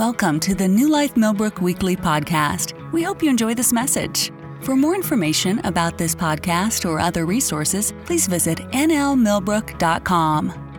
Welcome 0.00 0.40
to 0.40 0.54
the 0.54 0.66
New 0.66 0.88
Life 0.88 1.14
Millbrook 1.14 1.60
Weekly 1.60 1.94
Podcast. 1.94 2.72
We 2.90 3.02
hope 3.02 3.22
you 3.22 3.28
enjoy 3.28 3.52
this 3.52 3.70
message. 3.70 4.32
For 4.62 4.74
more 4.74 4.94
information 4.94 5.58
about 5.58 5.98
this 5.98 6.14
podcast 6.14 6.88
or 6.88 6.98
other 6.98 7.26
resources, 7.26 7.92
please 8.06 8.26
visit 8.26 8.60
nlmillbrook.com. 8.70 10.78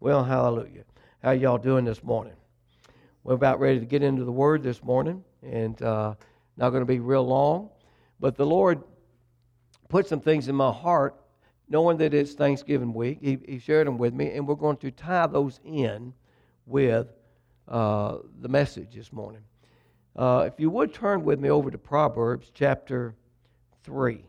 Well, 0.00 0.22
hallelujah. 0.22 0.84
How 1.22 1.30
y'all 1.30 1.56
doing 1.56 1.86
this 1.86 2.04
morning? 2.04 2.34
We're 3.22 3.32
about 3.32 3.58
ready 3.58 3.80
to 3.80 3.86
get 3.86 4.02
into 4.02 4.26
the 4.26 4.32
Word 4.32 4.62
this 4.62 4.84
morning, 4.84 5.24
and 5.42 5.80
uh, 5.80 6.14
not 6.58 6.68
going 6.68 6.82
to 6.82 6.84
be 6.84 6.98
real 6.98 7.26
long. 7.26 7.70
But 8.20 8.36
the 8.36 8.44
Lord 8.44 8.82
put 9.88 10.06
some 10.06 10.20
things 10.20 10.48
in 10.48 10.54
my 10.54 10.70
heart, 10.70 11.16
knowing 11.68 11.96
that 11.98 12.14
it's 12.14 12.34
Thanksgiving 12.34 12.92
week. 12.92 13.18
He, 13.20 13.38
he 13.46 13.58
shared 13.58 13.86
them 13.86 13.98
with 13.98 14.14
me, 14.14 14.32
and 14.32 14.46
we're 14.46 14.54
going 14.54 14.76
to 14.78 14.90
tie 14.90 15.26
those 15.26 15.60
in 15.64 16.12
with 16.66 17.08
uh, 17.68 18.18
the 18.40 18.48
message 18.48 18.94
this 18.94 19.12
morning. 19.12 19.42
Uh, 20.16 20.44
if 20.46 20.60
you 20.60 20.70
would 20.70 20.94
turn 20.94 21.24
with 21.24 21.40
me 21.40 21.50
over 21.50 21.70
to 21.70 21.78
Proverbs 21.78 22.50
chapter 22.54 23.14
3. 23.84 24.24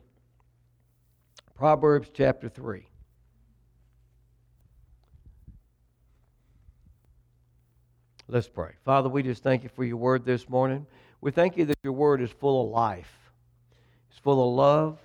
Proverbs 1.56 2.10
chapter 2.14 2.50
3. 2.50 2.86
Let's 8.28 8.48
pray. 8.48 8.72
Father, 8.84 9.08
we 9.08 9.22
just 9.22 9.44
thank 9.44 9.62
you 9.64 9.70
for 9.70 9.84
your 9.84 9.98
word 9.98 10.26
this 10.26 10.50
morning. 10.50 10.88
We 11.22 11.30
thank 11.30 11.58
you 11.58 11.66
that 11.66 11.78
your 11.84 11.94
word 11.94 12.22
is 12.22 12.32
full 12.32 12.66
of 12.66 12.72
life, 12.72 13.32
it's 14.10 14.20
full 14.20 14.50
of 14.50 14.56
love. 14.56 15.00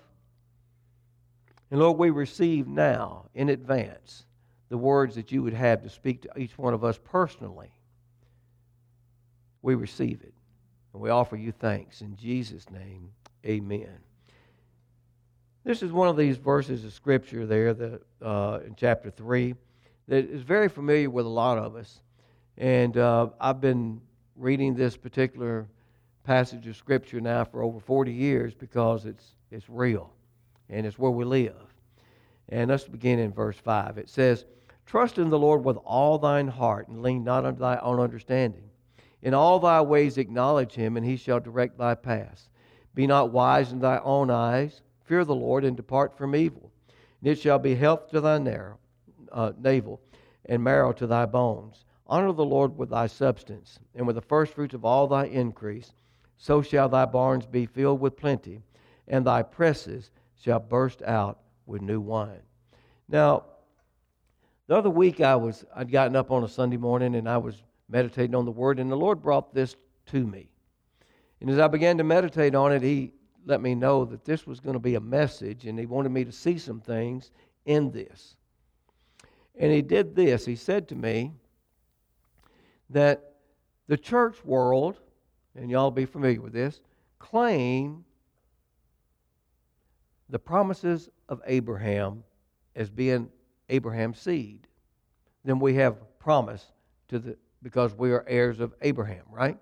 And 1.70 1.78
Lord, 1.78 1.98
we 1.98 2.10
receive 2.10 2.66
now 2.66 3.26
in 3.34 3.48
advance 3.48 4.24
the 4.68 4.78
words 4.78 5.14
that 5.14 5.30
you 5.30 5.42
would 5.42 5.54
have 5.54 5.82
to 5.82 5.90
speak 5.90 6.22
to 6.22 6.38
each 6.38 6.56
one 6.58 6.74
of 6.74 6.84
us 6.84 6.98
personally. 7.02 7.72
We 9.62 9.74
receive 9.74 10.22
it. 10.22 10.34
And 10.92 11.02
we 11.02 11.10
offer 11.10 11.36
you 11.36 11.52
thanks. 11.52 12.00
In 12.00 12.16
Jesus' 12.16 12.68
name, 12.70 13.10
amen. 13.46 13.98
This 15.62 15.82
is 15.82 15.92
one 15.92 16.08
of 16.08 16.16
these 16.16 16.36
verses 16.36 16.84
of 16.84 16.92
Scripture 16.92 17.46
there 17.46 17.74
that, 17.74 18.02
uh, 18.22 18.60
in 18.66 18.74
chapter 18.74 19.10
3 19.10 19.54
that 20.08 20.24
is 20.28 20.42
very 20.42 20.68
familiar 20.68 21.10
with 21.10 21.26
a 21.26 21.30
lot 21.30 21.58
of 21.58 21.76
us. 21.76 22.00
And 22.56 22.96
uh, 22.96 23.28
I've 23.40 23.60
been 23.60 24.00
reading 24.34 24.74
this 24.74 24.96
particular 24.96 25.68
passage 26.24 26.66
of 26.66 26.76
Scripture 26.76 27.20
now 27.20 27.44
for 27.44 27.62
over 27.62 27.78
40 27.78 28.12
years 28.12 28.54
because 28.54 29.04
it's, 29.04 29.36
it's 29.52 29.68
real 29.68 30.12
and 30.70 30.86
it's 30.86 30.98
where 30.98 31.10
we 31.10 31.24
live. 31.24 31.74
And 32.48 32.70
let's 32.70 32.84
begin 32.84 33.18
in 33.18 33.32
verse 33.32 33.56
5. 33.56 33.98
It 33.98 34.08
says, 34.08 34.44
Trust 34.86 35.18
in 35.18 35.30
the 35.30 35.38
Lord 35.38 35.64
with 35.64 35.76
all 35.84 36.18
thine 36.18 36.48
heart 36.48 36.88
and 36.88 37.02
lean 37.02 37.22
not 37.22 37.44
unto 37.44 37.60
thy 37.60 37.76
own 37.76 38.00
understanding. 38.00 38.70
In 39.22 39.34
all 39.34 39.60
thy 39.60 39.80
ways 39.82 40.18
acknowledge 40.18 40.74
him, 40.74 40.96
and 40.96 41.04
he 41.04 41.16
shall 41.16 41.38
direct 41.38 41.78
thy 41.78 41.94
paths. 41.94 42.48
Be 42.94 43.06
not 43.06 43.32
wise 43.32 43.70
in 43.70 43.78
thy 43.78 43.98
own 43.98 44.30
eyes. 44.30 44.82
Fear 45.04 45.26
the 45.26 45.34
Lord 45.34 45.64
and 45.64 45.76
depart 45.76 46.16
from 46.16 46.34
evil. 46.34 46.72
And 47.20 47.30
it 47.30 47.38
shall 47.38 47.58
be 47.58 47.74
health 47.74 48.08
to 48.10 48.20
thy 48.20 48.38
narrow, 48.38 48.78
uh, 49.30 49.52
navel 49.58 50.00
and 50.46 50.64
marrow 50.64 50.92
to 50.92 51.06
thy 51.06 51.26
bones. 51.26 51.84
Honor 52.06 52.32
the 52.32 52.44
Lord 52.44 52.76
with 52.76 52.90
thy 52.90 53.06
substance, 53.06 53.78
and 53.94 54.06
with 54.06 54.16
the 54.16 54.22
firstfruits 54.22 54.74
of 54.74 54.84
all 54.84 55.06
thy 55.06 55.26
increase. 55.26 55.92
So 56.38 56.62
shall 56.62 56.88
thy 56.88 57.04
barns 57.04 57.46
be 57.46 57.66
filled 57.66 58.00
with 58.00 58.16
plenty, 58.16 58.62
and 59.06 59.24
thy 59.24 59.42
presses 59.42 60.10
shall 60.42 60.60
burst 60.60 61.02
out 61.02 61.40
with 61.66 61.82
new 61.82 62.00
wine. 62.00 62.42
Now, 63.08 63.44
the 64.66 64.76
other 64.76 64.90
week 64.90 65.20
I 65.20 65.36
was 65.36 65.64
I'd 65.74 65.90
gotten 65.90 66.16
up 66.16 66.30
on 66.30 66.44
a 66.44 66.48
Sunday 66.48 66.76
morning 66.76 67.14
and 67.14 67.28
I 67.28 67.38
was 67.38 67.62
meditating 67.88 68.34
on 68.34 68.44
the 68.44 68.50
word, 68.50 68.78
and 68.78 68.90
the 68.90 68.96
Lord 68.96 69.22
brought 69.22 69.52
this 69.52 69.76
to 70.06 70.26
me. 70.26 70.48
And 71.40 71.50
as 71.50 71.58
I 71.58 71.68
began 71.68 71.98
to 71.98 72.04
meditate 72.04 72.54
on 72.54 72.72
it, 72.72 72.82
He 72.82 73.12
let 73.46 73.60
me 73.60 73.74
know 73.74 74.04
that 74.04 74.24
this 74.24 74.46
was 74.46 74.60
going 74.60 74.74
to 74.74 74.80
be 74.80 74.94
a 74.94 75.00
message, 75.00 75.66
and 75.66 75.78
He 75.78 75.86
wanted 75.86 76.10
me 76.10 76.24
to 76.24 76.32
see 76.32 76.58
some 76.58 76.80
things 76.80 77.30
in 77.66 77.90
this. 77.90 78.36
And 79.58 79.72
He 79.72 79.82
did 79.82 80.14
this. 80.14 80.46
He 80.46 80.56
said 80.56 80.88
to 80.88 80.94
me 80.94 81.32
that 82.90 83.34
the 83.88 83.96
church 83.96 84.44
world, 84.44 85.00
and 85.56 85.70
y'all 85.70 85.90
be 85.90 86.04
familiar 86.04 86.40
with 86.40 86.52
this, 86.52 86.80
claim 87.18 88.04
the 90.30 90.38
promises 90.38 91.10
of 91.28 91.40
Abraham 91.46 92.24
as 92.76 92.88
being 92.88 93.28
Abraham's 93.68 94.20
seed. 94.20 94.66
Then 95.44 95.58
we 95.58 95.74
have 95.74 95.96
promise 96.18 96.72
to 97.08 97.18
the 97.18 97.36
because 97.62 97.94
we 97.94 98.10
are 98.10 98.24
heirs 98.26 98.60
of 98.60 98.74
Abraham, 98.80 99.24
right? 99.30 99.58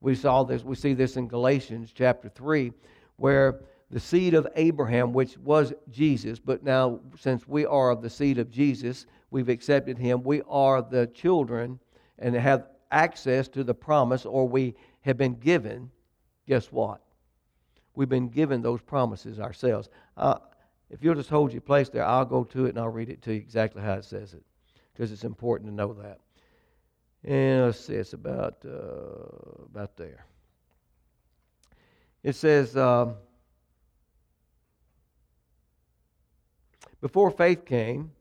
We 0.00 0.14
saw 0.14 0.42
this, 0.42 0.64
we 0.64 0.74
see 0.74 0.94
this 0.94 1.16
in 1.16 1.28
Galatians 1.28 1.92
chapter 1.94 2.28
3, 2.28 2.72
where 3.16 3.60
the 3.90 4.00
seed 4.00 4.34
of 4.34 4.46
Abraham, 4.56 5.12
which 5.12 5.36
was 5.38 5.72
Jesus, 5.90 6.38
but 6.38 6.62
now 6.62 7.00
since 7.18 7.46
we 7.46 7.66
are 7.66 7.90
of 7.90 8.02
the 8.02 8.10
seed 8.10 8.38
of 8.38 8.50
Jesus, 8.50 9.06
we've 9.30 9.48
accepted 9.48 9.98
him, 9.98 10.22
we 10.22 10.42
are 10.48 10.82
the 10.82 11.06
children 11.08 11.78
and 12.18 12.34
have 12.34 12.66
access 12.90 13.48
to 13.48 13.62
the 13.62 13.74
promise, 13.74 14.24
or 14.24 14.48
we 14.48 14.74
have 15.02 15.16
been 15.16 15.34
given, 15.34 15.90
guess 16.46 16.72
what? 16.72 17.00
We've 17.96 18.08
been 18.08 18.28
given 18.28 18.62
those 18.62 18.80
promises 18.80 19.40
ourselves. 19.40 19.88
Uh, 20.16 20.36
if 20.90 21.02
you'll 21.02 21.16
just 21.16 21.30
hold 21.30 21.52
your 21.52 21.62
place 21.62 21.88
there, 21.88 22.04
I'll 22.04 22.24
go 22.24 22.44
to 22.44 22.66
it 22.66 22.68
and 22.68 22.78
I'll 22.78 22.88
read 22.88 23.08
it 23.08 23.22
to 23.22 23.32
you 23.32 23.40
exactly 23.40 23.82
how 23.82 23.94
it 23.94 24.04
says 24.04 24.34
it, 24.34 24.44
because 24.92 25.10
it's 25.10 25.24
important 25.24 25.68
to 25.70 25.74
know 25.74 25.94
that. 25.94 26.20
And 27.24 27.64
let's 27.64 27.80
see, 27.80 27.94
it's 27.94 28.12
about 28.12 28.58
uh, 28.64 29.64
about 29.64 29.96
there. 29.96 30.24
It 32.22 32.36
says, 32.36 32.76
uh, 32.76 33.14
before 37.00 37.30
faith 37.30 37.64
came, 37.64 38.12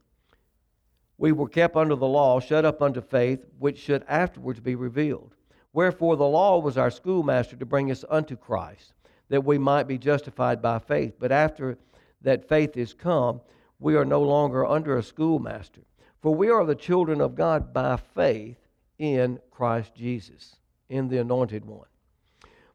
we 1.17 1.31
were 1.31 1.49
kept 1.49 1.75
under 1.75 1.95
the 1.95 2.07
law, 2.07 2.39
shut 2.39 2.65
up 2.65 2.81
unto 2.81 3.01
faith, 3.01 3.45
which 3.59 3.77
should 3.77 4.03
afterwards 4.07 4.59
be 4.59 4.75
revealed. 4.75 5.35
Wherefore 5.73 6.15
the 6.15 6.27
law 6.27 6.59
was 6.59 6.77
our 6.77 6.89
schoolmaster 6.89 7.57
to 7.57 7.65
bring 7.65 7.91
us 7.91 8.03
unto 8.09 8.35
Christ, 8.35 8.93
that 9.29 9.43
we 9.43 9.57
might 9.57 9.87
be 9.87 9.97
justified 9.97 10.61
by 10.61 10.79
faith. 10.79 11.15
But 11.19 11.31
after 11.31 11.77
that 12.21 12.47
faith 12.47 12.77
is 12.77 12.93
come, 12.93 13.41
we 13.79 13.95
are 13.95 14.05
no 14.05 14.21
longer 14.21 14.65
under 14.65 14.97
a 14.97 15.03
schoolmaster. 15.03 15.81
For 16.21 16.33
we 16.33 16.49
are 16.49 16.65
the 16.65 16.75
children 16.75 17.21
of 17.21 17.35
God 17.35 17.73
by 17.73 17.97
faith 17.97 18.57
in 18.97 19.39
Christ 19.51 19.93
Jesus, 19.95 20.55
in 20.89 21.07
the 21.07 21.17
Anointed 21.17 21.65
One. 21.65 21.87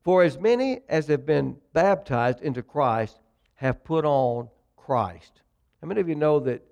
For 0.03 0.22
as 0.22 0.38
many 0.38 0.81
as 0.88 1.09
have 1.09 1.27
been 1.27 1.56
baptized 1.72 2.41
into 2.43 2.62
Christ 2.62 3.19
have 3.55 3.84
put 3.84 4.05
on 4.05 4.49
Christ. 4.77 5.43
How 5.81 5.88
many 5.88 6.00
of 6.00 6.09
you 6.09 6.15
know 6.15 6.41
that 6.41 6.62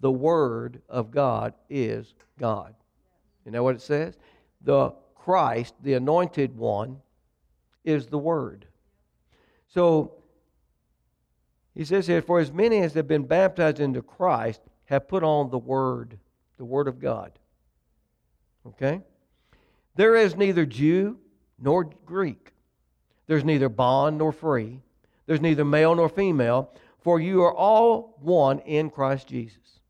the 0.00 0.10
Word 0.10 0.82
of 0.88 1.10
God 1.10 1.54
is 1.70 2.14
God? 2.38 2.74
You 3.44 3.52
know 3.52 3.62
what 3.62 3.76
it 3.76 3.82
says? 3.82 4.16
The 4.62 4.92
Christ, 5.14 5.74
the 5.82 5.94
Anointed 5.94 6.56
One, 6.56 7.00
is 7.84 8.06
the 8.06 8.18
Word. 8.18 8.66
So 9.76 10.14
he 11.74 11.84
says 11.84 12.06
here, 12.06 12.22
For 12.22 12.40
as 12.40 12.50
many 12.50 12.78
as 12.78 12.94
have 12.94 13.06
been 13.06 13.26
baptized 13.26 13.78
into 13.78 14.00
Christ 14.00 14.62
have 14.86 15.06
put 15.06 15.22
on 15.22 15.50
the 15.50 15.58
Word, 15.58 16.18
the 16.56 16.64
Word 16.64 16.88
of 16.88 16.98
God. 16.98 17.38
Okay? 18.66 19.02
There 19.94 20.16
is 20.16 20.34
neither 20.34 20.64
Jew 20.64 21.18
nor 21.58 21.84
Greek. 22.06 22.54
There's 23.26 23.44
neither 23.44 23.68
bond 23.68 24.16
nor 24.16 24.32
free. 24.32 24.80
There's 25.26 25.42
neither 25.42 25.64
male 25.64 25.94
nor 25.94 26.08
female, 26.08 26.70
for 27.00 27.20
you 27.20 27.42
are 27.42 27.54
all 27.54 28.16
one 28.22 28.60
in 28.60 28.88
Christ 28.88 29.28
Jesus. 29.28 29.80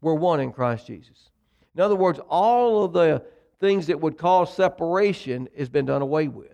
We're 0.00 0.14
one 0.14 0.40
in 0.40 0.52
Christ 0.52 0.88
Jesus. 0.88 1.30
In 1.76 1.82
other 1.82 1.94
words, 1.94 2.18
all 2.28 2.84
of 2.84 2.92
the 2.92 3.22
things 3.60 3.86
that 3.86 4.00
would 4.00 4.18
cause 4.18 4.52
separation 4.52 5.48
has 5.56 5.68
been 5.68 5.86
done 5.86 6.02
away 6.02 6.26
with. 6.26 6.53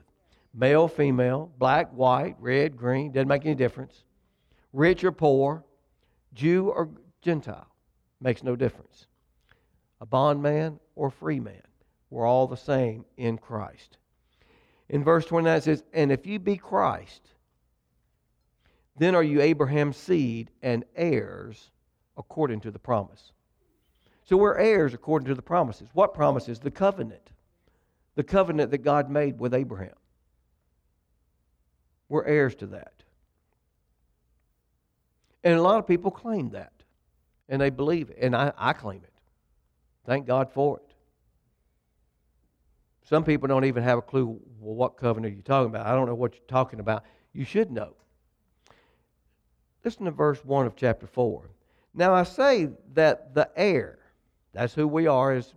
Male, 0.52 0.88
female, 0.88 1.52
black, 1.58 1.90
white, 1.92 2.36
red, 2.40 2.76
green, 2.76 3.12
doesn't 3.12 3.28
make 3.28 3.46
any 3.46 3.54
difference. 3.54 4.04
Rich 4.72 5.04
or 5.04 5.12
poor, 5.12 5.64
Jew 6.34 6.70
or 6.70 6.90
Gentile, 7.22 7.68
makes 8.20 8.42
no 8.42 8.56
difference 8.56 9.06
a 10.00 10.06
bondman 10.06 10.80
or 10.96 11.10
free 11.10 11.40
man. 11.40 11.62
We're 12.08 12.26
all 12.26 12.46
the 12.46 12.56
same 12.56 13.04
in 13.16 13.36
Christ. 13.36 13.98
In 14.88 15.04
verse 15.04 15.26
29 15.26 15.56
it 15.56 15.64
says, 15.64 15.84
And 15.92 16.10
if 16.10 16.26
you 16.26 16.38
be 16.38 16.56
Christ, 16.56 17.22
then 18.96 19.14
are 19.14 19.22
you 19.22 19.40
Abraham's 19.40 19.96
seed 19.96 20.50
and 20.62 20.84
heirs 20.96 21.70
according 22.20 22.60
to 22.60 22.70
the 22.70 22.78
promise. 22.78 23.32
So 24.24 24.36
we're 24.36 24.58
heirs 24.58 24.94
according 24.94 25.26
to 25.28 25.34
the 25.34 25.42
promises. 25.42 25.88
What 25.92 26.14
promises? 26.14 26.60
The 26.60 26.70
covenant. 26.70 27.30
The 28.14 28.22
covenant 28.22 28.70
that 28.70 28.78
God 28.78 29.10
made 29.10 29.40
with 29.40 29.54
Abraham. 29.54 29.94
We're 32.10 32.24
heirs 32.26 32.54
to 32.56 32.66
that. 32.66 32.92
And 35.42 35.54
a 35.54 35.62
lot 35.62 35.78
of 35.78 35.86
people 35.86 36.10
claim 36.10 36.50
that. 36.50 36.72
and 37.48 37.60
they 37.60 37.70
believe 37.70 38.10
it. 38.10 38.18
And 38.20 38.34
I, 38.36 38.52
I 38.58 38.72
claim 38.72 39.02
it. 39.02 39.12
Thank 40.06 40.26
God 40.26 40.50
for 40.52 40.78
it. 40.78 40.94
Some 43.08 43.24
people 43.24 43.48
don't 43.48 43.64
even 43.64 43.82
have 43.82 43.98
a 43.98 44.02
clue 44.02 44.40
well, 44.60 44.74
what 44.74 44.96
covenant 44.96 45.32
are 45.32 45.34
you're 45.34 45.42
talking 45.42 45.70
about. 45.70 45.86
I 45.86 45.94
don't 45.94 46.06
know 46.06 46.14
what 46.14 46.34
you're 46.34 46.42
talking 46.46 46.80
about. 46.80 47.04
You 47.32 47.44
should 47.44 47.70
know. 47.70 47.94
Listen 49.84 50.04
to 50.04 50.10
verse 50.10 50.44
1 50.44 50.66
of 50.66 50.76
chapter 50.76 51.06
4. 51.06 51.50
Now 51.94 52.14
I 52.14 52.22
say 52.22 52.68
that 52.94 53.34
the 53.34 53.50
heir, 53.56 53.98
that's 54.52 54.74
who 54.74 54.86
we 54.86 55.06
are 55.06 55.32
as 55.32 55.54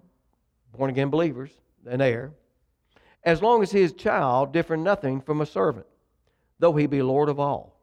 born 0.75 0.89
again 0.89 1.09
believers, 1.09 1.51
an 1.85 2.01
heir, 2.01 2.31
as 3.23 3.41
long 3.41 3.61
as 3.61 3.71
he 3.71 3.81
is 3.81 3.93
child, 3.93 4.51
differ 4.51 4.75
nothing 4.75 5.21
from 5.21 5.41
a 5.41 5.45
servant, 5.45 5.85
though 6.63 6.71
he 6.71 6.85
be 6.85 7.01
Lord 7.01 7.27
of 7.27 7.41
all, 7.41 7.77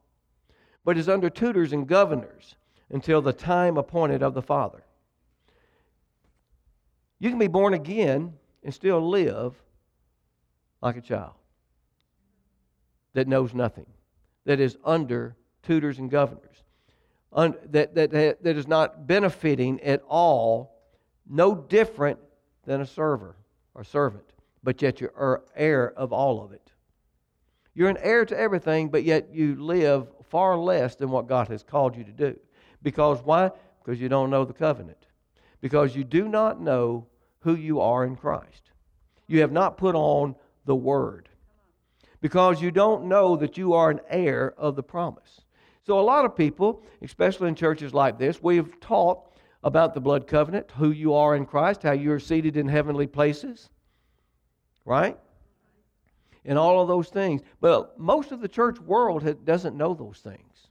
but 0.87 0.97
is 0.97 1.06
under 1.06 1.29
tutors 1.29 1.75
and 1.75 1.87
governors 1.87 2.56
until 2.88 3.21
the 3.21 3.31
time 3.35 3.77
appointed 3.77 4.23
of 4.23 4.32
the 4.32 4.41
Father. 4.41 4.82
You 7.19 7.29
can 7.29 7.38
be 7.38 7.47
born 7.47 7.75
again 7.75 8.32
and 8.65 8.73
still 8.73 9.06
live 9.06 9.55
like 10.81 10.97
a 10.97 11.03
child 11.03 11.35
that 13.12 13.29
knows 13.29 13.53
nothing, 13.53 13.85
that 14.47 14.61
is 14.61 14.79
under 14.82 15.37
tutors 15.62 15.99
and 15.99 16.11
governors, 16.11 16.65
un, 17.35 17.56
that, 17.73 17.94
that, 17.94 18.12
that 18.12 18.56
is 18.56 18.67
not 18.67 19.06
benefiting 19.06 19.79
at 19.82 20.03
all, 20.09 20.81
no 21.29 21.55
different 21.55 22.19
than 22.65 22.81
a 22.81 22.87
server 22.87 23.37
or 23.75 23.85
servant, 23.85 24.25
but 24.62 24.81
yet 24.81 25.03
you're 25.03 25.43
heir 25.55 25.93
of 25.99 26.15
all 26.15 26.43
of 26.43 26.53
it. 26.53 26.69
You're 27.81 27.88
an 27.88 27.97
heir 28.03 28.27
to 28.27 28.38
everything, 28.38 28.91
but 28.91 29.05
yet 29.05 29.32
you 29.32 29.55
live 29.55 30.06
far 30.29 30.59
less 30.59 30.97
than 30.97 31.09
what 31.09 31.27
God 31.27 31.49
has 31.49 31.62
called 31.62 31.97
you 31.97 32.05
to 32.05 32.12
do. 32.12 32.38
Because 32.82 33.23
why? 33.25 33.53
Because 33.82 33.99
you 33.99 34.11
don't 34.11 34.29
know 34.29 34.44
the 34.44 34.53
covenant. 34.53 35.06
Because 35.62 35.97
you 35.97 36.05
do 36.05 36.29
not 36.29 36.61
know 36.61 37.06
who 37.38 37.55
you 37.55 37.81
are 37.81 38.05
in 38.05 38.17
Christ. 38.17 38.73
You 39.29 39.41
have 39.41 39.50
not 39.50 39.79
put 39.79 39.94
on 39.94 40.35
the 40.67 40.77
Word. 40.77 41.31
Because 42.21 42.61
you 42.61 42.71
don't 42.71 43.06
know 43.06 43.35
that 43.37 43.56
you 43.56 43.73
are 43.73 43.88
an 43.88 44.00
heir 44.11 44.53
of 44.59 44.77
the 44.77 44.82
promise. 44.82 45.41
So, 45.87 45.99
a 45.99 46.03
lot 46.03 46.27
of 46.27 46.37
people, 46.37 46.82
especially 47.00 47.49
in 47.49 47.55
churches 47.55 47.94
like 47.94 48.19
this, 48.19 48.43
we've 48.43 48.79
taught 48.81 49.32
about 49.65 49.94
the 49.94 50.03
blood 50.03 50.27
covenant, 50.27 50.71
who 50.73 50.91
you 50.91 51.15
are 51.15 51.35
in 51.35 51.47
Christ, 51.47 51.85
how 51.85 51.93
you 51.93 52.12
are 52.12 52.21
seated 52.21 52.59
in 52.59 52.69
heavenly 52.69 53.06
places, 53.06 53.71
right? 54.85 55.17
And 56.44 56.58
all 56.58 56.81
of 56.81 56.88
those 56.88 57.08
things. 57.08 57.42
But 57.60 57.98
most 57.98 58.32
of 58.32 58.40
the 58.40 58.48
church 58.48 58.81
world 58.81 59.44
doesn't 59.44 59.76
know 59.76 59.94
those 59.94 60.20
things. 60.20 60.69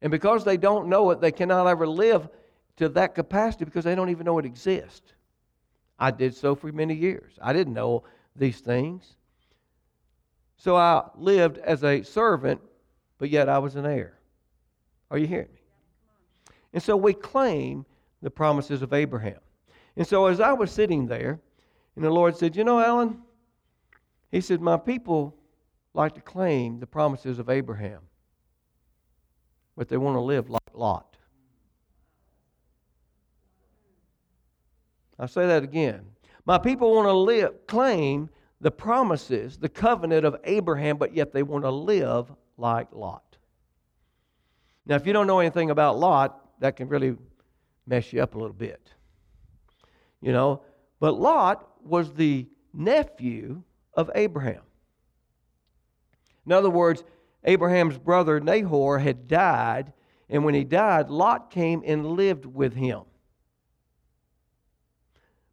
And 0.00 0.10
because 0.10 0.44
they 0.44 0.56
don't 0.56 0.88
know 0.88 1.10
it, 1.10 1.20
they 1.20 1.32
cannot 1.32 1.66
ever 1.66 1.86
live 1.86 2.28
to 2.76 2.88
that 2.90 3.14
capacity 3.14 3.64
because 3.64 3.84
they 3.84 3.94
don't 3.94 4.10
even 4.10 4.24
know 4.24 4.38
it 4.38 4.44
exists. 4.44 5.12
I 5.98 6.12
did 6.12 6.34
so 6.36 6.54
for 6.54 6.70
many 6.70 6.94
years. 6.94 7.32
I 7.42 7.52
didn't 7.52 7.74
know 7.74 8.04
these 8.36 8.60
things. 8.60 9.16
So 10.56 10.76
I 10.76 11.08
lived 11.16 11.58
as 11.58 11.82
a 11.82 12.02
servant, 12.02 12.60
but 13.18 13.30
yet 13.30 13.48
I 13.48 13.58
was 13.58 13.74
an 13.74 13.86
heir. 13.86 14.18
Are 15.10 15.18
you 15.18 15.26
hearing 15.26 15.48
me? 15.52 15.60
And 16.72 16.82
so 16.82 16.96
we 16.96 17.14
claim 17.14 17.84
the 18.22 18.30
promises 18.30 18.82
of 18.82 18.92
Abraham. 18.92 19.38
And 19.96 20.06
so 20.06 20.26
as 20.26 20.40
I 20.40 20.52
was 20.52 20.70
sitting 20.70 21.06
there, 21.06 21.40
and 21.96 22.04
the 22.04 22.10
Lord 22.10 22.36
said, 22.36 22.54
You 22.54 22.62
know, 22.62 22.78
Alan, 22.78 23.20
He 24.30 24.40
said, 24.40 24.60
My 24.60 24.76
people 24.76 25.36
like 25.94 26.14
to 26.14 26.20
claim 26.20 26.80
the 26.80 26.86
promises 26.86 27.38
of 27.38 27.48
Abraham, 27.48 28.00
but 29.76 29.88
they 29.88 29.96
want 29.96 30.16
to 30.16 30.20
live 30.20 30.50
like 30.50 30.60
Lot. 30.74 31.16
I'll 35.18 35.28
say 35.28 35.46
that 35.46 35.62
again. 35.62 36.02
My 36.44 36.58
people 36.58 36.94
want 36.94 37.06
to 37.08 37.12
live, 37.12 37.66
claim 37.66 38.30
the 38.60 38.70
promises, 38.70 39.58
the 39.58 39.68
covenant 39.68 40.24
of 40.24 40.36
Abraham, 40.44 40.96
but 40.96 41.14
yet 41.14 41.32
they 41.32 41.42
want 41.42 41.64
to 41.64 41.70
live 41.70 42.32
like 42.56 42.88
Lot. 42.92 43.36
Now, 44.86 44.96
if 44.96 45.06
you 45.06 45.12
don't 45.12 45.26
know 45.26 45.40
anything 45.40 45.70
about 45.70 45.98
Lot, 45.98 46.60
that 46.60 46.76
can 46.76 46.88
really 46.88 47.16
mess 47.86 48.12
you 48.12 48.22
up 48.22 48.34
a 48.34 48.38
little 48.38 48.54
bit. 48.54 48.92
You 50.20 50.32
know, 50.32 50.62
but 51.00 51.18
Lot 51.18 51.68
was 51.84 52.12
the 52.12 52.46
nephew 52.72 53.62
of 53.98 54.12
Abraham. 54.14 54.62
In 56.46 56.52
other 56.52 56.70
words, 56.70 57.02
Abraham's 57.42 57.98
brother 57.98 58.38
Nahor 58.38 59.00
had 59.00 59.26
died, 59.26 59.92
and 60.30 60.44
when 60.44 60.54
he 60.54 60.62
died, 60.62 61.10
Lot 61.10 61.50
came 61.50 61.82
and 61.84 62.06
lived 62.06 62.46
with 62.46 62.74
him. 62.74 63.02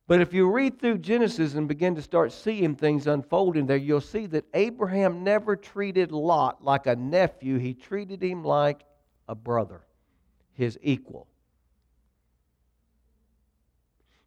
But 0.05 0.21
if 0.21 0.31
you 0.31 0.51
read 0.51 0.79
through 0.79 0.99
Genesis 0.99 1.55
and 1.55 1.67
begin 1.67 1.95
to 1.95 2.03
start 2.03 2.31
seeing 2.31 2.75
things 2.75 3.07
unfolding 3.07 3.65
there, 3.65 3.77
you'll 3.77 3.99
see 3.99 4.27
that 4.27 4.45
Abraham 4.53 5.23
never 5.23 5.55
treated 5.55 6.11
Lot 6.11 6.63
like 6.63 6.85
a 6.85 6.95
nephew, 6.95 7.57
he 7.57 7.73
treated 7.73 8.21
him 8.21 8.43
like 8.43 8.83
a 9.27 9.33
brother, 9.33 9.81
his 10.53 10.77
equal. 10.83 11.25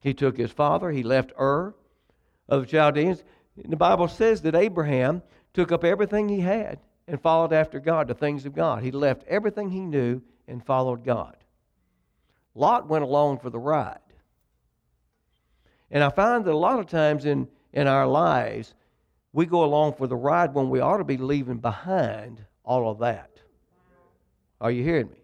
He 0.00 0.12
took 0.12 0.36
his 0.36 0.50
father, 0.50 0.90
he 0.90 1.04
left 1.04 1.30
Ur 1.38 1.76
of 2.48 2.62
the 2.62 2.66
Chaldeans. 2.66 3.22
The 3.66 3.76
Bible 3.76 4.08
says 4.08 4.42
that 4.42 4.54
Abraham 4.54 5.22
took 5.54 5.72
up 5.72 5.84
everything 5.84 6.28
he 6.28 6.40
had 6.40 6.78
and 7.06 7.20
followed 7.20 7.52
after 7.52 7.80
God, 7.80 8.08
the 8.08 8.14
things 8.14 8.46
of 8.46 8.54
God. 8.54 8.82
He 8.82 8.90
left 8.90 9.26
everything 9.26 9.70
he 9.70 9.80
knew 9.80 10.20
and 10.46 10.64
followed 10.64 11.04
God. 11.04 11.36
Lot 12.54 12.88
went 12.88 13.04
along 13.04 13.38
for 13.38 13.50
the 13.50 13.58
ride. 13.58 13.98
And 15.90 16.04
I 16.04 16.10
find 16.10 16.44
that 16.44 16.52
a 16.52 16.56
lot 16.56 16.78
of 16.78 16.86
times 16.86 17.24
in, 17.24 17.48
in 17.72 17.86
our 17.86 18.06
lives, 18.06 18.74
we 19.32 19.46
go 19.46 19.64
along 19.64 19.94
for 19.94 20.06
the 20.06 20.16
ride 20.16 20.54
when 20.54 20.68
we 20.68 20.80
ought 20.80 20.98
to 20.98 21.04
be 21.04 21.16
leaving 21.16 21.58
behind 21.58 22.44
all 22.64 22.90
of 22.90 22.98
that. 22.98 23.30
Are 24.60 24.70
you 24.70 24.82
hearing 24.82 25.08
me? 25.08 25.22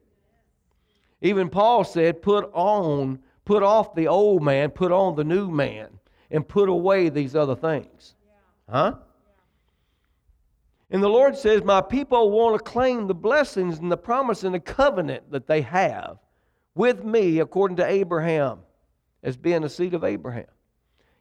Even 1.20 1.48
Paul 1.48 1.84
said, 1.84 2.22
put 2.22 2.50
on, 2.52 3.18
put 3.44 3.62
off 3.62 3.94
the 3.94 4.08
old 4.08 4.42
man, 4.42 4.70
put 4.70 4.92
on 4.92 5.16
the 5.16 5.24
new 5.24 5.50
man, 5.50 5.88
and 6.30 6.46
put 6.46 6.68
away 6.68 7.08
these 7.08 7.34
other 7.34 7.56
things. 7.56 8.14
Huh? 8.68 8.94
And 10.90 11.02
the 11.02 11.08
Lord 11.08 11.36
says, 11.36 11.62
My 11.62 11.80
people 11.80 12.30
want 12.30 12.56
to 12.56 12.70
claim 12.70 13.06
the 13.06 13.14
blessings 13.14 13.78
and 13.78 13.90
the 13.90 13.96
promise 13.96 14.44
and 14.44 14.54
the 14.54 14.60
covenant 14.60 15.30
that 15.32 15.46
they 15.46 15.62
have 15.62 16.18
with 16.74 17.04
me, 17.04 17.40
according 17.40 17.76
to 17.78 17.86
Abraham, 17.86 18.60
as 19.22 19.36
being 19.36 19.64
a 19.64 19.68
seed 19.68 19.94
of 19.94 20.04
Abraham. 20.04 20.46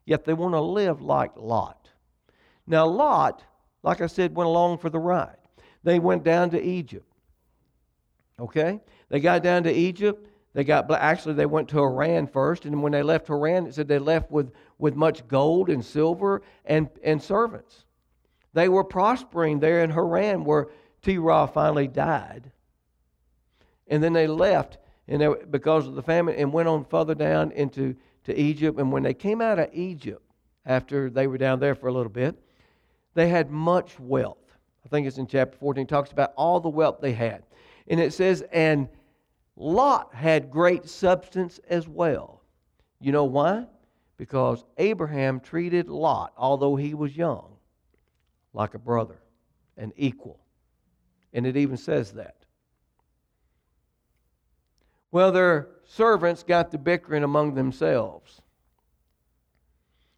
Yet 0.05 0.25
they 0.25 0.33
want 0.33 0.53
to 0.53 0.61
live 0.61 1.01
like 1.01 1.31
Lot. 1.37 1.89
Now, 2.67 2.85
Lot, 2.85 3.43
like 3.83 4.01
I 4.01 4.07
said, 4.07 4.35
went 4.35 4.47
along 4.47 4.79
for 4.79 4.89
the 4.89 4.99
ride. 4.99 5.37
They 5.83 5.99
went 5.99 6.23
down 6.23 6.49
to 6.51 6.61
Egypt. 6.61 7.07
Okay? 8.39 8.79
They 9.09 9.19
got 9.19 9.43
down 9.43 9.63
to 9.63 9.71
Egypt. 9.71 10.27
They 10.53 10.63
got 10.63 10.89
actually 10.91 11.33
they 11.33 11.47
went 11.47 11.69
to 11.69 11.77
Haran 11.77 12.27
first, 12.27 12.65
and 12.65 12.83
when 12.83 12.91
they 12.91 13.01
left 13.01 13.27
Haran, 13.27 13.65
it 13.65 13.73
said 13.73 13.87
they 13.87 13.99
left 13.99 14.29
with, 14.29 14.51
with 14.77 14.95
much 14.95 15.27
gold 15.27 15.69
and 15.69 15.83
silver 15.83 16.43
and, 16.65 16.89
and 17.03 17.21
servants. 17.21 17.85
They 18.53 18.69
were 18.69 18.83
prospering 18.83 19.59
there 19.59 19.83
in 19.83 19.89
Haran 19.89 20.45
where 20.45 20.67
Terah 21.01 21.47
finally 21.47 21.87
died. 21.87 22.51
And 23.87 24.03
then 24.03 24.13
they 24.13 24.27
left 24.27 24.77
and 25.07 25.21
they, 25.21 25.29
because 25.49 25.87
of 25.87 25.95
the 25.95 26.03
famine 26.03 26.35
and 26.35 26.53
went 26.53 26.69
on 26.69 26.85
further 26.85 27.15
down 27.15 27.51
into 27.51 27.95
to 28.25 28.39
Egypt. 28.39 28.79
And 28.79 28.91
when 28.91 29.03
they 29.03 29.13
came 29.13 29.41
out 29.41 29.59
of 29.59 29.69
Egypt, 29.73 30.21
after 30.65 31.09
they 31.09 31.27
were 31.27 31.37
down 31.37 31.59
there 31.59 31.75
for 31.75 31.87
a 31.87 31.93
little 31.93 32.11
bit, 32.11 32.39
they 33.15 33.27
had 33.27 33.51
much 33.51 33.99
wealth. 33.99 34.37
I 34.85 34.89
think 34.89 35.07
it's 35.07 35.17
in 35.17 35.27
chapter 35.27 35.57
14, 35.57 35.87
talks 35.87 36.11
about 36.11 36.33
all 36.35 36.59
the 36.59 36.69
wealth 36.69 36.99
they 37.01 37.13
had. 37.13 37.43
And 37.87 37.99
it 37.99 38.13
says, 38.13 38.43
and 38.51 38.87
Lot 39.55 40.13
had 40.13 40.49
great 40.49 40.89
substance 40.89 41.59
as 41.69 41.87
well. 41.87 42.41
You 42.99 43.11
know 43.11 43.25
why? 43.25 43.65
Because 44.17 44.63
Abraham 44.77 45.39
treated 45.39 45.89
Lot, 45.89 46.33
although 46.37 46.75
he 46.75 46.93
was 46.93 47.15
young, 47.15 47.57
like 48.53 48.73
a 48.73 48.79
brother, 48.79 49.19
an 49.77 49.91
equal. 49.95 50.39
And 51.33 51.45
it 51.45 51.57
even 51.57 51.77
says 51.77 52.13
that. 52.13 52.35
Well, 55.11 55.31
their 55.31 55.69
servants 55.85 56.43
got 56.43 56.71
to 56.71 56.77
bickering 56.77 57.23
among 57.23 57.53
themselves. 57.53 58.41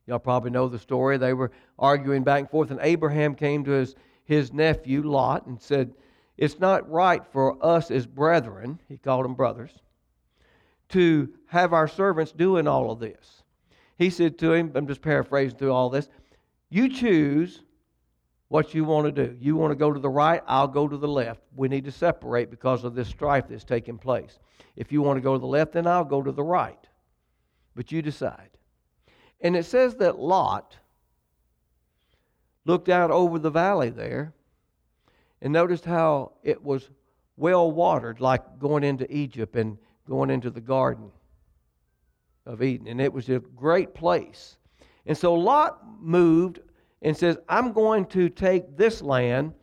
Y'all 0.07 0.19
probably 0.19 0.51
know 0.51 0.69
the 0.69 0.79
story. 0.79 1.17
They 1.17 1.33
were 1.33 1.51
arguing 1.79 2.23
back 2.23 2.41
and 2.41 2.49
forth, 2.49 2.71
and 2.71 2.79
Abraham 2.81 3.35
came 3.35 3.63
to 3.65 3.71
his, 3.71 3.95
his 4.23 4.53
nephew 4.53 5.01
Lot 5.01 5.47
and 5.47 5.59
said, 5.61 5.93
it's 6.37 6.59
not 6.59 6.89
right 6.89 7.23
for 7.31 7.57
us 7.65 7.91
as 7.91 8.05
brethren, 8.05 8.79
he 8.87 8.97
called 8.97 9.25
them 9.25 9.35
brothers, 9.35 9.71
to 10.89 11.29
have 11.47 11.73
our 11.73 11.87
servants 11.87 12.31
doing 12.31 12.67
all 12.67 12.91
of 12.91 12.99
this. 12.99 13.43
He 13.97 14.09
said 14.09 14.37
to 14.39 14.53
him, 14.53 14.71
I'm 14.75 14.87
just 14.87 15.01
paraphrasing 15.01 15.57
through 15.57 15.71
all 15.71 15.89
this, 15.89 16.09
you 16.69 16.89
choose 16.89 17.61
what 18.49 18.73
you 18.73 18.83
want 18.83 19.05
to 19.05 19.25
do. 19.25 19.35
You 19.39 19.55
want 19.55 19.71
to 19.71 19.75
go 19.75 19.91
to 19.91 19.99
the 19.99 20.09
right, 20.09 20.43
I'll 20.45 20.67
go 20.67 20.87
to 20.87 20.97
the 20.97 21.07
left. 21.07 21.41
We 21.55 21.67
need 21.67 21.85
to 21.85 21.91
separate 21.91 22.51
because 22.51 22.83
of 22.83 22.93
this 22.93 23.07
strife 23.07 23.47
that's 23.49 23.63
taking 23.63 23.97
place. 23.97 24.39
If 24.75 24.91
you 24.91 25.01
want 25.01 25.17
to 25.17 25.21
go 25.21 25.33
to 25.33 25.39
the 25.39 25.47
left, 25.47 25.73
then 25.73 25.87
I'll 25.87 26.03
go 26.03 26.21
to 26.21 26.31
the 26.31 26.43
right. 26.43 26.77
But 27.75 27.91
you 27.91 28.01
decide. 28.01 28.49
And 29.41 29.55
it 29.55 29.65
says 29.65 29.95
that 29.95 30.19
Lot 30.19 30.77
looked 32.65 32.89
out 32.89 33.11
over 33.11 33.39
the 33.39 33.49
valley 33.49 33.89
there 33.89 34.33
and 35.41 35.53
noticed 35.53 35.85
how 35.85 36.33
it 36.43 36.63
was 36.63 36.89
well 37.37 37.71
watered, 37.71 38.19
like 38.21 38.59
going 38.59 38.83
into 38.83 39.11
Egypt 39.13 39.55
and 39.55 39.77
going 40.07 40.29
into 40.29 40.49
the 40.49 40.61
Garden 40.61 41.11
of 42.45 42.61
Eden. 42.61 42.87
And 42.87 43.01
it 43.01 43.11
was 43.11 43.29
a 43.29 43.39
great 43.39 43.93
place. 43.93 44.57
And 45.05 45.17
so 45.17 45.33
Lot 45.33 45.81
moved 45.99 46.59
and 47.01 47.15
says, 47.15 47.37
I'm 47.49 47.73
going 47.73 48.05
to 48.07 48.29
take 48.29 48.77
this 48.77 49.01
land. 49.01 49.53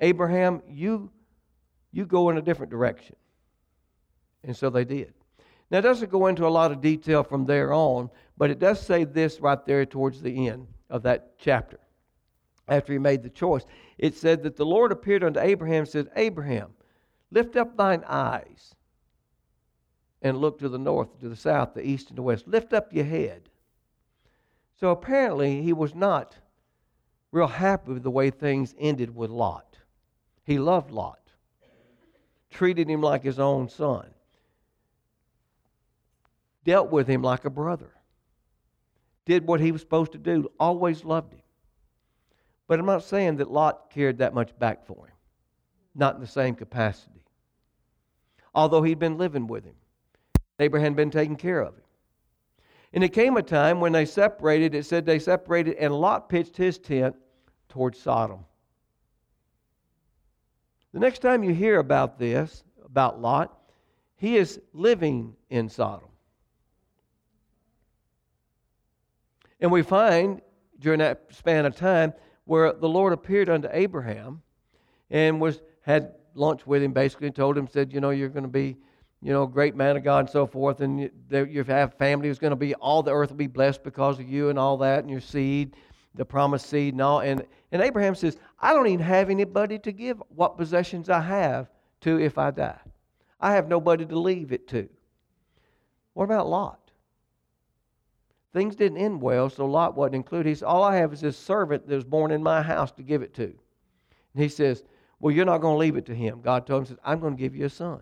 Abraham, 0.00 0.62
you, 0.68 1.10
you 1.92 2.06
go 2.06 2.30
in 2.30 2.38
a 2.38 2.42
different 2.42 2.70
direction. 2.70 3.16
And 4.44 4.56
so 4.56 4.70
they 4.70 4.84
did. 4.84 5.12
Now, 5.70 5.78
it 5.78 5.82
doesn't 5.82 6.10
go 6.10 6.28
into 6.28 6.46
a 6.46 6.48
lot 6.48 6.72
of 6.72 6.80
detail 6.80 7.22
from 7.22 7.44
there 7.44 7.72
on, 7.72 8.08
but 8.38 8.50
it 8.50 8.58
does 8.58 8.80
say 8.80 9.04
this 9.04 9.40
right 9.40 9.62
there 9.66 9.84
towards 9.84 10.22
the 10.22 10.48
end 10.48 10.66
of 10.88 11.02
that 11.02 11.38
chapter. 11.38 11.78
After 12.68 12.92
he 12.92 12.98
made 12.98 13.22
the 13.22 13.30
choice, 13.30 13.64
it 13.96 14.14
said 14.14 14.42
that 14.42 14.56
the 14.56 14.66
Lord 14.66 14.92
appeared 14.92 15.24
unto 15.24 15.40
Abraham 15.40 15.80
and 15.80 15.88
said, 15.88 16.10
Abraham, 16.16 16.74
lift 17.30 17.56
up 17.56 17.76
thine 17.76 18.04
eyes 18.06 18.74
and 20.20 20.36
look 20.36 20.58
to 20.58 20.68
the 20.68 20.78
north, 20.78 21.18
to 21.20 21.28
the 21.28 21.36
south, 21.36 21.74
the 21.74 21.86
east, 21.86 22.10
and 22.10 22.18
the 22.18 22.22
west. 22.22 22.46
Lift 22.46 22.72
up 22.72 22.92
your 22.92 23.04
head. 23.04 23.48
So 24.76 24.90
apparently, 24.90 25.62
he 25.62 25.72
was 25.72 25.94
not 25.94 26.36
real 27.32 27.46
happy 27.46 27.92
with 27.92 28.02
the 28.02 28.10
way 28.10 28.30
things 28.30 28.74
ended 28.78 29.14
with 29.14 29.30
Lot. 29.30 29.78
He 30.44 30.58
loved 30.58 30.90
Lot, 30.90 31.20
treated 32.50 32.88
him 32.88 33.00
like 33.00 33.22
his 33.22 33.38
own 33.38 33.68
son, 33.68 34.08
dealt 36.64 36.90
with 36.90 37.06
him 37.06 37.22
like 37.22 37.44
a 37.44 37.50
brother, 37.50 37.92
did 39.24 39.46
what 39.46 39.60
he 39.60 39.72
was 39.72 39.80
supposed 39.80 40.12
to 40.12 40.18
do, 40.18 40.50
always 40.58 41.04
loved 41.04 41.32
him. 41.32 41.42
But 42.68 42.78
I'm 42.78 42.86
not 42.86 43.02
saying 43.02 43.36
that 43.36 43.50
Lot 43.50 43.90
cared 43.90 44.18
that 44.18 44.34
much 44.34 44.56
back 44.58 44.86
for 44.86 45.06
him, 45.06 45.14
not 45.94 46.14
in 46.14 46.20
the 46.20 46.26
same 46.26 46.54
capacity. 46.54 47.24
Although 48.54 48.82
he'd 48.82 48.98
been 48.98 49.18
living 49.18 49.46
with 49.46 49.64
him, 49.64 49.74
Abraham 50.60 50.92
had 50.92 50.96
been 50.96 51.10
taking 51.10 51.36
care 51.36 51.60
of 51.60 51.74
him. 51.74 51.82
And 52.92 53.02
it 53.02 53.10
came 53.10 53.36
a 53.36 53.42
time 53.42 53.80
when 53.80 53.92
they 53.92 54.04
separated, 54.04 54.74
it 54.74 54.84
said 54.84 55.06
they 55.06 55.18
separated, 55.18 55.76
and 55.76 55.94
Lot 55.94 56.28
pitched 56.28 56.56
his 56.56 56.78
tent 56.78 57.16
towards 57.68 57.98
Sodom. 57.98 58.44
The 60.92 61.00
next 61.00 61.20
time 61.20 61.42
you 61.42 61.54
hear 61.54 61.78
about 61.78 62.18
this, 62.18 62.64
about 62.84 63.20
Lot, 63.20 63.56
he 64.16 64.36
is 64.36 64.60
living 64.72 65.36
in 65.50 65.68
Sodom. 65.68 66.08
And 69.60 69.70
we 69.70 69.82
find 69.82 70.40
during 70.78 70.98
that 71.00 71.26
span 71.30 71.66
of 71.66 71.76
time 71.76 72.12
where 72.48 72.72
the 72.72 72.88
Lord 72.88 73.12
appeared 73.12 73.50
unto 73.50 73.68
Abraham 73.70 74.40
and 75.10 75.40
was 75.40 75.60
had 75.82 76.14
lunch 76.34 76.66
with 76.66 76.82
him 76.82 76.92
basically 76.92 77.26
and 77.26 77.36
told 77.36 77.58
him, 77.58 77.68
said, 77.68 77.92
you 77.92 78.00
know, 78.00 78.10
you're 78.10 78.30
going 78.30 78.44
to 78.44 78.48
be 78.48 78.76
you 79.20 79.32
know, 79.32 79.42
a 79.42 79.48
great 79.48 79.74
man 79.74 79.96
of 79.96 80.04
God 80.04 80.20
and 80.20 80.30
so 80.30 80.46
forth, 80.46 80.80
and 80.80 81.00
you, 81.00 81.10
you 81.30 81.64
have 81.64 81.94
family 81.94 82.28
who's 82.28 82.38
going 82.38 82.52
to 82.52 82.56
be, 82.56 82.74
all 82.76 83.02
the 83.02 83.12
earth 83.12 83.30
will 83.30 83.36
be 83.36 83.48
blessed 83.48 83.82
because 83.82 84.20
of 84.20 84.28
you 84.28 84.48
and 84.48 84.58
all 84.58 84.76
that, 84.78 85.00
and 85.00 85.10
your 85.10 85.20
seed, 85.20 85.74
the 86.14 86.24
promised 86.24 86.70
seed 86.70 86.94
and 86.94 87.02
all. 87.02 87.20
And, 87.20 87.44
and 87.72 87.82
Abraham 87.82 88.14
says, 88.14 88.38
I 88.60 88.72
don't 88.72 88.86
even 88.86 89.04
have 89.04 89.28
anybody 89.28 89.78
to 89.80 89.92
give 89.92 90.22
what 90.28 90.56
possessions 90.56 91.10
I 91.10 91.20
have 91.20 91.68
to 92.02 92.20
if 92.20 92.38
I 92.38 92.52
die. 92.52 92.78
I 93.40 93.54
have 93.54 93.68
nobody 93.68 94.06
to 94.06 94.18
leave 94.18 94.52
it 94.52 94.68
to. 94.68 94.88
What 96.14 96.24
about 96.24 96.48
Lot? 96.48 96.87
Things 98.58 98.74
didn't 98.74 98.98
end 98.98 99.22
well, 99.22 99.48
so 99.48 99.66
Lot 99.66 99.96
wasn't 99.96 100.16
included. 100.16 100.48
He 100.48 100.56
said, 100.56 100.66
All 100.66 100.82
I 100.82 100.96
have 100.96 101.12
is 101.12 101.20
this 101.20 101.38
servant 101.38 101.86
that 101.86 101.94
was 101.94 102.02
born 102.02 102.32
in 102.32 102.42
my 102.42 102.60
house 102.60 102.90
to 102.90 103.04
give 103.04 103.22
it 103.22 103.32
to. 103.34 103.44
And 103.44 104.42
he 104.42 104.48
says, 104.48 104.82
Well, 105.20 105.32
you're 105.32 105.44
not 105.44 105.58
going 105.58 105.74
to 105.74 105.78
leave 105.78 105.96
it 105.96 106.06
to 106.06 106.14
him. 106.14 106.40
God 106.42 106.66
told 106.66 106.80
him, 106.82 106.86
says, 106.86 106.98
I'm 107.04 107.20
going 107.20 107.36
to 107.36 107.40
give 107.40 107.54
you 107.54 107.66
a 107.66 107.70
son. 107.70 108.00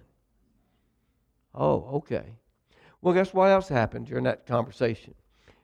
Oh, 1.54 1.96
okay. 1.96 2.36
Well, 3.02 3.12
guess 3.12 3.34
what 3.34 3.50
else 3.50 3.68
happened 3.68 4.06
during 4.06 4.24
that 4.24 4.46
conversation? 4.46 5.14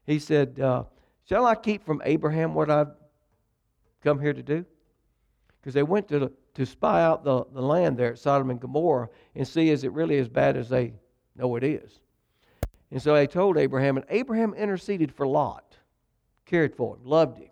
He 0.05 0.19
said, 0.19 0.61
uh, 0.61 0.85
Shall 1.27 1.47
I 1.47 1.55
keep 1.55 1.87
from 1.87 2.03
Abraham 2.05 2.53
what 2.53 2.69
I've 2.69 2.93
come 4.03 4.21
here 4.21 4.35
to 4.35 4.43
do? 4.43 4.63
Because 5.59 5.73
they 5.73 5.85
went 5.85 6.07
to, 6.09 6.31
to 6.53 6.67
spy 6.67 7.03
out 7.03 7.25
the, 7.25 7.47
the 7.55 7.63
land 7.63 7.97
there 7.97 8.13
at 8.13 8.19
Sodom 8.19 8.51
and 8.51 8.61
Gomorrah 8.61 9.09
and 9.37 9.49
see 9.49 9.71
is 9.71 9.85
it 9.85 9.93
really 9.93 10.19
as 10.19 10.29
bad 10.29 10.55
as 10.55 10.69
they 10.69 10.93
know 11.35 11.57
it 11.57 11.65
is. 11.65 11.99
And 12.93 13.01
so 13.01 13.15
they 13.15 13.27
told 13.27 13.57
Abraham, 13.57 13.97
and 13.97 14.05
Abraham 14.11 14.53
interceded 14.53 15.11
for 15.11 15.27
Lot, 15.27 15.77
cared 16.45 16.77
for 16.77 16.95
him, 16.95 17.01
loved 17.05 17.39
him. 17.39 17.49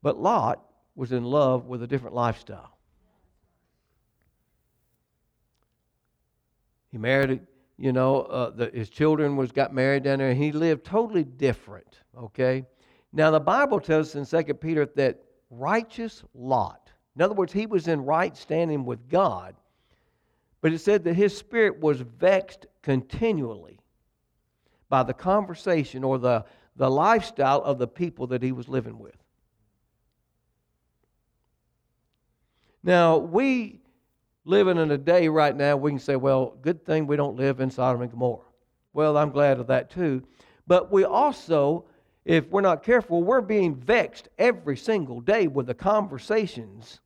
But 0.00 0.16
Lot 0.16 0.64
was 0.94 1.10
in 1.10 1.24
love 1.24 1.66
with 1.66 1.82
a 1.82 1.88
different 1.88 2.14
lifestyle. 2.14 2.78
He 6.92 6.98
married, 6.98 7.40
you 7.76 7.92
know, 7.92 8.22
uh, 8.22 8.50
the, 8.50 8.70
his 8.72 8.88
children 8.88 9.36
was 9.36 9.50
got 9.50 9.74
married 9.74 10.04
down 10.04 10.20
there, 10.20 10.30
and 10.30 10.40
he 10.40 10.52
lived 10.52 10.84
totally 10.84 11.24
different. 11.24 11.98
Okay. 12.16 12.64
Now 13.12 13.32
the 13.32 13.40
Bible 13.40 13.80
tells 13.80 14.10
us 14.10 14.14
in 14.14 14.24
Second 14.24 14.60
Peter 14.60 14.86
that 14.94 15.20
righteous 15.50 16.22
Lot. 16.32 16.92
In 17.16 17.22
other 17.22 17.34
words, 17.34 17.52
he 17.52 17.66
was 17.66 17.88
in 17.88 18.04
right 18.04 18.36
standing 18.36 18.84
with 18.84 19.08
God, 19.08 19.56
but 20.60 20.72
it 20.72 20.78
said 20.78 21.02
that 21.04 21.14
his 21.14 21.36
spirit 21.36 21.80
was 21.80 22.00
vexed 22.00 22.66
continually 22.86 23.80
by 24.88 25.02
the 25.02 25.12
conversation 25.12 26.04
or 26.04 26.20
the, 26.20 26.44
the 26.76 26.88
lifestyle 26.88 27.60
of 27.64 27.78
the 27.78 27.86
people 27.88 28.28
that 28.28 28.40
he 28.40 28.52
was 28.52 28.68
living 28.68 28.96
with. 28.96 29.16
Now, 32.84 33.16
we 33.16 33.80
living 34.44 34.78
in 34.78 34.92
a 34.92 34.98
day 34.98 35.26
right 35.26 35.56
now, 35.56 35.76
we 35.76 35.90
can 35.90 35.98
say, 35.98 36.14
well, 36.14 36.56
good 36.62 36.86
thing 36.86 37.08
we 37.08 37.16
don't 37.16 37.36
live 37.36 37.58
in 37.58 37.72
Sodom 37.72 38.02
and 38.02 38.10
Gomorrah. 38.12 38.44
Well, 38.92 39.16
I'm 39.16 39.30
glad 39.30 39.58
of 39.58 39.66
that 39.66 39.90
too. 39.90 40.22
But 40.68 40.92
we 40.92 41.02
also, 41.02 41.86
if 42.24 42.48
we're 42.50 42.60
not 42.60 42.84
careful, 42.84 43.24
we're 43.24 43.40
being 43.40 43.74
vexed 43.74 44.28
every 44.38 44.76
single 44.76 45.20
day 45.20 45.48
with 45.48 45.66
the 45.66 45.74
conversations 45.74 47.00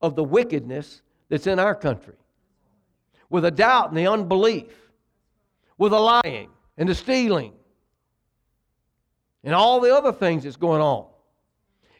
of 0.00 0.16
the 0.16 0.24
wickedness 0.24 1.02
that's 1.28 1.46
in 1.46 1.58
our 1.58 1.74
country, 1.74 2.16
with 3.30 3.44
the 3.44 3.50
doubt 3.50 3.88
and 3.88 3.96
the 3.96 4.08
unbelief, 4.08 4.66
with 5.78 5.92
the 5.92 5.98
lying 5.98 6.50
and 6.76 6.88
the 6.88 6.94
stealing, 6.94 7.52
and 9.42 9.54
all 9.54 9.80
the 9.80 9.94
other 9.94 10.12
things 10.12 10.42
that's 10.44 10.56
going 10.56 10.82
on. 10.82 11.06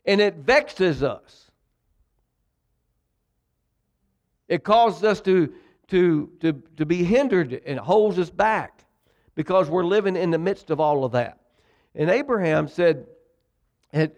And 0.05 0.21
it 0.21 0.35
vexes 0.37 1.03
us. 1.03 1.51
It 4.49 4.65
causes 4.65 5.05
us 5.05 5.21
to, 5.23 5.53
to, 5.89 6.31
to, 6.41 6.63
to 6.77 6.85
be 6.85 7.05
hindered 7.05 7.63
and 7.65 7.79
holds 7.79 8.19
us 8.19 8.29
back 8.29 8.85
because 9.37 9.71
we're 9.71 9.85
living 9.85 10.17
in 10.17 10.31
the 10.31 10.39
midst 10.39 10.71
of 10.71 10.81
all 10.81 11.05
of 11.05 11.13
that. 11.13 11.39
And 11.95 12.11
Abraham 12.11 12.67
said, 12.67 13.07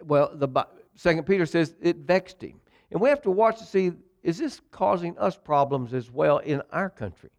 well, 0.05 0.31
the 0.35 0.67
Second 0.95 1.25
Peter 1.25 1.47
says 1.47 1.75
it 1.81 1.99
vexed 1.99 2.43
him. 2.43 2.61
And 2.91 3.01
we 3.01 3.09
have 3.09 3.23
to 3.23 3.31
watch 3.31 3.59
to 3.59 3.65
see 3.65 3.93
is 4.23 4.39
this 4.39 4.61
causing 4.71 5.19
us 5.19 5.37
problems 5.37 5.95
as 5.95 6.11
well 6.11 6.39
in 6.39 6.63
our 6.71 6.89
country? 6.89 7.31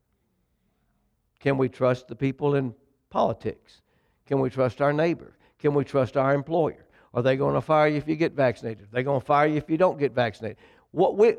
Can 1.40 1.58
we 1.58 1.70
trust 1.70 2.08
the 2.08 2.16
people 2.16 2.56
in 2.56 2.74
politics? 3.10 3.82
Can 4.26 4.40
we 4.40 4.50
trust 4.50 4.82
our 4.82 4.94
neighbor? 4.94 5.38
Can 5.60 5.74
we 5.74 5.84
trust 5.84 6.18
our 6.18 6.34
employer? 6.34 6.86
Are 7.14 7.22
they 7.22 7.38
going 7.38 7.54
to 7.54 7.62
fire 7.62 7.88
you 7.88 7.98
if 7.98 8.08
you 8.08 8.16
get 8.16 8.34
vaccinated? 8.34 8.86
Are 8.86 8.92
they 8.92 9.04
going 9.04 9.20
to 9.20 9.26
fire 9.26 9.48
you 9.48 9.58
if 9.58 9.70
you 9.70 9.78
don't 9.78 10.00
get 10.00 10.14
vaccinated? 10.14 10.58
What 10.92 11.18
we, 11.18 11.36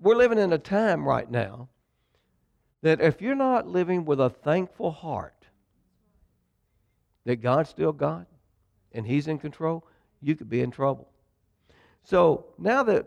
we're 0.00 0.16
living 0.16 0.38
in 0.38 0.52
a 0.52 0.58
time 0.58 1.06
right 1.06 1.30
now 1.30 1.68
that 2.82 3.00
if 3.00 3.22
you're 3.22 3.34
not 3.34 3.68
living 3.68 4.04
with 4.04 4.20
a 4.20 4.28
thankful 4.30 4.90
heart 4.90 5.46
that 7.24 7.36
God's 7.36 7.70
still 7.70 7.92
God 7.92 8.26
and 8.92 9.06
He's 9.06 9.28
in 9.28 9.38
control, 9.38 9.86
you 10.20 10.34
could 10.34 10.48
be 10.48 10.60
in 10.60 10.70
trouble. 10.70 11.08
So 12.02 12.46
now 12.58 12.82
that 12.82 13.06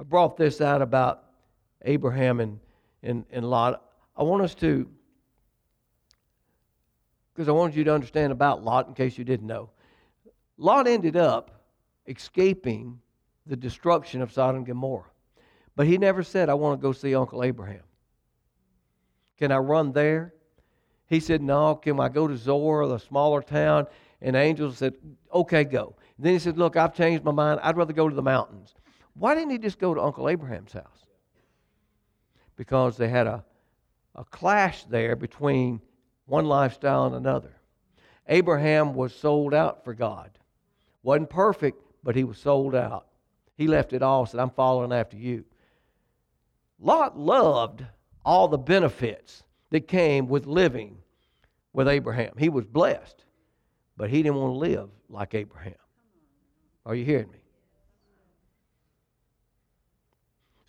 I 0.00 0.02
brought 0.02 0.38
this 0.38 0.62
out 0.62 0.80
about 0.80 1.24
Abraham 1.82 2.40
and, 2.40 2.58
and, 3.02 3.26
and 3.30 3.44
Lot, 3.44 3.84
I 4.16 4.22
want 4.22 4.42
us 4.42 4.54
to, 4.56 4.88
because 7.34 7.50
I 7.50 7.52
wanted 7.52 7.76
you 7.76 7.84
to 7.84 7.92
understand 7.92 8.32
about 8.32 8.64
Lot 8.64 8.88
in 8.88 8.94
case 8.94 9.18
you 9.18 9.24
didn't 9.24 9.46
know. 9.46 9.68
Lot 10.56 10.88
ended 10.88 11.16
up 11.16 11.66
escaping 12.06 12.98
the 13.46 13.56
destruction 13.56 14.22
of 14.22 14.32
Sodom 14.32 14.56
and 14.56 14.66
Gomorrah. 14.66 15.04
But 15.76 15.86
he 15.86 15.98
never 15.98 16.22
said, 16.22 16.48
I 16.48 16.54
want 16.54 16.80
to 16.80 16.82
go 16.82 16.92
see 16.92 17.14
Uncle 17.14 17.44
Abraham. 17.44 17.82
Can 19.38 19.52
I 19.52 19.58
run 19.58 19.92
there? 19.92 20.32
He 21.08 21.20
said, 21.20 21.42
No, 21.42 21.74
can 21.74 22.00
I 22.00 22.08
go 22.08 22.26
to 22.26 22.38
Zoar, 22.38 22.86
the 22.86 22.98
smaller 22.98 23.42
town? 23.42 23.86
And 24.22 24.34
the 24.34 24.40
angel 24.40 24.72
said, 24.72 24.94
Okay, 25.32 25.64
go. 25.64 25.94
Then 26.18 26.32
he 26.32 26.38
said, 26.38 26.56
Look, 26.56 26.76
I've 26.76 26.94
changed 26.94 27.22
my 27.22 27.32
mind. 27.32 27.60
I'd 27.62 27.76
rather 27.76 27.92
go 27.92 28.08
to 28.08 28.14
the 28.14 28.22
mountains. 28.22 28.74
Why 29.14 29.34
didn't 29.34 29.50
he 29.50 29.58
just 29.58 29.78
go 29.78 29.94
to 29.94 30.00
Uncle 30.00 30.28
Abraham's 30.28 30.72
house? 30.72 31.06
Because 32.56 32.96
they 32.96 33.08
had 33.08 33.26
a, 33.26 33.44
a 34.14 34.24
clash 34.24 34.84
there 34.84 35.16
between 35.16 35.80
one 36.26 36.46
lifestyle 36.46 37.06
and 37.06 37.14
another. 37.14 37.54
Abraham 38.28 38.94
was 38.94 39.14
sold 39.14 39.52
out 39.52 39.84
for 39.84 39.94
God. 39.94 40.30
Wasn't 41.02 41.30
perfect, 41.30 41.82
but 42.02 42.14
he 42.14 42.24
was 42.24 42.38
sold 42.38 42.74
out. 42.74 43.06
He 43.56 43.66
left 43.66 43.92
it 43.92 44.02
all, 44.02 44.20
and 44.20 44.28
said, 44.28 44.40
I'm 44.40 44.50
following 44.50 44.92
after 44.92 45.16
you. 45.16 45.44
Lot 46.78 47.18
loved 47.18 47.84
all 48.24 48.48
the 48.48 48.58
benefits 48.58 49.42
that 49.70 49.88
came 49.88 50.28
with 50.28 50.46
living 50.46 50.96
with 51.72 51.88
Abraham. 51.88 52.32
He 52.38 52.48
was 52.48 52.64
blessed, 52.64 53.24
but 53.96 54.10
he 54.10 54.22
didn't 54.22 54.36
want 54.36 54.54
to 54.54 54.58
live 54.58 54.88
like 55.08 55.34
Abraham. 55.34 55.74
Are 56.86 56.94
you 56.94 57.04
hearing 57.04 57.30
me? 57.30 57.39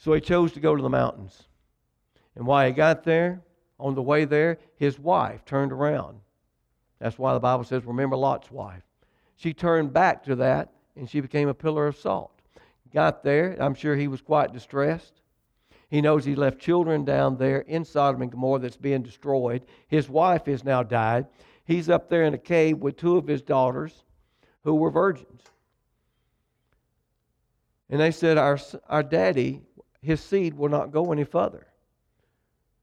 So 0.01 0.13
he 0.13 0.19
chose 0.19 0.51
to 0.53 0.59
go 0.59 0.75
to 0.75 0.81
the 0.81 0.89
mountains. 0.89 1.43
And 2.35 2.47
while 2.47 2.65
he 2.65 2.73
got 2.73 3.03
there, 3.03 3.43
on 3.79 3.93
the 3.93 4.01
way 4.01 4.25
there, 4.25 4.57
his 4.77 4.97
wife 4.97 5.45
turned 5.45 5.71
around. 5.71 6.19
That's 6.97 7.19
why 7.19 7.35
the 7.35 7.39
Bible 7.39 7.63
says, 7.63 7.85
remember 7.85 8.15
Lot's 8.15 8.49
wife. 8.49 8.81
She 9.35 9.53
turned 9.53 9.93
back 9.93 10.23
to 10.23 10.35
that 10.37 10.73
and 10.95 11.07
she 11.07 11.21
became 11.21 11.49
a 11.49 11.53
pillar 11.53 11.85
of 11.85 11.97
salt. 11.97 12.31
Got 12.91 13.23
there, 13.23 13.55
I'm 13.59 13.75
sure 13.75 13.95
he 13.95 14.07
was 14.07 14.21
quite 14.21 14.53
distressed. 14.53 15.21
He 15.89 16.01
knows 16.01 16.25
he 16.25 16.35
left 16.35 16.57
children 16.57 17.05
down 17.05 17.37
there 17.37 17.59
in 17.59 17.85
Sodom 17.85 18.23
and 18.23 18.31
Gomorrah 18.31 18.59
that's 18.59 18.77
being 18.77 19.03
destroyed. 19.03 19.61
His 19.87 20.09
wife 20.09 20.47
has 20.47 20.63
now 20.63 20.81
died. 20.81 21.27
He's 21.63 21.89
up 21.89 22.09
there 22.09 22.23
in 22.23 22.33
a 22.33 22.39
cave 22.39 22.79
with 22.79 22.97
two 22.97 23.17
of 23.17 23.27
his 23.27 23.43
daughters 23.43 24.03
who 24.63 24.73
were 24.73 24.89
virgins. 24.89 25.43
And 27.91 27.99
they 27.99 28.11
said, 28.11 28.37
Our, 28.37 28.57
our 28.87 29.03
daddy, 29.03 29.61
his 30.01 30.19
seed 30.19 30.53
will 30.53 30.69
not 30.69 30.91
go 30.91 31.11
any 31.11 31.23
further. 31.23 31.67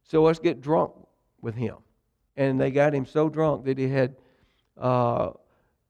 So 0.05 0.23
let's 0.23 0.39
get 0.39 0.61
drunk 0.61 0.93
with 1.41 1.55
him. 1.55 1.77
And 2.37 2.61
they 2.61 2.71
got 2.71 2.95
him 2.95 3.05
so 3.05 3.29
drunk 3.29 3.65
that 3.65 3.79
he 3.79 3.89
had 3.89 4.17
uh, 4.77 5.31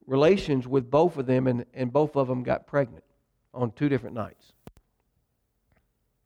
relations 0.06 0.66
with 0.66 0.90
both 0.90 1.18
of 1.18 1.26
them, 1.26 1.46
and, 1.46 1.64
and 1.74 1.92
both 1.92 2.16
of 2.16 2.26
them 2.26 2.42
got 2.42 2.66
pregnant 2.66 3.04
on 3.52 3.70
two 3.72 3.88
different 3.88 4.16
nights. 4.16 4.52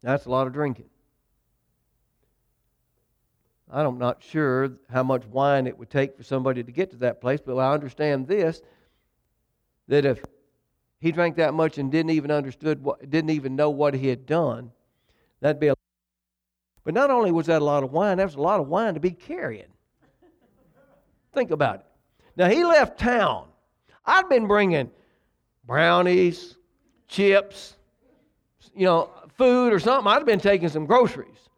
That's 0.02 0.26
a 0.26 0.30
lot 0.30 0.47
of 0.47 0.52
drinking. 0.52 0.87
I'm 3.71 3.99
not 3.99 4.23
sure 4.23 4.73
how 4.90 5.02
much 5.02 5.25
wine 5.26 5.66
it 5.66 5.78
would 5.78 5.90
take 5.90 6.16
for 6.16 6.23
somebody 6.23 6.62
to 6.62 6.71
get 6.71 6.90
to 6.90 6.97
that 6.99 7.21
place, 7.21 7.40
but 7.44 7.56
I 7.56 7.73
understand 7.73 8.28
this 8.28 8.61
that 9.88 10.04
if 10.04 10.23
he 11.00 11.11
drank 11.11 11.37
that 11.37 11.54
much 11.54 11.78
and 11.78 11.90
didn't 11.90 12.11
even 12.11 12.30
understood 12.30 12.82
what, 12.82 13.11
didn't 13.11 13.30
even 13.30 13.56
know 13.56 13.71
what 13.71 13.94
he 13.94 14.09
had 14.09 14.26
done, 14.26 14.73
that'd 15.42 15.61
be 15.61 15.68
a 15.68 15.75
But 16.84 16.94
not 16.94 17.11
only 17.11 17.30
was 17.30 17.46
that 17.46 17.61
a 17.61 17.64
lot 17.64 17.82
of 17.84 17.92
wine, 17.92 18.16
that 18.16 18.25
was 18.25 18.37
a 18.37 18.40
lot 18.40 18.61
of 18.61 18.68
wine 18.68 18.94
to 18.94 19.00
be 19.00 19.11
carrying. 19.11 19.66
Think 21.34 21.50
about 21.50 21.80
it. 21.80 21.87
Now 22.37 22.49
he 22.49 22.64
left 22.64 22.99
town. 22.99 23.49
I'd 24.06 24.28
been 24.28 24.46
bringing 24.46 24.90
brownies, 25.64 26.56
chips, 27.08 27.76
you 28.75 28.87
know, 28.87 29.11
food 29.37 29.72
or 29.72 29.78
something. 29.78 30.11
I'd 30.11 30.16
have 30.16 30.26
been 30.26 30.40
taking 30.40 30.68
some 30.68 30.87
groceries. 30.87 31.49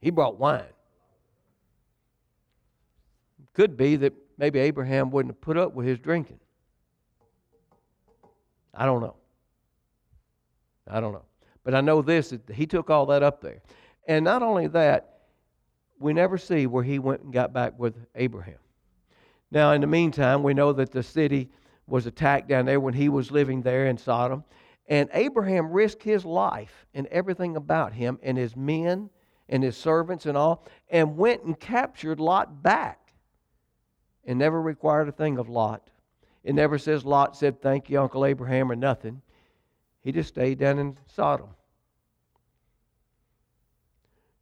He 0.00 0.10
brought 0.10 0.38
wine. 0.38 0.62
Could 3.52 3.76
be 3.76 3.96
that 3.96 4.12
maybe 4.36 4.58
Abraham 4.60 5.10
wouldn't 5.10 5.34
have 5.34 5.40
put 5.40 5.56
up 5.56 5.74
with 5.74 5.86
his 5.86 5.98
drinking. 5.98 6.38
I 8.74 8.86
don't 8.86 9.00
know. 9.00 9.16
I 10.86 11.00
don't 11.00 11.12
know. 11.12 11.24
But 11.68 11.74
I 11.74 11.82
know 11.82 12.00
this 12.00 12.30
that 12.30 12.48
he 12.48 12.66
took 12.66 12.88
all 12.88 13.04
that 13.04 13.22
up 13.22 13.42
there. 13.42 13.60
And 14.06 14.24
not 14.24 14.42
only 14.42 14.68
that, 14.68 15.18
we 15.98 16.14
never 16.14 16.38
see 16.38 16.66
where 16.66 16.82
he 16.82 16.98
went 16.98 17.20
and 17.20 17.30
got 17.30 17.52
back 17.52 17.78
with 17.78 17.94
Abraham. 18.14 18.56
Now, 19.50 19.72
in 19.72 19.82
the 19.82 19.86
meantime, 19.86 20.42
we 20.42 20.54
know 20.54 20.72
that 20.72 20.92
the 20.92 21.02
city 21.02 21.50
was 21.86 22.06
attacked 22.06 22.48
down 22.48 22.64
there 22.64 22.80
when 22.80 22.94
he 22.94 23.10
was 23.10 23.30
living 23.30 23.60
there 23.60 23.84
in 23.84 23.98
Sodom. 23.98 24.44
And 24.86 25.10
Abraham 25.12 25.70
risked 25.70 26.02
his 26.02 26.24
life 26.24 26.86
and 26.94 27.06
everything 27.08 27.54
about 27.54 27.92
him 27.92 28.18
and 28.22 28.38
his 28.38 28.56
men 28.56 29.10
and 29.50 29.62
his 29.62 29.76
servants 29.76 30.24
and 30.24 30.38
all, 30.38 30.66
and 30.88 31.18
went 31.18 31.42
and 31.42 31.60
captured 31.60 32.18
Lot 32.18 32.62
back 32.62 33.12
and 34.24 34.38
never 34.38 34.62
required 34.62 35.10
a 35.10 35.12
thing 35.12 35.36
of 35.36 35.50
Lot. 35.50 35.90
It 36.44 36.54
never 36.54 36.78
says 36.78 37.04
Lot 37.04 37.36
said, 37.36 37.60
Thank 37.60 37.90
you, 37.90 38.00
Uncle 38.00 38.24
Abraham, 38.24 38.72
or 38.72 38.76
nothing. 38.76 39.20
He 40.00 40.12
just 40.12 40.30
stayed 40.30 40.58
down 40.58 40.78
in 40.78 40.96
Sodom. 41.04 41.48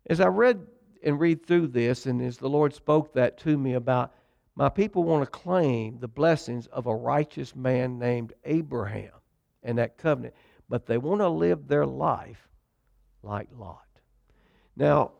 As 0.08 0.20
I 0.20 0.28
read 0.28 0.66
and 1.02 1.20
read 1.20 1.46
through 1.46 1.68
this, 1.68 2.06
and 2.06 2.22
as 2.22 2.38
the 2.38 2.48
Lord 2.48 2.74
spoke 2.74 3.12
that 3.14 3.38
to 3.38 3.58
me 3.58 3.74
about 3.74 4.12
my 4.54 4.68
people 4.68 5.04
want 5.04 5.24
to 5.24 5.30
claim 5.30 5.98
the 5.98 6.08
blessings 6.08 6.66
of 6.68 6.86
a 6.86 6.94
righteous 6.94 7.54
man 7.54 7.98
named 7.98 8.32
Abraham 8.44 9.12
and 9.62 9.78
that 9.78 9.98
covenant, 9.98 10.34
but 10.68 10.86
they 10.86 10.96
want 10.96 11.20
to 11.20 11.28
live 11.28 11.68
their 11.68 11.84
life 11.84 12.48
like 13.22 13.48
Lot. 13.52 13.86
Now, 14.76 15.12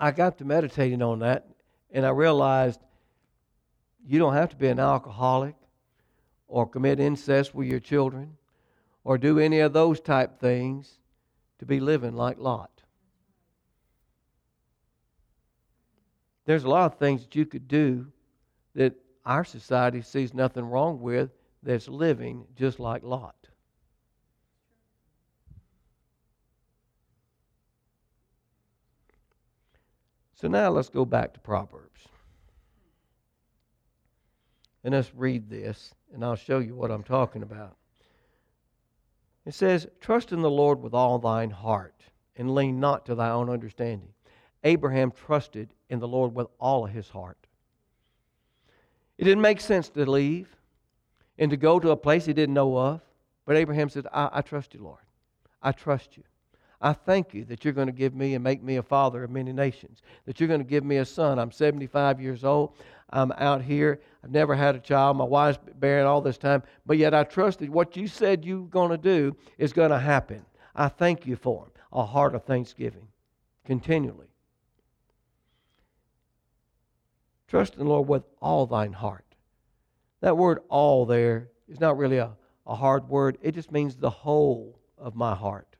I 0.00 0.10
got 0.10 0.38
to 0.38 0.44
meditating 0.44 1.02
on 1.02 1.20
that, 1.20 1.46
and 1.92 2.04
I 2.04 2.10
realized 2.10 2.80
you 4.04 4.18
don't 4.18 4.34
have 4.34 4.50
to 4.50 4.56
be 4.56 4.68
an 4.68 4.80
alcoholic 4.80 5.54
or 6.48 6.68
commit 6.68 6.98
incest 6.98 7.54
with 7.54 7.68
your 7.68 7.80
children 7.80 8.36
or 9.04 9.18
do 9.18 9.38
any 9.38 9.60
of 9.60 9.72
those 9.72 10.00
type 10.00 10.40
things 10.40 10.98
to 11.58 11.66
be 11.66 11.78
living 11.78 12.14
like 12.14 12.38
Lot. 12.38 12.73
There's 16.44 16.64
a 16.64 16.68
lot 16.68 16.92
of 16.92 16.98
things 16.98 17.22
that 17.22 17.34
you 17.34 17.46
could 17.46 17.68
do 17.68 18.06
that 18.74 18.94
our 19.24 19.44
society 19.44 20.02
sees 20.02 20.34
nothing 20.34 20.64
wrong 20.64 21.00
with 21.00 21.30
that's 21.62 21.88
living 21.88 22.44
just 22.56 22.78
like 22.78 23.02
Lot. 23.02 23.34
So 30.34 30.48
now 30.48 30.68
let's 30.68 30.90
go 30.90 31.06
back 31.06 31.32
to 31.34 31.40
Proverbs. 31.40 32.02
And 34.82 34.92
let's 34.92 35.14
read 35.14 35.48
this, 35.48 35.94
and 36.12 36.22
I'll 36.22 36.36
show 36.36 36.58
you 36.58 36.74
what 36.74 36.90
I'm 36.90 37.02
talking 37.02 37.42
about. 37.42 37.76
It 39.46 39.54
says, 39.54 39.86
Trust 40.00 40.32
in 40.32 40.42
the 40.42 40.50
Lord 40.50 40.82
with 40.82 40.92
all 40.92 41.18
thine 41.18 41.50
heart, 41.50 42.02
and 42.36 42.54
lean 42.54 42.80
not 42.80 43.06
to 43.06 43.14
thy 43.14 43.30
own 43.30 43.48
understanding. 43.48 44.13
Abraham 44.64 45.12
trusted 45.12 45.72
in 45.88 46.00
the 46.00 46.08
Lord 46.08 46.34
with 46.34 46.48
all 46.58 46.86
of 46.86 46.90
his 46.90 47.08
heart. 47.08 47.36
It 49.18 49.24
didn't 49.24 49.42
make 49.42 49.60
sense 49.60 49.88
to 49.90 50.10
leave 50.10 50.48
and 51.38 51.50
to 51.50 51.56
go 51.56 51.78
to 51.78 51.90
a 51.90 51.96
place 51.96 52.24
he 52.24 52.32
didn't 52.32 52.54
know 52.54 52.76
of. 52.76 53.00
But 53.44 53.56
Abraham 53.56 53.88
said, 53.88 54.06
I, 54.12 54.30
I 54.32 54.40
trust 54.40 54.74
you, 54.74 54.82
Lord. 54.82 55.02
I 55.62 55.72
trust 55.72 56.16
you. 56.16 56.24
I 56.80 56.92
thank 56.92 57.32
you 57.32 57.44
that 57.46 57.64
you're 57.64 57.72
going 57.72 57.86
to 57.86 57.92
give 57.92 58.14
me 58.14 58.34
and 58.34 58.42
make 58.42 58.62
me 58.62 58.76
a 58.76 58.82
father 58.82 59.24
of 59.24 59.30
many 59.30 59.52
nations, 59.52 60.02
that 60.26 60.40
you're 60.40 60.48
going 60.48 60.60
to 60.60 60.66
give 60.66 60.84
me 60.84 60.98
a 60.98 61.04
son. 61.04 61.38
I'm 61.38 61.50
75 61.50 62.20
years 62.20 62.44
old. 62.44 62.74
I'm 63.10 63.32
out 63.32 63.62
here. 63.62 64.00
I've 64.22 64.30
never 64.30 64.54
had 64.54 64.74
a 64.74 64.80
child. 64.80 65.16
My 65.16 65.24
wife's 65.24 65.58
barren 65.76 66.06
all 66.06 66.20
this 66.20 66.36
time, 66.36 66.62
but 66.84 66.98
yet 66.98 67.14
I 67.14 67.24
trusted 67.24 67.70
what 67.70 67.96
you 67.96 68.08
said 68.08 68.44
you 68.44 68.62
were 68.62 68.68
going 68.68 68.90
to 68.90 68.98
do 68.98 69.36
is 69.56 69.72
going 69.72 69.90
to 69.90 69.98
happen. 69.98 70.44
I 70.74 70.88
thank 70.88 71.26
you 71.26 71.36
for. 71.36 71.70
A 71.92 72.04
heart 72.04 72.34
of 72.34 72.42
thanksgiving 72.42 73.06
continually. 73.64 74.33
Trust 77.54 77.74
in 77.74 77.84
the 77.84 77.88
Lord 77.88 78.08
with 78.08 78.24
all 78.42 78.66
thine 78.66 78.92
heart. 78.92 79.24
That 80.22 80.36
word 80.36 80.58
all 80.68 81.06
there 81.06 81.50
is 81.68 81.78
not 81.78 81.96
really 81.96 82.16
a, 82.16 82.32
a 82.66 82.74
hard 82.74 83.08
word, 83.08 83.38
it 83.42 83.54
just 83.54 83.70
means 83.70 83.94
the 83.94 84.10
whole 84.10 84.80
of 84.98 85.14
my 85.14 85.36
heart. 85.36 85.76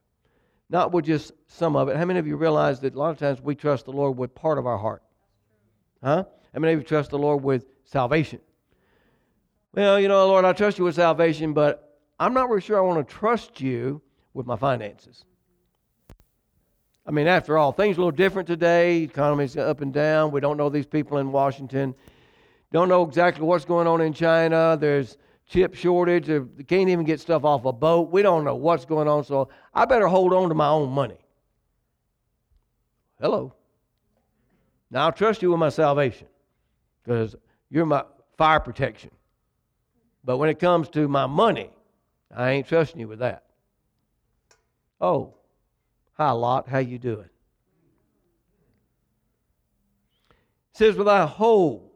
Not 0.71 0.93
with 0.93 1.05
just 1.05 1.33
some 1.49 1.75
of 1.75 1.89
it. 1.89 1.97
How 1.97 2.05
many 2.05 2.21
of 2.21 2.29
you 2.29 2.37
realize 2.37 2.79
that 2.79 2.95
a 2.95 2.97
lot 2.97 3.11
of 3.11 3.19
times 3.19 3.41
we 3.43 3.57
trust 3.57 3.87
the 3.87 3.91
Lord 3.91 4.17
with 4.17 4.37
part 4.37 4.59
of 4.59 4.69
our 4.69 4.79
heart? 4.79 5.03
Huh? 6.01 6.27
How 6.53 6.61
many 6.61 6.75
of 6.75 6.79
you 6.79 6.85
trust 6.85 7.11
the 7.11 7.19
Lord 7.19 7.43
with 7.43 7.67
salvation? 7.83 8.39
Well, 9.73 9.99
you 9.99 10.07
know, 10.07 10.29
Lord, 10.29 10.45
I 10.45 10.53
trust 10.53 10.79
you 10.79 10.85
with 10.85 10.95
salvation, 10.95 11.55
but 11.55 11.99
I'm 12.21 12.35
not 12.35 12.51
really 12.51 12.63
sure 12.63 12.79
I 12.79 12.83
want 12.83 13.05
to 13.09 13.13
trust 13.13 13.61
you 13.61 14.01
with 14.33 14.47
my 14.47 14.55
finances. 14.55 15.25
I 17.07 17.11
mean, 17.11 17.27
after 17.27 17.59
all, 17.59 17.73
things 17.73 17.97
are 17.97 18.01
a 18.01 18.05
little 18.05 18.17
different 18.17 18.49
today. 18.49 19.03
Economy's 19.03 19.57
up 19.57 19.81
and 19.83 19.93
down. 19.93 20.31
We 20.31 20.41
don't 20.41 20.57
know 20.57 20.71
these 20.71 20.87
people 20.87 21.19
in 21.19 21.33
Washington. 21.33 21.95
Don't 22.73 22.89
know 22.89 23.03
exactly 23.03 23.45
what's 23.45 23.65
going 23.65 23.87
on 23.87 24.01
in 24.01 24.13
China. 24.13 24.77
There's 24.81 25.19
chip 25.47 25.75
shortage. 25.75 26.27
They 26.27 26.41
can't 26.65 26.89
even 26.89 27.05
get 27.05 27.21
stuff 27.21 27.45
off 27.45 27.67
a 27.67 27.73
boat. 27.73 28.11
We 28.11 28.23
don't 28.23 28.45
know 28.45 28.57
what's 28.57 28.85
going 28.87 29.07
on. 29.07 29.25
So 29.25 29.51
I 29.75 29.85
better 29.85 30.09
hold 30.09 30.33
on 30.33 30.49
to 30.49 30.55
my 30.55 30.69
own 30.69 30.91
money. 30.91 31.19
Hello. 33.21 33.55
Now 34.91 35.07
I'll 35.07 35.13
trust 35.13 35.43
you 35.43 35.51
with 35.51 35.61
my 35.61 35.69
salvation. 35.69 36.29
because 37.03 37.37
you're 37.71 37.87
my 37.87 38.05
fire 38.37 38.61
protection. 38.61 39.11
But 40.25 40.39
when 40.39 40.49
it 40.49 40.59
comes 40.59 40.89
to 40.91 41.07
my 41.07 41.27
money, 41.27 41.71
I 42.35 42.51
ain't 42.53 42.67
trusting 42.67 42.99
you 42.99 43.09
with 43.09 43.19
that. 43.19 43.45
Oh, 45.01 45.35
hi 46.15 46.31
Lot, 46.31 46.69
how 46.69 46.79
you 46.79 46.99
doing? 46.99 47.29
It 50.31 50.79
says 50.79 50.97
with 50.97 51.07
thy 51.07 51.27
whole 51.27 51.93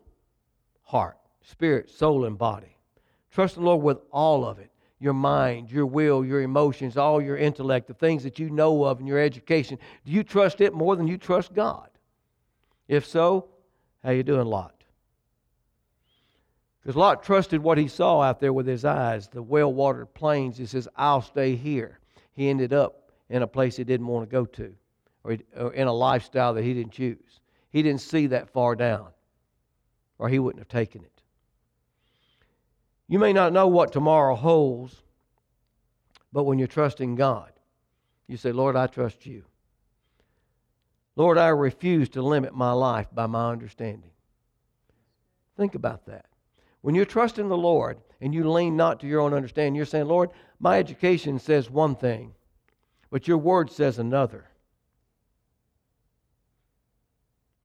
heart, 0.82 1.18
spirit, 1.42 1.90
soul, 1.90 2.24
and 2.24 2.38
body. 2.38 2.76
Trust 3.30 3.56
the 3.56 3.60
Lord 3.60 3.82
with 3.82 3.98
all 4.10 4.44
of 4.44 4.58
it. 4.58 4.70
Your 5.00 5.12
mind, 5.12 5.70
your 5.70 5.86
will, 5.86 6.24
your 6.24 6.42
emotions, 6.42 6.96
all 6.96 7.22
your 7.22 7.36
intellect, 7.36 7.86
the 7.86 7.94
things 7.94 8.24
that 8.24 8.38
you 8.38 8.50
know 8.50 8.84
of 8.84 8.98
in 9.00 9.06
your 9.06 9.20
education. 9.20 9.78
Do 10.04 10.10
you 10.10 10.24
trust 10.24 10.60
it 10.60 10.74
more 10.74 10.96
than 10.96 11.06
you 11.06 11.16
trust 11.18 11.54
God? 11.54 11.88
If 12.88 13.06
so, 13.06 13.48
how 14.02 14.10
you 14.10 14.22
doing, 14.22 14.46
Lot? 14.46 14.74
Because 16.80 16.96
Lot 16.96 17.22
trusted 17.22 17.62
what 17.62 17.78
he 17.78 17.86
saw 17.86 18.22
out 18.22 18.40
there 18.40 18.52
with 18.52 18.66
his 18.66 18.84
eyes, 18.84 19.28
the 19.28 19.42
well 19.42 19.72
watered 19.72 20.14
plains. 20.14 20.56
He 20.56 20.66
says, 20.66 20.88
I'll 20.96 21.22
stay 21.22 21.54
here. 21.54 22.00
He 22.32 22.48
ended 22.48 22.72
up 22.72 23.07
in 23.30 23.42
a 23.42 23.46
place 23.46 23.76
he 23.76 23.84
didn't 23.84 24.06
want 24.06 24.28
to 24.28 24.32
go 24.32 24.44
to, 24.44 24.74
or, 25.24 25.72
in 25.72 25.86
a 25.86 25.92
lifestyle 25.92 26.54
that 26.54 26.64
he 26.64 26.74
didn't 26.74 26.92
choose. 26.92 27.40
He 27.70 27.82
didn't 27.82 28.00
see 28.00 28.28
that 28.28 28.50
far 28.50 28.74
down, 28.74 29.08
or 30.18 30.28
he 30.28 30.38
wouldn't 30.38 30.60
have 30.60 30.68
taken 30.68 31.02
it. 31.02 31.22
You 33.08 33.18
may 33.18 33.32
not 33.32 33.52
know 33.52 33.68
what 33.68 33.92
tomorrow 33.92 34.34
holds, 34.34 35.02
but 36.32 36.44
when 36.44 36.58
you're 36.58 36.68
trusting 36.68 37.14
God, 37.16 37.52
you 38.26 38.36
say, 38.36 38.52
Lord, 38.52 38.76
I 38.76 38.86
trust 38.86 39.26
you. 39.26 39.44
Lord, 41.16 41.38
I 41.38 41.48
refuse 41.48 42.08
to 42.10 42.22
limit 42.22 42.54
my 42.54 42.72
life 42.72 43.08
by 43.12 43.26
my 43.26 43.50
understanding. 43.50 44.10
Think 45.56 45.74
about 45.74 46.06
that. 46.06 46.26
When 46.82 46.94
you're 46.94 47.04
trusting 47.04 47.48
the 47.48 47.56
Lord 47.56 47.98
and 48.20 48.32
you 48.32 48.48
lean 48.48 48.76
not 48.76 49.00
to 49.00 49.06
your 49.06 49.20
own 49.20 49.34
understanding, 49.34 49.74
you're 49.74 49.84
saying, 49.84 50.06
Lord, 50.06 50.30
my 50.60 50.78
education 50.78 51.38
says 51.40 51.68
one 51.68 51.96
thing, 51.96 52.34
but 53.10 53.28
your 53.28 53.38
word 53.38 53.70
says 53.70 53.98
another. 53.98 54.46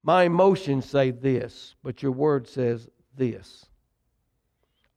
My 0.03 0.23
emotions 0.23 0.85
say 0.85 1.11
this, 1.11 1.75
but 1.83 2.03
your 2.03 2.11
word 2.11 2.47
says 2.47 2.89
this. 3.15 3.65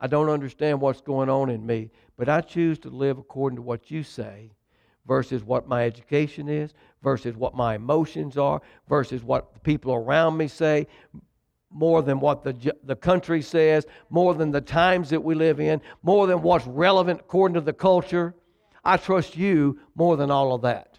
I 0.01 0.09
don't 0.09 0.29
understand 0.29 0.81
what's 0.81 1.01
going 1.01 1.31
on 1.31 1.49
in 1.49 1.65
me, 1.65 1.91
but 2.17 2.29
I 2.29 2.41
choose 2.41 2.79
to 2.81 2.91
live 2.91 3.19
according 3.19 3.57
to 3.57 3.63
what 3.63 3.91
you 3.91 4.03
say 4.03 4.51
versus 5.07 5.45
what 5.45 5.69
my 5.69 5.85
education 5.85 6.49
is, 6.49 6.75
versus 7.03 7.37
what 7.37 7.55
my 7.55 7.77
emotions 7.77 8.37
are, 8.37 8.61
versus 8.89 9.23
what 9.23 9.55
the 9.55 9.61
people 9.61 9.95
around 9.95 10.37
me 10.37 10.49
say, 10.49 10.87
more 11.71 12.03
than 12.03 12.19
what 12.21 12.43
the, 12.43 12.75
the 12.85 12.97
country 12.97 13.43
says, 13.43 13.87
more 14.11 14.35
than 14.35 14.51
the 14.51 14.61
times 14.61 15.11
that 15.11 15.23
we 15.23 15.35
live 15.35 15.61
in, 15.61 15.81
more 16.03 16.27
than 16.27 16.43
what's 16.43 16.67
relevant 16.67 17.21
according 17.21 17.55
to 17.55 17.61
the 17.61 17.73
culture. 17.73 18.35
I 18.87 18.97
trust 18.99 19.37
you 19.37 19.81
more 19.97 20.17
than 20.17 20.31
all 20.31 20.55
of 20.55 20.63
that. 20.63 20.99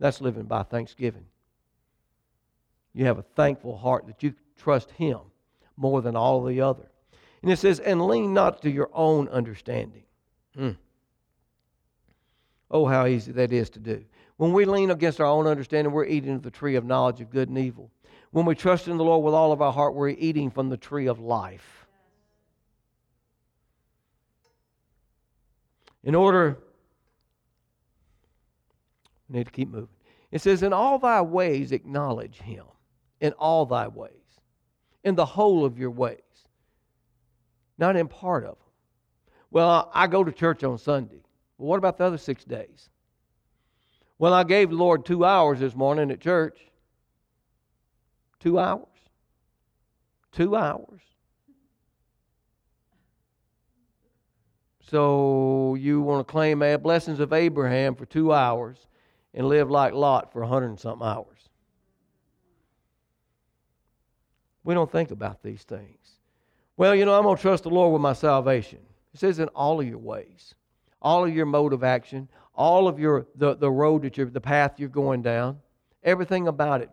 That's 0.00 0.20
living 0.20 0.44
by 0.44 0.64
thanksgiving. 0.64 1.26
You 2.92 3.04
have 3.04 3.18
a 3.18 3.22
thankful 3.22 3.76
heart 3.76 4.08
that 4.08 4.22
you 4.24 4.34
trust 4.58 4.90
Him 4.90 5.20
more 5.76 6.02
than 6.02 6.16
all 6.16 6.42
the 6.42 6.60
other. 6.60 6.90
And 7.42 7.50
it 7.50 7.58
says, 7.58 7.78
and 7.78 8.06
lean 8.06 8.34
not 8.34 8.62
to 8.62 8.70
your 8.70 8.90
own 8.92 9.28
understanding. 9.28 10.02
Mm. 10.58 10.76
Oh, 12.70 12.86
how 12.86 13.06
easy 13.06 13.30
that 13.32 13.52
is 13.52 13.70
to 13.70 13.78
do. 13.78 14.04
When 14.36 14.52
we 14.52 14.64
lean 14.64 14.90
against 14.90 15.20
our 15.20 15.26
own 15.26 15.46
understanding, 15.46 15.92
we're 15.92 16.06
eating 16.06 16.34
of 16.34 16.42
the 16.42 16.50
tree 16.50 16.74
of 16.74 16.84
knowledge 16.84 17.20
of 17.20 17.30
good 17.30 17.48
and 17.48 17.58
evil. 17.58 17.90
When 18.32 18.46
we 18.46 18.56
trust 18.56 18.88
in 18.88 18.96
the 18.96 19.04
Lord 19.04 19.24
with 19.24 19.34
all 19.34 19.52
of 19.52 19.62
our 19.62 19.72
heart, 19.72 19.94
we're 19.94 20.08
eating 20.08 20.50
from 20.50 20.70
the 20.70 20.76
tree 20.76 21.06
of 21.06 21.20
life. 21.20 21.81
In 26.04 26.14
order, 26.14 26.58
we 29.28 29.38
need 29.38 29.46
to 29.46 29.52
keep 29.52 29.68
moving. 29.68 29.88
It 30.30 30.40
says, 30.40 30.62
In 30.62 30.72
all 30.72 30.98
thy 30.98 31.20
ways 31.20 31.72
acknowledge 31.72 32.38
him. 32.38 32.64
In 33.20 33.32
all 33.34 33.66
thy 33.66 33.88
ways. 33.88 34.10
In 35.04 35.14
the 35.14 35.26
whole 35.26 35.64
of 35.64 35.78
your 35.78 35.90
ways. 35.90 36.18
Not 37.78 37.96
in 37.96 38.08
part 38.08 38.44
of 38.44 38.50
them. 38.50 38.68
Well, 39.50 39.90
I 39.94 40.06
go 40.06 40.24
to 40.24 40.32
church 40.32 40.64
on 40.64 40.78
Sunday. 40.78 41.22
Well, 41.58 41.68
what 41.68 41.78
about 41.78 41.98
the 41.98 42.04
other 42.04 42.18
six 42.18 42.44
days? 42.44 42.88
Well, 44.18 44.32
I 44.32 44.44
gave 44.44 44.70
the 44.70 44.76
Lord 44.76 45.04
two 45.04 45.24
hours 45.24 45.60
this 45.60 45.74
morning 45.74 46.10
at 46.10 46.20
church. 46.20 46.58
Two 48.40 48.58
hours. 48.58 48.86
Two 50.32 50.56
hours. 50.56 51.00
So 54.88 55.76
you 55.78 56.00
want 56.00 56.26
to 56.26 56.30
claim 56.30 56.58
blessings 56.82 57.20
of 57.20 57.32
Abraham 57.32 57.94
for 57.94 58.04
two 58.04 58.32
hours 58.32 58.86
and 59.34 59.48
live 59.48 59.70
like 59.70 59.94
Lot 59.94 60.32
for 60.32 60.42
a 60.42 60.46
hundred 60.46 60.68
and 60.68 60.80
something 60.80 61.06
hours. 61.06 61.48
We 64.64 64.74
don't 64.74 64.90
think 64.90 65.10
about 65.10 65.42
these 65.42 65.62
things. 65.62 65.98
Well, 66.76 66.94
you 66.94 67.04
know, 67.04 67.14
I'm 67.14 67.22
going 67.22 67.36
to 67.36 67.42
trust 67.42 67.64
the 67.64 67.70
Lord 67.70 67.92
with 67.92 68.02
my 68.02 68.12
salvation. 68.12 68.78
It 69.14 69.20
says 69.20 69.38
in 69.38 69.48
all 69.48 69.80
of 69.80 69.86
your 69.86 69.98
ways, 69.98 70.54
all 71.00 71.24
of 71.24 71.34
your 71.34 71.46
mode 71.46 71.72
of 71.72 71.84
action, 71.84 72.28
all 72.54 72.88
of 72.88 72.98
your 72.98 73.26
the, 73.36 73.54
the 73.54 73.70
road 73.70 74.02
that 74.02 74.16
you're 74.16 74.30
the 74.30 74.40
path 74.40 74.78
you're 74.78 74.88
going 74.88 75.22
down, 75.22 75.58
everything 76.02 76.48
about 76.48 76.80
it 76.80 76.90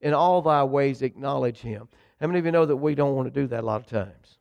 in 0.00 0.14
all 0.14 0.42
thy 0.42 0.62
ways 0.64 1.02
acknowledge 1.02 1.58
him. 1.58 1.88
How 2.20 2.26
many 2.26 2.38
of 2.38 2.44
you 2.44 2.52
know 2.52 2.66
that 2.66 2.76
we 2.76 2.94
don't 2.94 3.14
want 3.14 3.32
to 3.32 3.40
do 3.40 3.46
that 3.48 3.62
a 3.62 3.66
lot 3.66 3.80
of 3.80 3.86
times? 3.86 4.38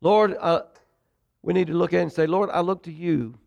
Lord, 0.00 0.36
uh, 0.38 0.62
we 1.46 1.52
need 1.52 1.68
to 1.68 1.74
look 1.74 1.94
at 1.94 2.02
and 2.02 2.12
say, 2.12 2.26
Lord, 2.26 2.50
I 2.52 2.60
look 2.60 2.82
to 2.82 2.92
you, 2.92 3.38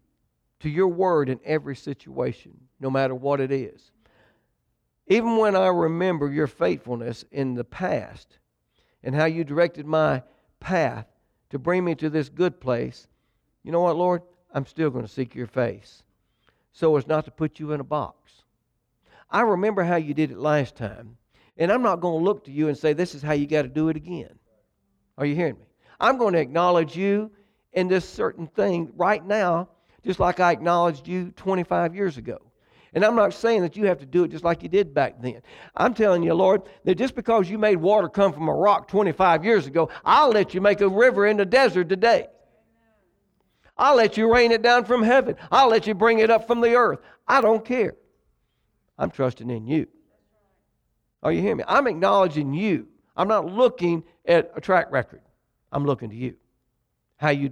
to 0.61 0.69
your 0.69 0.87
word 0.87 1.27
in 1.27 1.37
every 1.43 1.75
situation, 1.75 2.57
no 2.79 2.89
matter 2.89 3.13
what 3.13 3.41
it 3.41 3.51
is. 3.51 3.91
Even 5.07 5.35
when 5.35 5.53
I 5.53 5.67
remember 5.67 6.31
your 6.31 6.47
faithfulness 6.47 7.25
in 7.29 7.55
the 7.55 7.65
past 7.65 8.39
and 9.03 9.13
how 9.13 9.25
you 9.25 9.43
directed 9.43 9.85
my 9.85 10.23
path 10.61 11.07
to 11.49 11.59
bring 11.59 11.83
me 11.83 11.93
to 11.95 12.09
this 12.09 12.29
good 12.29 12.61
place, 12.61 13.09
you 13.63 13.73
know 13.73 13.81
what, 13.81 13.97
Lord? 13.97 14.21
I'm 14.53 14.65
still 14.65 14.89
going 14.89 15.05
to 15.05 15.11
seek 15.11 15.35
your 15.35 15.47
face 15.47 16.03
so 16.71 16.95
as 16.95 17.05
not 17.05 17.25
to 17.25 17.31
put 17.31 17.59
you 17.59 17.73
in 17.73 17.81
a 17.81 17.83
box. 17.83 18.31
I 19.29 19.41
remember 19.41 19.83
how 19.83 19.97
you 19.97 20.13
did 20.13 20.31
it 20.31 20.37
last 20.37 20.77
time. 20.77 21.17
And 21.57 21.69
I'm 21.69 21.83
not 21.83 21.99
going 21.99 22.17
to 22.17 22.23
look 22.23 22.45
to 22.45 22.51
you 22.51 22.69
and 22.69 22.77
say, 22.77 22.93
this 22.93 23.13
is 23.13 23.21
how 23.21 23.33
you 23.33 23.45
got 23.45 23.63
to 23.63 23.67
do 23.67 23.89
it 23.89 23.97
again. 23.97 24.39
Are 25.17 25.25
you 25.25 25.35
hearing 25.35 25.55
me? 25.55 25.65
I'm 25.99 26.17
going 26.17 26.33
to 26.33 26.39
acknowledge 26.39 26.95
you 26.95 27.31
in 27.73 27.87
this 27.87 28.07
certain 28.07 28.47
thing 28.47 28.91
right 28.95 29.25
now, 29.25 29.69
just 30.03 30.19
like 30.19 30.39
I 30.39 30.51
acknowledged 30.51 31.07
you 31.07 31.31
25 31.31 31.95
years 31.95 32.17
ago. 32.17 32.39
And 32.93 33.05
I'm 33.05 33.15
not 33.15 33.33
saying 33.33 33.61
that 33.61 33.77
you 33.77 33.85
have 33.85 33.99
to 33.99 34.05
do 34.05 34.23
it 34.23 34.31
just 34.31 34.43
like 34.43 34.63
you 34.63 34.69
did 34.69 34.93
back 34.93 35.21
then. 35.21 35.41
I'm 35.75 35.93
telling 35.93 36.23
you, 36.23 36.33
Lord, 36.33 36.63
that 36.85 36.95
just 36.95 37.15
because 37.15 37.49
you 37.49 37.59
made 37.59 37.77
water 37.77 38.09
come 38.09 38.33
from 38.33 38.47
a 38.47 38.53
rock 38.53 38.87
25 38.87 39.45
years 39.45 39.67
ago, 39.67 39.89
I'll 40.03 40.29
let 40.29 40.53
you 40.53 40.61
make 40.61 40.81
a 40.81 40.89
river 40.89 41.27
in 41.27 41.37
the 41.37 41.45
desert 41.45 41.87
today. 41.87 42.27
I'll 43.77 43.95
let 43.95 44.17
you 44.17 44.31
rain 44.33 44.51
it 44.51 44.61
down 44.61 44.85
from 44.85 45.03
heaven. 45.03 45.35
I'll 45.51 45.69
let 45.69 45.87
you 45.87 45.93
bring 45.93 46.19
it 46.19 46.29
up 46.31 46.47
from 46.47 46.61
the 46.61 46.75
earth. 46.75 46.99
I 47.27 47.41
don't 47.41 47.63
care. 47.63 47.95
I'm 48.97 49.11
trusting 49.11 49.49
in 49.49 49.67
you. 49.67 49.87
Are 51.21 51.31
you 51.31 51.41
hearing 51.41 51.57
me? 51.57 51.63
I'm 51.67 51.87
acknowledging 51.87 52.53
you. 52.53 52.87
I'm 53.15 53.27
not 53.27 53.45
looking 53.45 54.03
at 54.25 54.51
a 54.55 54.61
track 54.61 54.91
record. 54.91 55.21
I'm 55.71 55.85
looking 55.85 56.09
to 56.09 56.15
you. 56.15 56.35
How 57.19 57.29
you 57.29 57.51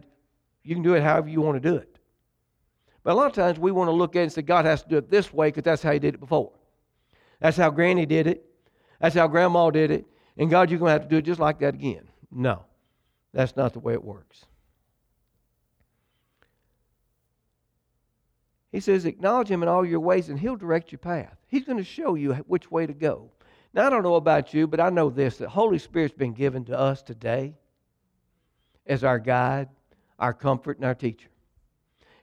you 0.64 0.76
can 0.76 0.84
do 0.84 0.96
it 0.96 1.04
however 1.04 1.30
you 1.30 1.42
want 1.42 1.62
to 1.62 1.70
do 1.70 1.76
it. 1.76 1.98
But 3.04 3.14
a 3.14 3.16
lot 3.16 3.28
of 3.28 3.34
times 3.34 3.60
we 3.60 3.72
want 3.72 3.90
to 3.90 3.94
look 3.94 4.16
at 4.16 4.20
it 4.20 4.24
and 4.24 4.32
say 4.32 4.42
God 4.42 4.66
has 4.66 4.84
to 4.84 4.90
do 4.90 4.98
it 4.98 5.10
this 5.10 5.32
way 5.32 5.50
because 5.50 5.64
that's 5.64 5.84
how 5.84 5.92
he 5.92 6.00
did 6.00 6.16
it 6.16 6.20
before. 6.20 6.52
That's 7.40 7.58
how 7.58 7.70
Granny 7.70 8.06
did 8.06 8.28
it. 8.28 8.46
That's 9.00 9.16
how 9.16 9.28
Grandma 9.28 9.70
did 9.70 9.92
it. 9.92 10.06
And 10.38 10.50
God, 10.50 10.70
you're 10.70 10.80
going 10.80 10.90
to 10.90 10.94
have 10.94 11.04
to 11.04 11.08
do 11.08 11.18
it 11.18 11.22
just 11.24 11.40
like 11.40 11.60
that 11.60 11.74
again. 11.74 12.10
No, 12.32 12.66
that's 13.34 13.56
not 13.56 13.74
the 13.74 13.80
way 13.80 13.94
it 13.94 14.04
works. 14.04 14.46
He 18.72 18.80
says, 18.80 19.06
Acknowledge 19.06 19.50
him 19.50 19.64
in 19.64 19.70
all 19.70 19.86
your 19.86 20.00
ways, 20.00 20.30
and 20.30 20.40
he'll 20.40 20.56
direct 20.56 20.92
your 20.92 21.00
path. 21.00 21.38
He's 21.48 21.64
going 21.64 21.78
to 21.78 21.84
show 21.84 22.16
you 22.16 22.34
which 22.34 22.70
way 22.70 22.86
to 22.86 22.94
go. 22.94 23.32
Now, 23.74 23.88
I 23.88 23.90
don't 23.90 24.04
know 24.04 24.16
about 24.16 24.54
you, 24.54 24.68
but 24.68 24.80
I 24.80 24.90
know 24.90 25.10
this 25.10 25.38
that 25.38 25.50
Holy 25.50 25.80
Spirit's 25.80 26.14
been 26.14 26.34
given 26.34 26.66
to 26.66 26.78
us 26.78 27.02
today 27.02 27.56
as 28.88 29.04
our 29.04 29.20
guide, 29.20 29.70
our 30.20 30.34
comfort, 30.34 30.78
and 30.78 30.86
our 30.86 30.96
teacher. 30.96 31.30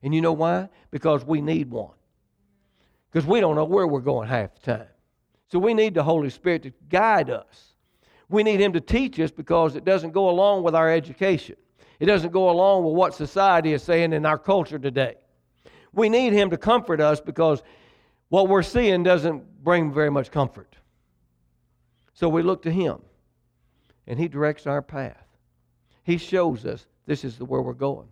And 0.03 0.14
you 0.14 0.20
know 0.20 0.33
why? 0.33 0.68
Because 0.90 1.24
we 1.24 1.40
need 1.40 1.70
one. 1.70 1.94
Because 3.11 3.27
we 3.27 3.40
don't 3.40 3.55
know 3.55 3.64
where 3.64 3.87
we're 3.87 4.00
going 4.00 4.29
half 4.29 4.55
the 4.55 4.72
time. 4.72 4.88
So 5.50 5.59
we 5.59 5.72
need 5.72 5.94
the 5.94 6.03
Holy 6.03 6.31
Spirit 6.31 6.62
to 6.64 6.72
guide 6.88 7.31
us. 7.31 7.77
We 8.29 8.42
need 8.42 8.61
Him 8.61 8.72
to 8.72 8.81
teach 8.81 9.20
us 9.20 9.31
because 9.31 9.77
it 9.77 9.85
doesn't 9.85 10.11
go 10.11 10.29
along 10.29 10.62
with 10.62 10.74
our 10.74 10.90
education. 10.90 11.57
It 12.00 12.07
doesn't 12.07 12.33
go 12.33 12.50
along 12.50 12.85
with 12.85 12.94
what 12.94 13.14
society 13.14 13.72
is 13.72 13.83
saying 13.83 14.12
in 14.12 14.27
our 14.27 14.38
culture 14.38 14.79
today. 14.79 15.14
We 15.92 16.09
need 16.09 16.33
Him 16.33 16.50
to 16.50 16.57
comfort 16.57 17.00
us 17.00 17.20
because 17.20 17.62
what 18.29 18.48
we're 18.48 18.62
seeing 18.62 19.03
doesn't 19.05 19.62
bring 19.62 19.92
very 19.92 20.11
much 20.11 20.31
comfort. 20.31 20.74
So 22.14 22.29
we 22.29 22.42
look 22.42 22.62
to 22.62 22.70
Him, 22.70 23.00
and 24.07 24.18
He 24.18 24.29
directs 24.29 24.66
our 24.66 24.83
path. 24.83 25.24
He 26.05 26.19
shows 26.19 26.64
us 26.64 26.87
this 27.07 27.25
is 27.25 27.37
the 27.37 27.45
where 27.45 27.62
we're 27.62 27.73
going. 27.73 28.09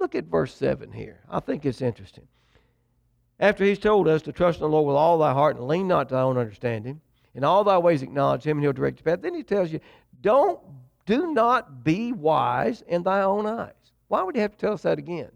Look 0.00 0.14
at 0.14 0.24
verse 0.24 0.54
7 0.54 0.90
here. 0.90 1.20
I 1.30 1.40
think 1.40 1.64
it's 1.64 1.80
interesting. 1.80 2.26
After 3.38 3.64
He's 3.64 3.78
told 3.78 4.08
us 4.08 4.22
to 4.22 4.32
trust 4.32 4.58
in 4.58 4.62
the 4.62 4.68
Lord 4.68 4.86
with 4.86 4.96
all 4.96 5.18
thy 5.18 5.32
heart 5.32 5.56
and 5.56 5.68
lean 5.68 5.88
not 5.88 6.08
to 6.08 6.14
thy 6.14 6.22
own 6.22 6.38
understanding, 6.38 7.00
in 7.34 7.44
all 7.44 7.64
thy 7.64 7.78
ways 7.78 8.02
acknowledge 8.02 8.42
Him, 8.44 8.58
and 8.58 8.64
He'll 8.64 8.72
direct 8.72 8.98
your 8.98 9.04
path. 9.04 9.22
Then 9.22 9.34
He 9.34 9.42
tells 9.42 9.70
you, 9.70 9.80
don't, 10.20 10.58
do 11.06 11.32
not 11.32 11.84
be 11.84 12.12
wise 12.12 12.82
in 12.88 13.02
thy 13.02 13.22
own 13.22 13.46
eyes. 13.46 13.72
Why 14.08 14.22
would 14.22 14.34
He 14.34 14.40
have 14.40 14.52
to 14.52 14.58
tell 14.58 14.72
us 14.72 14.82
that 14.82 14.98
again? 14.98 15.30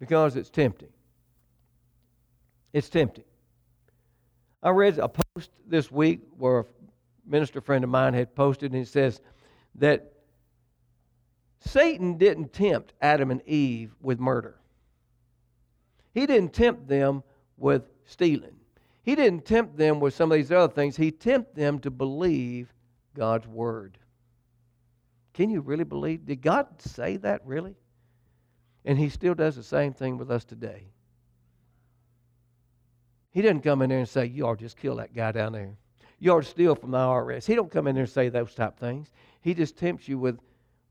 Because 0.00 0.36
it's 0.36 0.50
tempting. 0.50 0.88
It's 2.72 2.88
tempting. 2.88 3.24
I 4.62 4.70
read 4.70 4.98
a 4.98 5.08
post 5.08 5.50
this 5.66 5.90
week 5.92 6.20
where 6.38 6.60
a 6.60 6.64
minister 7.26 7.60
friend 7.60 7.84
of 7.84 7.90
mine 7.90 8.14
had 8.14 8.34
posted, 8.34 8.72
and 8.72 8.78
he 8.78 8.84
says 8.86 9.20
that 9.76 10.13
Satan 11.64 12.18
didn't 12.18 12.52
tempt 12.52 12.92
Adam 13.00 13.30
and 13.30 13.42
Eve 13.46 13.94
with 14.00 14.20
murder. 14.20 14.56
He 16.12 16.26
didn't 16.26 16.52
tempt 16.52 16.86
them 16.86 17.22
with 17.56 17.82
stealing. 18.04 18.56
He 19.02 19.14
didn't 19.14 19.44
tempt 19.44 19.76
them 19.76 20.00
with 20.00 20.14
some 20.14 20.30
of 20.30 20.36
these 20.36 20.52
other 20.52 20.72
things. 20.72 20.96
He 20.96 21.10
tempted 21.10 21.54
them 21.54 21.78
to 21.80 21.90
believe 21.90 22.72
God's 23.14 23.46
word. 23.46 23.98
Can 25.34 25.50
you 25.50 25.60
really 25.60 25.84
believe? 25.84 26.24
Did 26.24 26.40
God 26.40 26.66
say 26.80 27.16
that 27.18 27.44
really? 27.44 27.74
And 28.84 28.98
He 28.98 29.08
still 29.08 29.34
does 29.34 29.56
the 29.56 29.62
same 29.62 29.92
thing 29.92 30.16
with 30.16 30.30
us 30.30 30.44
today. 30.44 30.84
He 33.32 33.42
doesn't 33.42 33.62
come 33.62 33.82
in 33.82 33.90
there 33.90 33.98
and 33.98 34.08
say, 34.08 34.26
You 34.26 34.46
ought 34.46 34.58
to 34.58 34.64
just 34.64 34.76
kill 34.76 34.96
that 34.96 35.12
guy 35.12 35.32
down 35.32 35.52
there. 35.52 35.76
You 36.20 36.32
ought 36.32 36.44
to 36.44 36.48
steal 36.48 36.76
from 36.76 36.92
the 36.92 36.98
IRS. 36.98 37.46
He 37.46 37.56
don't 37.56 37.70
come 37.70 37.88
in 37.88 37.96
there 37.96 38.04
and 38.04 38.10
say 38.10 38.28
those 38.28 38.54
type 38.54 38.78
things. 38.78 39.10
He 39.40 39.54
just 39.54 39.76
tempts 39.76 40.08
you 40.08 40.18
with, 40.18 40.38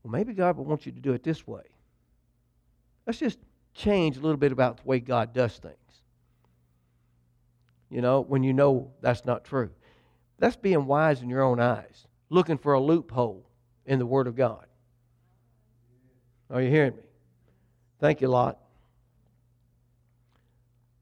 Well, 0.04 0.12
maybe 0.12 0.34
God 0.34 0.58
would 0.58 0.66
want 0.66 0.86
you 0.86 0.92
to 0.92 1.00
do 1.00 1.14
it 1.14 1.24
this 1.24 1.46
way. 1.46 1.62
Let's 3.06 3.18
just 3.18 3.38
change 3.74 4.16
a 4.16 4.20
little 4.20 4.36
bit 4.36 4.52
about 4.52 4.76
the 4.76 4.84
way 4.84 5.00
God 5.00 5.32
does 5.32 5.56
things. 5.56 5.74
You 7.90 8.02
know, 8.02 8.20
when 8.20 8.42
you 8.42 8.52
know 8.52 8.92
that's 9.00 9.24
not 9.24 9.44
true. 9.44 9.70
That's 10.38 10.56
being 10.56 10.86
wise 10.86 11.22
in 11.22 11.28
your 11.28 11.42
own 11.42 11.58
eyes, 11.58 12.06
looking 12.28 12.58
for 12.58 12.74
a 12.74 12.80
loophole 12.80 13.46
in 13.86 13.98
the 13.98 14.06
Word 14.06 14.26
of 14.26 14.36
God. 14.36 14.66
Are 16.50 16.60
you 16.60 16.70
hearing 16.70 16.96
me? 16.96 17.02
Thank 18.00 18.20
you, 18.20 18.28
Lot. 18.28 18.58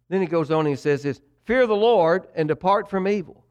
Then 0.08 0.20
he 0.20 0.26
goes 0.26 0.50
on 0.50 0.60
and 0.60 0.68
he 0.68 0.76
says 0.76 1.02
this 1.02 1.20
Fear 1.44 1.66
the 1.66 1.74
Lord 1.74 2.28
and 2.34 2.46
depart 2.46 2.88
from 2.88 3.08
evil. 3.08 3.44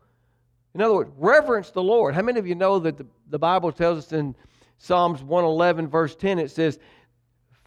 In 0.74 0.82
other 0.82 0.94
words, 0.94 1.12
reverence 1.18 1.72
the 1.72 1.84
Lord. 1.84 2.16
How 2.16 2.22
many 2.22 2.40
of 2.40 2.48
you 2.48 2.56
know 2.56 2.80
that 2.80 2.98
the, 2.98 3.06
the 3.30 3.40
Bible 3.40 3.72
tells 3.72 3.98
us 3.98 4.14
in 4.14 4.36
Psalms 4.84 5.22
111, 5.22 5.88
verse 5.88 6.16
10, 6.16 6.40
it 6.40 6.50
says, 6.50 6.80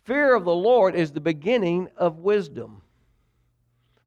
Fear 0.03 0.35
of 0.35 0.45
the 0.45 0.55
Lord 0.55 0.97
is 0.97 1.13
the 1.13 1.21
beginning 1.21 1.89
of 1.97 2.19
wisdom. 2.19 2.83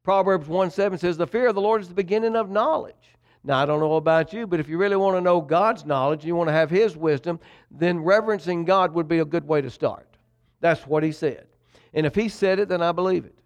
Proverbs 0.04 0.50
1 0.50 0.72
7 0.72 1.00
says, 1.00 1.16
The 1.16 1.26
fear 1.26 1.48
of 1.48 1.56
the 1.56 1.62
Lord 1.62 1.82
is 1.82 1.88
the 1.88 1.94
beginning 1.94 2.36
of 2.36 2.50
knowledge. 2.50 3.16
Now, 3.46 3.60
I 3.60 3.66
don't 3.66 3.80
know 3.80 3.96
about 3.96 4.34
you, 4.34 4.46
but 4.46 4.60
if 4.60 4.68
you 4.68 4.78
really 4.78 4.98
want 4.98 5.16
to 5.16 5.22
know 5.22 5.40
God's 5.40 5.86
knowledge 5.86 6.26
you 6.26 6.36
want 6.36 6.50
to 6.50 6.54
have 6.54 6.70
His 6.70 6.98
wisdom, 6.98 7.40
then 7.72 8.04
reverencing 8.04 8.66
God 8.66 8.94
would 8.94 9.08
be 9.08 9.20
a 9.20 9.26
good 9.26 9.48
way 9.48 9.62
to 9.62 9.70
start. 9.70 10.18
That's 10.60 10.86
what 10.86 11.02
He 11.02 11.14
said. 11.14 11.48
And 11.94 12.06
if 12.06 12.14
He 12.14 12.28
said 12.28 12.60
it, 12.60 12.68
then 12.68 12.82
I 12.82 12.92
believe 12.92 13.24
it. 13.24 13.40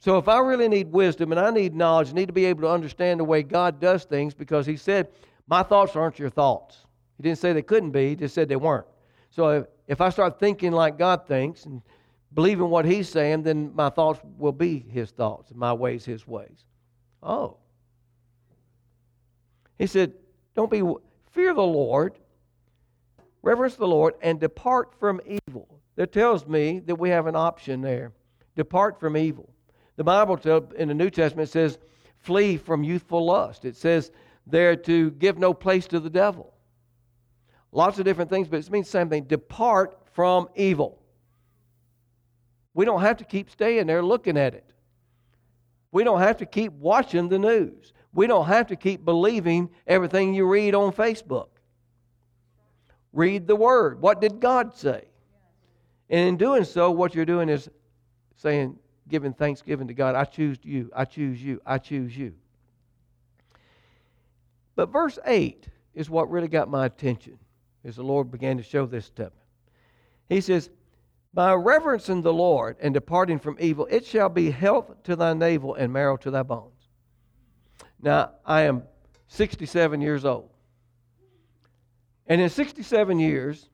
So 0.00 0.18
if 0.18 0.26
I 0.26 0.40
really 0.40 0.68
need 0.68 0.90
wisdom 0.90 1.30
and 1.30 1.40
I 1.40 1.50
need 1.50 1.72
knowledge, 1.72 2.10
I 2.10 2.14
need 2.14 2.26
to 2.26 2.32
be 2.32 2.46
able 2.46 2.62
to 2.62 2.70
understand 2.70 3.20
the 3.20 3.24
way 3.24 3.44
God 3.44 3.78
does 3.78 4.02
things 4.02 4.34
because 4.34 4.66
He 4.66 4.76
said, 4.76 5.06
My 5.46 5.62
thoughts 5.62 5.94
aren't 5.94 6.18
your 6.18 6.30
thoughts. 6.30 6.85
He 7.16 7.22
didn't 7.22 7.38
say 7.38 7.52
they 7.52 7.62
couldn't 7.62 7.90
be, 7.90 8.10
He 8.10 8.16
just 8.16 8.34
said 8.34 8.48
they 8.48 8.56
weren't. 8.56 8.86
So 9.30 9.48
if, 9.50 9.66
if 9.86 10.00
I 10.00 10.10
start 10.10 10.38
thinking 10.38 10.72
like 10.72 10.98
God 10.98 11.26
thinks 11.26 11.64
and 11.64 11.82
believing 12.34 12.68
what 12.68 12.84
He's 12.84 13.08
saying, 13.08 13.42
then 13.42 13.74
my 13.74 13.90
thoughts 13.90 14.20
will 14.38 14.52
be 14.52 14.78
His 14.78 15.10
thoughts, 15.10 15.50
and 15.50 15.58
my 15.58 15.72
ways 15.72 16.04
His 16.04 16.26
ways. 16.26 16.64
Oh. 17.22 17.56
He 19.78 19.86
said, 19.86 20.12
Don't 20.54 20.70
be, 20.70 20.82
fear 21.32 21.54
the 21.54 21.62
Lord, 21.62 22.18
reverence 23.42 23.76
the 23.76 23.86
Lord, 23.86 24.14
and 24.22 24.40
depart 24.40 24.94
from 24.98 25.20
evil. 25.48 25.68
That 25.96 26.12
tells 26.12 26.46
me 26.46 26.80
that 26.80 26.96
we 26.96 27.08
have 27.10 27.26
an 27.26 27.36
option 27.36 27.80
there. 27.80 28.12
Depart 28.54 29.00
from 29.00 29.16
evil. 29.16 29.50
The 29.96 30.04
Bible 30.04 30.36
in 30.76 30.88
the 30.88 30.94
New 30.94 31.10
Testament 31.10 31.48
says, 31.48 31.78
flee 32.18 32.56
from 32.56 32.82
youthful 32.82 33.24
lust. 33.24 33.64
It 33.64 33.76
says 33.76 34.10
there 34.46 34.76
to 34.76 35.10
give 35.12 35.38
no 35.38 35.54
place 35.54 35.86
to 35.88 36.00
the 36.00 36.10
devil. 36.10 36.52
Lots 37.76 37.98
of 37.98 38.06
different 38.06 38.30
things, 38.30 38.48
but 38.48 38.56
it 38.56 38.70
means 38.70 38.86
the 38.86 38.92
same 38.92 39.10
thing. 39.10 39.24
Depart 39.24 39.98
from 40.14 40.48
evil. 40.56 40.98
We 42.72 42.86
don't 42.86 43.02
have 43.02 43.18
to 43.18 43.24
keep 43.24 43.50
staying 43.50 43.86
there 43.86 44.02
looking 44.02 44.38
at 44.38 44.54
it. 44.54 44.64
We 45.92 46.02
don't 46.02 46.20
have 46.20 46.38
to 46.38 46.46
keep 46.46 46.72
watching 46.72 47.28
the 47.28 47.38
news. 47.38 47.92
We 48.14 48.26
don't 48.26 48.46
have 48.46 48.68
to 48.68 48.76
keep 48.76 49.04
believing 49.04 49.68
everything 49.86 50.32
you 50.32 50.48
read 50.48 50.74
on 50.74 50.90
Facebook. 50.90 51.48
Read 53.12 53.46
the 53.46 53.56
Word. 53.56 54.00
What 54.00 54.22
did 54.22 54.40
God 54.40 54.74
say? 54.74 55.04
And 56.08 56.28
in 56.30 56.36
doing 56.38 56.64
so, 56.64 56.90
what 56.90 57.14
you're 57.14 57.26
doing 57.26 57.50
is 57.50 57.68
saying, 58.36 58.78
giving 59.06 59.34
thanksgiving 59.34 59.88
to 59.88 59.94
God. 59.94 60.14
I 60.14 60.24
choose 60.24 60.56
you. 60.62 60.90
I 60.96 61.04
choose 61.04 61.42
you. 61.42 61.60
I 61.66 61.76
choose 61.76 62.16
you. 62.16 62.32
But 64.76 64.86
verse 64.86 65.18
8 65.26 65.68
is 65.94 66.08
what 66.08 66.30
really 66.30 66.48
got 66.48 66.70
my 66.70 66.86
attention 66.86 67.38
as 67.86 67.96
the 67.96 68.02
Lord 68.02 68.30
began 68.30 68.56
to 68.56 68.62
show 68.62 68.84
this 68.84 69.08
to 69.10 69.24
me. 69.24 69.30
He 70.28 70.40
says, 70.40 70.68
By 71.32 71.52
reverencing 71.52 72.22
the 72.22 72.32
Lord 72.32 72.76
and 72.80 72.92
departing 72.92 73.38
from 73.38 73.56
evil, 73.60 73.86
it 73.90 74.04
shall 74.04 74.28
be 74.28 74.50
health 74.50 74.90
to 75.04 75.14
thy 75.14 75.32
navel 75.34 75.74
and 75.74 75.92
marrow 75.92 76.16
to 76.18 76.30
thy 76.30 76.42
bones. 76.42 76.72
Now, 78.02 78.32
I 78.44 78.62
am 78.62 78.82
67 79.28 80.00
years 80.00 80.24
old. 80.24 80.50
And 82.26 82.40
in 82.40 82.50
67 82.50 83.20
years, 83.20 83.68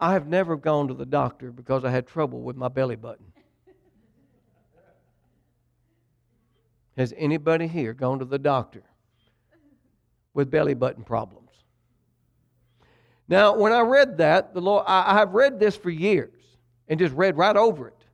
I 0.00 0.14
have 0.14 0.26
never 0.26 0.56
gone 0.56 0.88
to 0.88 0.94
the 0.94 1.06
doctor 1.06 1.52
because 1.52 1.84
I 1.84 1.90
had 1.90 2.06
trouble 2.06 2.40
with 2.40 2.56
my 2.56 2.68
belly 2.68 2.96
button. 2.96 3.26
Has 6.96 7.12
anybody 7.18 7.66
here 7.66 7.92
gone 7.92 8.20
to 8.20 8.24
the 8.24 8.38
doctor 8.38 8.82
with 10.32 10.50
belly 10.50 10.72
button 10.72 11.04
problems? 11.04 11.45
Now, 13.28 13.56
when 13.56 13.72
I 13.72 13.80
read 13.80 14.18
that, 14.18 14.54
the 14.54 14.60
Lord, 14.60 14.84
I, 14.86 15.14
have 15.14 15.32
read 15.34 15.58
this 15.58 15.76
for 15.76 15.90
years 15.90 16.40
and 16.88 16.98
just 16.98 17.14
read 17.14 17.36
right 17.36 17.56
over 17.56 17.88
it. 17.88 18.04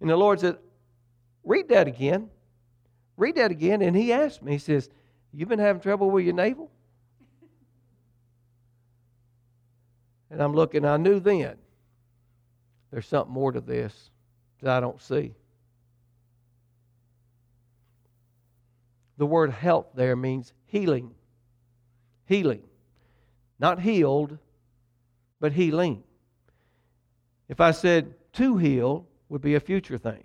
And 0.00 0.08
the 0.08 0.16
Lord 0.16 0.40
said, 0.40 0.56
Read 1.44 1.68
that 1.68 1.86
again. 1.86 2.28
Read 3.16 3.36
that 3.36 3.50
again. 3.50 3.82
And 3.82 3.94
He 3.94 4.12
asked 4.12 4.42
me, 4.42 4.52
He 4.52 4.58
says, 4.58 4.88
You've 5.32 5.48
been 5.48 5.58
having 5.58 5.82
trouble 5.82 6.10
with 6.10 6.24
your 6.24 6.34
navel? 6.34 6.70
And 10.30 10.42
I'm 10.42 10.54
looking, 10.54 10.84
I 10.84 10.96
knew 10.96 11.20
then 11.20 11.56
there's 12.90 13.06
something 13.06 13.32
more 13.32 13.52
to 13.52 13.60
this 13.60 14.10
that 14.60 14.76
I 14.76 14.80
don't 14.80 15.00
see. 15.00 15.34
The 19.18 19.26
word 19.26 19.50
health 19.50 19.86
there 19.94 20.16
means 20.16 20.52
healing. 20.66 21.14
Healing. 22.26 22.62
Not 23.58 23.80
healed, 23.80 24.38
but 25.40 25.52
healing. 25.52 26.02
If 27.48 27.60
I 27.60 27.70
said 27.70 28.14
to 28.34 28.56
heal, 28.56 29.06
would 29.28 29.42
be 29.42 29.54
a 29.54 29.60
future 29.60 29.98
thing. 29.98 30.24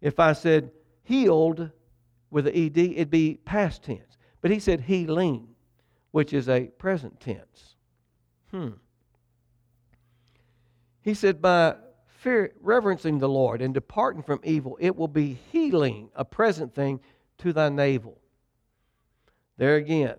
If 0.00 0.18
I 0.18 0.32
said 0.32 0.70
healed 1.04 1.70
with 2.30 2.44
the 2.44 2.56
ed, 2.56 2.76
it'd 2.76 3.10
be 3.10 3.38
past 3.44 3.84
tense. 3.84 4.18
But 4.40 4.50
he 4.50 4.58
said 4.58 4.80
healing, 4.80 5.48
which 6.10 6.32
is 6.32 6.48
a 6.48 6.66
present 6.78 7.20
tense. 7.20 7.76
Hmm. 8.50 8.70
He 11.02 11.14
said, 11.14 11.40
by 11.40 11.76
fear, 12.06 12.52
reverencing 12.60 13.18
the 13.18 13.28
Lord 13.28 13.62
and 13.62 13.72
departing 13.72 14.22
from 14.22 14.40
evil, 14.42 14.76
it 14.80 14.96
will 14.96 15.08
be 15.08 15.38
healing, 15.52 16.10
a 16.14 16.24
present 16.24 16.74
thing, 16.74 17.00
to 17.38 17.52
thy 17.52 17.68
navel. 17.68 18.20
There 19.56 19.76
again, 19.76 20.16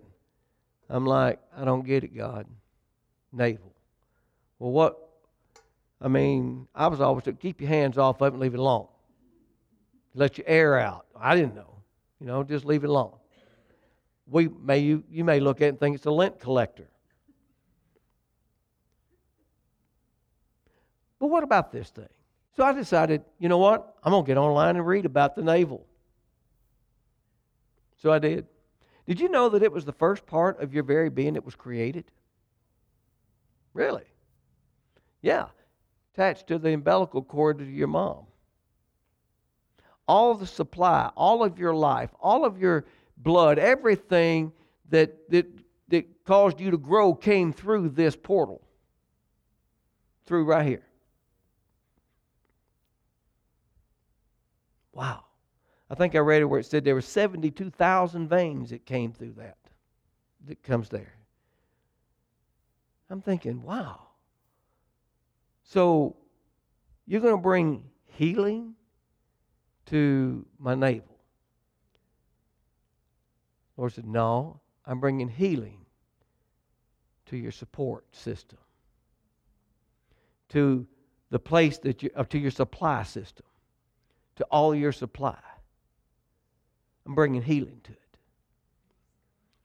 I'm 0.88 1.04
like, 1.04 1.38
I 1.56 1.64
don't 1.64 1.84
get 1.84 2.04
it, 2.04 2.16
God. 2.16 2.46
Navel. 3.32 3.74
Well, 4.58 4.70
what? 4.70 4.98
I 6.00 6.08
mean, 6.08 6.66
I 6.74 6.86
was 6.86 7.00
always 7.00 7.24
to 7.24 7.32
keep 7.32 7.60
your 7.60 7.68
hands 7.68 7.98
off 7.98 8.20
of 8.20 8.28
it 8.28 8.32
and 8.32 8.40
leave 8.40 8.54
it 8.54 8.60
alone. 8.60 8.86
Let 10.14 10.38
your 10.38 10.48
air 10.48 10.78
out. 10.78 11.06
I 11.18 11.34
didn't 11.34 11.54
know. 11.54 11.74
You 12.20 12.26
know, 12.26 12.42
just 12.42 12.64
leave 12.64 12.84
it 12.84 12.90
alone. 12.90 13.12
We 14.30 14.48
may 14.48 14.78
you 14.78 15.04
you 15.10 15.24
may 15.24 15.40
look 15.40 15.60
at 15.60 15.64
it 15.64 15.68
and 15.68 15.80
think 15.80 15.96
it's 15.96 16.06
a 16.06 16.10
lint 16.10 16.40
collector. 16.40 16.88
But 21.18 21.28
what 21.28 21.42
about 21.42 21.72
this 21.72 21.90
thing? 21.90 22.08
So 22.56 22.64
I 22.64 22.72
decided, 22.72 23.22
you 23.38 23.48
know 23.48 23.58
what? 23.58 23.96
I'm 24.02 24.12
going 24.12 24.24
to 24.24 24.26
get 24.26 24.36
online 24.36 24.76
and 24.76 24.86
read 24.86 25.06
about 25.06 25.34
the 25.34 25.42
navel. 25.42 25.86
So 28.02 28.12
I 28.12 28.18
did. 28.18 28.46
Did 29.08 29.20
you 29.20 29.30
know 29.30 29.48
that 29.48 29.62
it 29.62 29.72
was 29.72 29.86
the 29.86 29.92
first 29.92 30.26
part 30.26 30.60
of 30.60 30.74
your 30.74 30.82
very 30.82 31.08
being 31.08 31.32
that 31.32 31.44
was 31.44 31.54
created? 31.54 32.04
Really? 33.72 34.04
Yeah. 35.22 35.46
Attached 36.12 36.46
to 36.48 36.58
the 36.58 36.74
umbilical 36.74 37.22
cord 37.22 37.62
of 37.62 37.70
your 37.70 37.88
mom. 37.88 38.26
All 40.06 40.34
the 40.34 40.46
supply, 40.46 41.10
all 41.16 41.42
of 41.42 41.58
your 41.58 41.74
life, 41.74 42.10
all 42.20 42.44
of 42.44 42.58
your 42.58 42.84
blood, 43.16 43.58
everything 43.58 44.52
that, 44.90 45.30
that, 45.30 45.46
that 45.88 46.24
caused 46.26 46.60
you 46.60 46.70
to 46.70 46.78
grow 46.78 47.14
came 47.14 47.50
through 47.50 47.88
this 47.88 48.14
portal. 48.14 48.60
Through 50.26 50.44
right 50.44 50.66
here. 50.66 50.86
Wow. 54.92 55.24
I 55.90 55.94
think 55.94 56.14
I 56.14 56.18
read 56.18 56.42
it 56.42 56.46
where 56.46 56.60
it 56.60 56.66
said 56.66 56.84
there 56.84 56.94
were 56.94 57.00
72,000 57.00 58.28
veins 58.28 58.70
that 58.70 58.84
came 58.84 59.12
through 59.12 59.34
that, 59.38 59.56
that 60.46 60.62
comes 60.62 60.88
there. 60.88 61.14
I'm 63.10 63.22
thinking, 63.22 63.62
wow. 63.62 64.00
So 65.64 66.16
you're 67.06 67.22
going 67.22 67.36
to 67.36 67.42
bring 67.42 67.84
healing 68.04 68.74
to 69.86 70.44
my 70.58 70.74
navel. 70.74 71.18
Lord 73.78 73.92
said, 73.92 74.06
No, 74.06 74.60
I'm 74.84 75.00
bringing 75.00 75.28
healing 75.28 75.86
to 77.26 77.36
your 77.36 77.52
support 77.52 78.04
system, 78.14 78.58
to 80.50 80.86
the 81.30 81.38
place 81.38 81.78
that 81.78 82.02
you, 82.02 82.10
uh, 82.16 82.24
to 82.24 82.38
your 82.38 82.50
supply 82.50 83.04
system, 83.04 83.46
to 84.36 84.44
all 84.44 84.74
your 84.74 84.92
supply. 84.92 85.38
I'm 87.08 87.14
bringing 87.14 87.42
healing 87.42 87.80
to 87.84 87.92
it. 87.92 88.18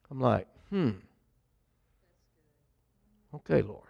I'm 0.10 0.22
like, 0.22 0.48
hmm. 0.70 0.92
Okay, 3.36 3.62
Lord. 3.62 3.90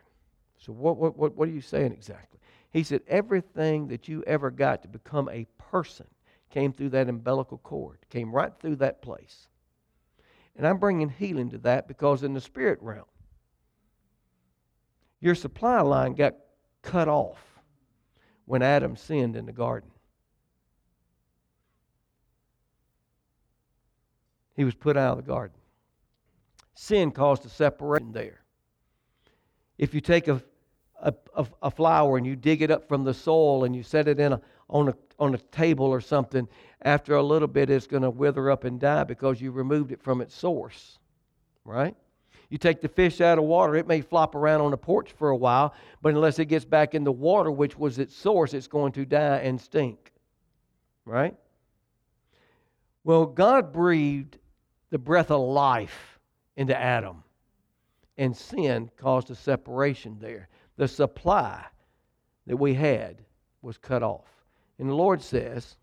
So 0.58 0.74
what, 0.74 0.98
what, 0.98 1.16
what, 1.16 1.36
what 1.36 1.48
are 1.48 1.52
you 1.52 1.62
saying 1.62 1.92
exactly? 1.92 2.40
He 2.72 2.82
said, 2.82 3.02
everything 3.08 3.88
that 3.90 4.08
you 4.08 4.24
ever 4.26 4.50
got 4.50 4.82
to 4.82 4.88
become 4.88 5.30
a 5.30 5.46
person 5.60 6.08
came 6.50 6.74
through 6.74 6.90
that 6.90 7.10
umbilical 7.10 7.60
cord, 7.60 8.00
came 8.10 8.32
right 8.32 8.52
through 8.60 8.78
that 8.78 9.04
place. 9.04 9.48
And 10.56 10.66
I'm 10.66 10.78
bringing 10.78 11.10
healing 11.10 11.52
to 11.52 11.60
that 11.60 11.88
because 11.88 12.24
in 12.24 12.34
the 12.34 12.42
spirit 12.42 12.80
realm, 12.82 13.06
your 15.20 15.36
supply 15.36 15.82
line 15.82 16.14
got 16.16 16.34
cut 16.82 17.08
off 17.08 17.60
when 18.46 18.64
Adam 18.64 18.96
sinned 18.96 19.36
in 19.36 19.46
the 19.46 19.52
garden. 19.52 19.92
He 24.56 24.64
was 24.64 24.76
put 24.76 24.98
out 24.98 25.18
of 25.18 25.26
the 25.26 25.32
garden. 25.32 25.58
Sin 26.76 27.12
caused 27.12 27.46
a 27.46 27.50
separation 27.50 28.12
there. 28.12 28.42
If 29.78 29.94
you 29.94 30.02
take 30.02 30.28
a, 30.28 30.42
a, 31.02 31.14
a, 31.62 31.72
flower 31.72 32.18
and 32.18 32.26
you 32.26 32.36
dig 32.36 32.62
it 32.62 32.72
up 32.72 32.88
from 32.88 33.04
the 33.04 33.14
soil 33.14 33.64
and 33.64 33.76
you 33.76 33.84
set 33.84 34.08
it 34.08 34.20
in 34.20 34.34
a, 34.34 34.42
on, 34.70 34.90
a, 34.90 34.96
on 35.20 35.34
a 35.34 35.38
table 35.38 35.86
or 35.86 36.02
something, 36.02 36.48
after 36.84 37.16
a 37.16 37.24
little 37.24 37.48
bit 37.48 37.70
it's 37.70 37.88
going 37.88 38.04
to 38.04 38.10
wither 38.10 38.52
up 38.52 38.64
and 38.64 38.80
die 38.80 39.04
because 39.04 39.42
you 39.42 39.52
removed 39.52 39.92
it 39.92 40.02
from 40.02 40.22
its 40.22 40.36
source. 40.36 41.00
Right? 41.66 41.96
You 42.50 42.58
take 42.58 42.82
the 42.82 42.88
fish 42.88 43.20
out 43.20 43.40
of 43.40 43.46
water, 43.46 43.76
it 43.76 43.88
may 43.88 44.02
flop 44.02 44.36
around 44.36 44.62
on 44.62 44.72
the 44.72 44.78
porch 44.78 45.12
for 45.14 45.30
a 45.30 45.36
while, 45.36 45.74
but 46.02 46.14
unless 46.14 46.38
it 46.38 46.46
gets 46.46 46.66
back 46.66 46.94
in 46.94 47.04
the 47.04 47.12
water, 47.12 47.50
which 47.50 47.78
was 47.78 47.98
its 47.98 48.16
source, 48.16 48.54
it's 48.54 48.68
going 48.68 48.92
to 48.92 49.06
die 49.06 49.38
and 49.38 49.60
stink. 49.60 50.12
Right? 51.06 51.36
Well, 53.04 53.26
God 53.26 53.74
breathed 53.74 54.38
the 54.94 55.00
breath 55.00 55.32
of 55.32 55.42
life 55.42 56.20
into 56.56 56.80
Adam, 56.80 57.24
and 58.20 58.38
sin 58.38 58.92
caused 58.96 59.32
a 59.32 59.36
separation 59.36 60.20
there. 60.22 60.48
The 60.78 60.88
supply 60.88 61.66
that 62.46 62.58
we 62.58 62.76
had 62.76 63.18
was 63.64 63.80
cut 63.80 64.04
off. 64.04 64.28
And 64.78 64.88
the 64.88 64.94
Lord 64.94 65.20
says, 65.20 65.78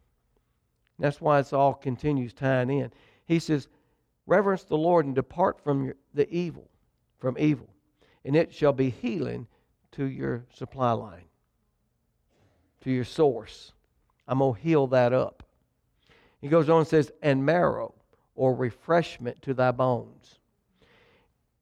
that's 1.01 1.20
why 1.20 1.40
it's 1.40 1.53
all 1.53 1.75
continues 1.75 2.33
tying 2.33 2.70
in. 2.70 2.92
He 3.27 3.40
says, 3.40 3.66
Reverence 4.27 4.62
the 4.62 4.79
Lord 4.79 5.07
and 5.07 5.14
depart 5.16 5.59
from 5.59 5.87
your, 5.87 5.96
the 6.14 6.33
evil, 6.33 6.70
from 7.18 7.37
evil, 7.37 7.68
and 8.25 8.37
it 8.37 8.55
shall 8.55 8.73
be 8.73 8.90
healing 8.90 9.49
to 9.90 10.05
your 10.05 10.44
supply 10.55 10.92
line, 10.92 11.25
to 12.83 12.92
your 12.92 13.03
source. 13.05 13.73
I'm 14.29 14.38
going 14.38 14.55
to 14.55 14.61
heal 14.61 14.87
that 14.87 15.12
up. 15.12 15.42
He 16.40 16.46
goes 16.46 16.68
on 16.68 16.79
and 16.79 16.87
says, 16.87 17.11
And 17.23 17.44
marrow 17.44 17.94
or 18.40 18.55
refreshment 18.55 19.42
to 19.42 19.53
thy 19.53 19.70
bones. 19.70 20.38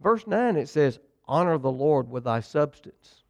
Verse 0.00 0.24
9 0.28 0.54
it 0.54 0.68
says, 0.68 1.00
Honor 1.26 1.58
the 1.58 1.72
Lord 1.72 2.08
with 2.08 2.22
thy 2.22 2.38
substance, 2.38 3.24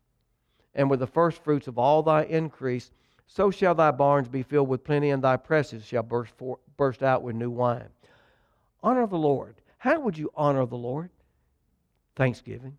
and 0.74 0.90
with 0.90 1.00
the 1.00 1.06
first 1.06 1.42
fruits 1.42 1.66
of 1.66 1.78
all 1.78 2.02
thy 2.02 2.24
increase, 2.24 2.90
so 3.26 3.50
shall 3.50 3.74
thy 3.74 3.90
barns 3.90 4.28
be 4.28 4.42
filled 4.42 4.68
with 4.68 4.84
plenty, 4.84 5.08
and 5.08 5.24
thy 5.24 5.38
presses 5.38 5.82
shall 5.82 6.02
burst, 6.02 6.34
for, 6.37 6.58
burst 6.76 7.02
out 7.02 7.22
with 7.22 7.37
new 7.37 7.48
wine. 7.48 7.88
Honor 8.82 9.06
the 9.06 9.16
Lord. 9.16 9.54
How 9.78 9.98
would 9.98 10.18
you 10.18 10.30
honor 10.37 10.66
the 10.66 10.76
Lord? 10.76 11.08
Thanksgiving, 12.16 12.76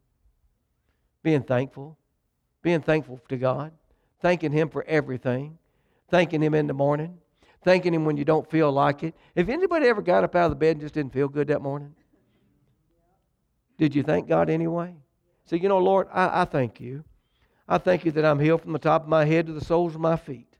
being 1.23 1.41
thankful, 1.41 1.97
being 2.61 2.81
thankful 2.81 3.19
to 3.29 3.37
God, 3.37 3.71
thanking 4.19 4.51
Him 4.51 4.69
for 4.69 4.83
everything, 4.83 5.57
thanking 6.09 6.43
Him 6.43 6.53
in 6.53 6.67
the 6.67 6.73
morning, 6.75 7.17
thanking 7.63 7.93
Him 7.93 8.05
when 8.05 8.17
you 8.17 8.25
don't 8.25 8.49
feel 8.49 8.71
like 8.71 9.03
it. 9.03 9.15
If 9.35 9.49
anybody 9.49 9.87
ever 9.87 10.01
got 10.01 10.23
up 10.23 10.35
out 10.35 10.45
of 10.45 10.51
the 10.51 10.55
bed 10.55 10.71
and 10.71 10.81
just 10.81 10.93
didn't 10.93 11.13
feel 11.13 11.27
good 11.27 11.47
that 11.47 11.61
morning, 11.61 11.95
did 13.77 13.95
you 13.95 14.03
thank 14.03 14.27
God 14.27 14.49
anyway? 14.49 14.95
Say, 15.45 15.57
so, 15.57 15.63
you 15.63 15.69
know, 15.69 15.79
Lord, 15.79 16.07
I, 16.13 16.41
I 16.41 16.45
thank 16.45 16.79
you. 16.79 17.03
I 17.67 17.77
thank 17.77 18.05
you 18.05 18.11
that 18.11 18.25
I'm 18.25 18.39
healed 18.39 18.61
from 18.61 18.73
the 18.73 18.79
top 18.79 19.03
of 19.03 19.09
my 19.09 19.25
head 19.25 19.47
to 19.47 19.53
the 19.53 19.63
soles 19.63 19.95
of 19.95 20.01
my 20.01 20.15
feet. 20.15 20.57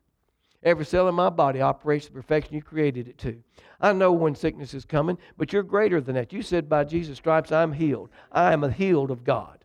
Every 0.62 0.86
cell 0.86 1.08
in 1.08 1.16
my 1.16 1.30
body 1.30 1.62
operates 1.62 2.08
the 2.08 2.12
perfection 2.12 2.54
you 2.54 2.62
created 2.62 3.08
it 3.08 3.18
to. 3.20 3.42
I 3.80 3.94
know 3.94 4.12
when 4.12 4.36
sickness 4.36 4.74
is 4.74 4.84
coming, 4.84 5.18
but 5.38 5.54
you're 5.54 5.64
greater 5.64 6.02
than 6.02 6.16
that. 6.16 6.34
You 6.34 6.42
said, 6.42 6.68
by 6.68 6.84
Jesus' 6.84 7.18
stripes, 7.18 7.52
I'm 7.52 7.72
healed. 7.72 8.10
I 8.32 8.52
am 8.52 8.70
healed 8.72 9.10
of 9.10 9.24
God. 9.24 9.64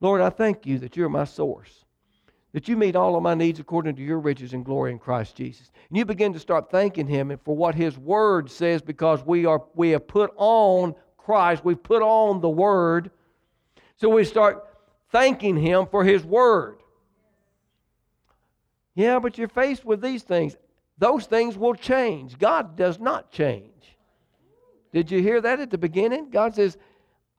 Lord, 0.00 0.20
I 0.20 0.30
thank 0.30 0.66
you 0.66 0.78
that 0.78 0.96
you're 0.96 1.08
my 1.08 1.24
source 1.24 1.84
that 2.52 2.68
you 2.68 2.76
meet 2.76 2.96
all 2.96 3.16
of 3.16 3.22
my 3.22 3.34
needs 3.34 3.60
according 3.60 3.96
to 3.96 4.02
your 4.02 4.18
riches 4.18 4.52
and 4.52 4.64
glory 4.64 4.90
in 4.90 4.98
Christ 4.98 5.36
Jesus. 5.36 5.70
And 5.88 5.96
you 5.96 6.04
begin 6.04 6.32
to 6.32 6.38
start 6.38 6.70
thanking 6.70 7.06
him 7.06 7.36
for 7.44 7.56
what 7.56 7.74
his 7.74 7.96
word 7.96 8.50
says 8.50 8.82
because 8.82 9.24
we 9.24 9.46
are 9.46 9.62
we 9.74 9.90
have 9.90 10.08
put 10.08 10.32
on 10.36 10.94
Christ, 11.16 11.64
we've 11.64 11.82
put 11.82 12.02
on 12.02 12.40
the 12.40 12.48
word. 12.48 13.10
So 13.96 14.08
we 14.08 14.24
start 14.24 14.66
thanking 15.10 15.56
him 15.56 15.86
for 15.86 16.02
his 16.04 16.24
word. 16.24 16.78
Yeah, 18.94 19.18
but 19.18 19.38
you're 19.38 19.48
faced 19.48 19.84
with 19.84 20.00
these 20.00 20.22
things. 20.22 20.56
Those 20.98 21.26
things 21.26 21.56
will 21.56 21.74
change. 21.74 22.38
God 22.38 22.76
does 22.76 22.98
not 22.98 23.30
change. 23.30 23.96
Did 24.92 25.10
you 25.10 25.22
hear 25.22 25.40
that 25.40 25.60
at 25.60 25.70
the 25.70 25.78
beginning? 25.78 26.30
God 26.30 26.54
says, 26.54 26.76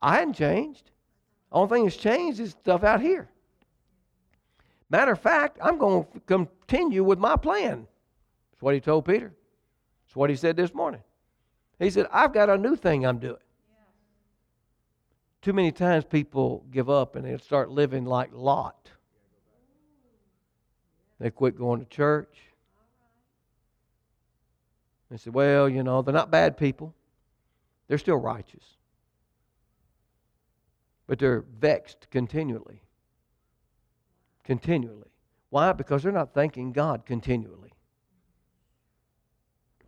I 0.02 0.16
hadn't 0.16 0.36
changed. 0.36 0.90
Only 1.52 1.70
thing 1.70 1.84
that's 1.84 1.98
changed 1.98 2.40
is 2.40 2.52
stuff 2.52 2.84
out 2.84 3.02
here. 3.02 3.30
Matter 4.92 5.14
of 5.14 5.20
fact, 5.22 5.58
I'm 5.64 5.78
going 5.78 6.06
to 6.14 6.20
continue 6.28 7.02
with 7.06 7.18
my 7.18 7.38
plan. 7.38 7.88
That's 8.52 8.62
what 8.62 8.74
he 8.74 8.82
told 8.82 9.06
Peter. 9.06 9.34
That's 10.06 10.16
what 10.18 10.30
he 10.30 10.36
said 10.36 10.58
this 10.58 10.74
morning. 10.74 11.02
He 11.80 11.90
said, 11.90 12.08
I've 12.12 12.34
got 12.34 12.50
a 12.50 12.58
new 12.58 12.76
thing 12.76 13.06
I'm 13.06 13.18
doing. 13.18 13.38
Too 15.42 15.54
many 15.54 15.72
times 15.72 16.04
people 16.04 16.66
give 16.72 16.90
up 16.90 17.16
and 17.16 17.26
they 17.26 17.38
start 17.38 17.72
living 17.72 18.04
like 18.04 18.32
Lot. 18.34 18.92
They 21.22 21.32
quit 21.32 21.58
going 21.58 21.80
to 21.80 21.86
church. 21.86 22.38
They 25.10 25.16
said, 25.16 25.34
well, 25.34 25.70
you 25.70 25.84
know, 25.84 26.02
they're 26.02 26.14
not 26.14 26.30
bad 26.30 26.58
people. 26.58 26.94
They're 27.88 27.98
still 27.98 28.18
righteous. 28.18 28.76
But 31.08 31.18
they're 31.18 31.46
vexed 31.60 32.10
continually 32.12 32.82
continually. 34.52 35.08
Why? 35.50 35.72
Because 35.72 36.04
they're 36.04 36.12
not 36.12 36.34
thanking 36.34 36.74
God 36.74 37.06
continually. 37.06 37.72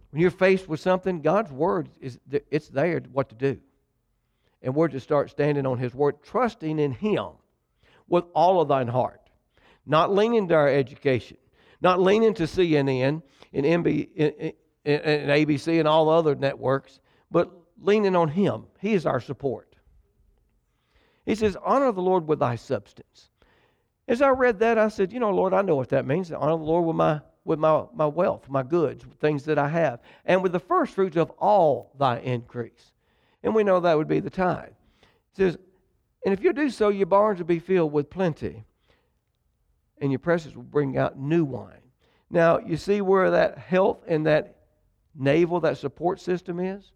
When 0.09 0.21
you're 0.21 0.31
faced 0.31 0.69
with 0.69 0.79
something, 0.79 1.19
God's 1.19 1.51
word 1.51 1.89
is 1.99 2.17
it's 2.49 2.69
there 2.69 3.01
what 3.11 3.27
to 3.27 3.35
do. 3.35 3.59
And 4.61 4.73
we're 4.73 4.87
to 4.87 5.01
start 5.01 5.29
standing 5.29 5.65
on 5.65 5.79
his 5.79 5.93
word, 5.93 6.23
trusting 6.23 6.79
in 6.79 6.93
him 6.93 7.31
with 8.07 8.23
all 8.33 8.61
of 8.61 8.69
thine 8.69 8.87
heart. 8.87 9.19
Not 9.85 10.15
leaning 10.15 10.47
to 10.47 10.53
our 10.53 10.69
education, 10.69 11.35
not 11.81 11.99
leaning 11.99 12.33
to 12.35 12.43
CNN 12.43 13.21
and, 13.51 13.65
MB, 13.65 14.53
and 14.85 15.29
ABC 15.29 15.77
and 15.77 15.89
all 15.89 16.07
other 16.07 16.35
networks, 16.35 17.01
but 17.29 17.51
leaning 17.81 18.15
on 18.15 18.29
him. 18.29 18.63
He 18.79 18.93
is 18.93 19.05
our 19.05 19.19
support. 19.19 19.75
He 21.25 21.35
says, 21.35 21.57
Honor 21.65 21.91
the 21.91 22.01
Lord 22.01 22.29
with 22.29 22.39
thy 22.39 22.55
substance. 22.55 23.29
As 24.07 24.21
I 24.21 24.29
read 24.29 24.59
that, 24.59 24.77
I 24.77 24.89
said, 24.89 25.13
You 25.13 25.19
know, 25.19 25.31
Lord, 25.31 25.53
I 25.53 25.61
know 25.61 25.75
what 25.75 25.89
that 25.89 26.05
means. 26.05 26.31
Honor 26.31 26.57
the 26.57 26.63
Lord 26.63 26.85
with 26.85 26.95
my 26.95 27.21
with 27.45 27.59
my, 27.59 27.83
my 27.93 28.05
wealth, 28.05 28.47
my 28.49 28.63
goods, 28.63 29.03
things 29.19 29.43
that 29.45 29.57
I 29.57 29.67
have, 29.67 29.99
and 30.25 30.41
with 30.41 30.53
the 30.53 30.59
first 30.59 30.93
fruits 30.93 31.17
of 31.17 31.29
all 31.31 31.91
thy 31.99 32.19
increase. 32.19 32.93
And 33.43 33.53
we 33.53 33.63
know 33.63 33.79
that 33.79 33.97
would 33.97 34.07
be 34.07 34.21
the 34.21 34.29
tithe. 34.29 34.69
It 35.01 35.37
says, 35.37 35.57
And 36.25 36.33
if 36.33 36.41
you 36.41 36.53
do 36.53 36.69
so, 36.69 36.89
your 36.89 37.05
barns 37.05 37.39
will 37.39 37.45
be 37.45 37.59
filled 37.59 37.91
with 37.91 38.09
plenty, 38.09 38.63
and 39.99 40.11
your 40.11 40.19
presses 40.19 40.55
will 40.55 40.63
bring 40.63 40.97
out 40.97 41.19
new 41.19 41.43
wine. 41.43 41.81
Now, 42.29 42.59
you 42.59 42.77
see 42.77 43.01
where 43.01 43.29
that 43.31 43.57
health 43.57 44.03
and 44.07 44.25
that 44.25 44.55
navel, 45.13 45.59
that 45.59 45.77
support 45.77 46.19
system 46.19 46.59
is? 46.59 46.91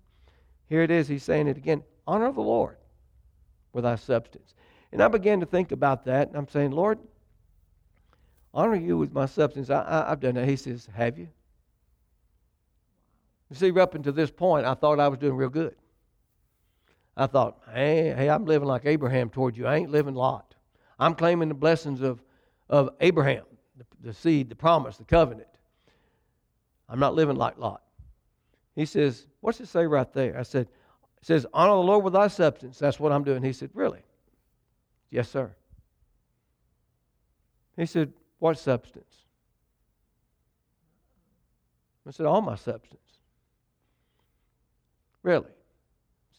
Here 0.67 0.81
it 0.81 0.91
is. 0.91 1.07
He's 1.07 1.23
saying 1.23 1.47
it 1.47 1.57
again 1.57 1.83
honor 2.07 2.31
the 2.31 2.41
Lord 2.41 2.77
with 3.73 3.83
thy 3.83 3.95
substance. 3.95 4.55
And 4.91 5.01
I 5.01 5.07
began 5.07 5.39
to 5.41 5.45
think 5.45 5.71
about 5.71 6.05
that, 6.05 6.29
and 6.29 6.37
I'm 6.37 6.47
saying, 6.47 6.71
Lord, 6.71 6.99
honor 8.53 8.75
you 8.75 8.97
with 8.97 9.11
my 9.11 9.25
substance. 9.25 9.69
I, 9.69 10.05
I've 10.07 10.19
done 10.19 10.35
that. 10.35 10.47
He 10.47 10.55
says, 10.55 10.87
Have 10.93 11.17
you? 11.17 11.27
You 13.49 13.55
see, 13.55 13.79
up 13.79 13.95
until 13.95 14.13
this 14.13 14.31
point, 14.31 14.65
I 14.65 14.73
thought 14.73 14.99
I 14.99 15.07
was 15.07 15.19
doing 15.19 15.35
real 15.35 15.49
good. 15.49 15.75
I 17.15 17.25
thought, 17.25 17.59
hey, 17.73 18.13
hey, 18.15 18.29
I'm 18.29 18.45
living 18.45 18.67
like 18.67 18.85
Abraham 18.85 19.29
toward 19.29 19.57
you. 19.57 19.65
I 19.65 19.77
ain't 19.77 19.89
living 19.89 20.13
like 20.13 20.33
Lot. 20.33 20.55
I'm 20.99 21.15
claiming 21.15 21.47
the 21.47 21.55
blessings 21.55 22.01
of, 22.01 22.21
of 22.69 22.89
Abraham, 23.01 23.43
the, 23.75 23.85
the 24.01 24.13
seed, 24.13 24.49
the 24.49 24.55
promise, 24.55 24.97
the 24.97 25.03
covenant. 25.03 25.47
I'm 26.87 26.99
not 26.99 27.15
living 27.15 27.35
like 27.35 27.57
Lot. 27.57 27.81
He 28.75 28.85
says, 28.85 29.27
What's 29.41 29.59
it 29.59 29.67
say 29.67 29.85
right 29.85 30.11
there? 30.13 30.37
I 30.37 30.43
said, 30.43 30.67
It 31.19 31.25
says, 31.25 31.45
Honor 31.53 31.73
the 31.73 31.81
Lord 31.81 32.03
with 32.03 32.13
thy 32.13 32.27
substance. 32.27 32.77
That's 32.77 32.99
what 32.99 33.11
I'm 33.11 33.23
doing. 33.23 33.41
He 33.41 33.53
said, 33.53 33.71
Really? 33.73 34.01
Yes, 35.09 35.29
sir. 35.29 35.55
He 37.75 37.85
said, 37.85 38.13
What 38.39 38.57
substance? 38.57 39.13
I 42.07 42.11
said, 42.11 42.25
All 42.25 42.41
my 42.41 42.55
substance. 42.55 43.01
Really? 45.23 45.51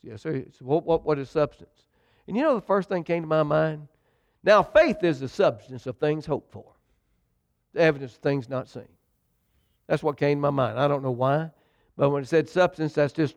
Yes, 0.03 0.23
sir. 0.23 0.45
Said, 0.57 0.67
what, 0.67 0.85
what, 0.85 1.05
what 1.05 1.19
is 1.19 1.29
substance? 1.29 1.87
And 2.27 2.37
you 2.37 2.43
know 2.43 2.55
the 2.55 2.61
first 2.63 2.89
thing 2.89 3.05
came 3.05 3.23
to 3.23 3.29
my 3.29 3.43
mind? 3.43 3.89
Now, 4.43 4.63
faith 4.63 5.03
is 5.03 5.21
the 5.21 5.29
substance 5.29 5.87
of 5.87 5.99
things 5.99 6.25
hoped 6.25 6.53
for, 6.53 6.65
the 7.75 7.81
evidence 7.81 8.15
of 8.15 8.23
things 8.23 8.49
not 8.49 8.69
seen. 8.69 8.89
That's 9.87 10.03
what 10.03 10.17
came 10.17 10.39
to 10.39 10.43
my 10.43 10.51
mind. 10.51 10.79
I 10.79 10.89
don't 10.89 11.03
know 11.03 11.11
why, 11.11 11.51
but 11.97 12.11
when 12.11 12.23
it 12.23 12.29
said 12.29 12.49
substance, 12.49 12.95
that's 12.95 13.13
just, 13.13 13.35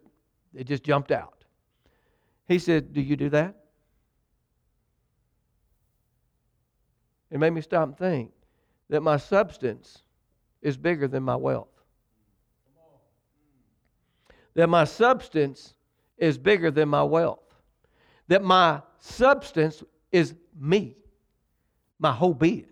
it 0.54 0.66
just 0.66 0.84
jumped 0.84 1.12
out. 1.12 1.44
He 2.48 2.60
said, 2.60 2.94
Do 2.94 3.02
you 3.02 3.16
do 3.16 3.30
that? 3.30 3.56
It 7.32 7.40
made 7.40 7.52
me 7.52 7.62
stop 7.62 7.88
and 7.88 7.98
think 7.98 8.32
that 8.90 9.02
my 9.02 9.18
substance 9.18 10.04
is 10.62 10.76
bigger 10.76 11.08
than 11.08 11.24
my 11.24 11.36
wealth. 11.36 11.70
That 14.54 14.68
my 14.68 14.84
substance 14.84 15.74
is 16.18 16.38
bigger 16.38 16.70
than 16.72 16.90
my 16.90 17.04
wealth. 17.04 17.40
That 18.28 18.44
my 18.44 18.82
substance 19.00 19.82
is 20.12 20.36
me, 20.60 20.98
my 21.98 22.12
whole 22.12 22.34
being. 22.34 22.68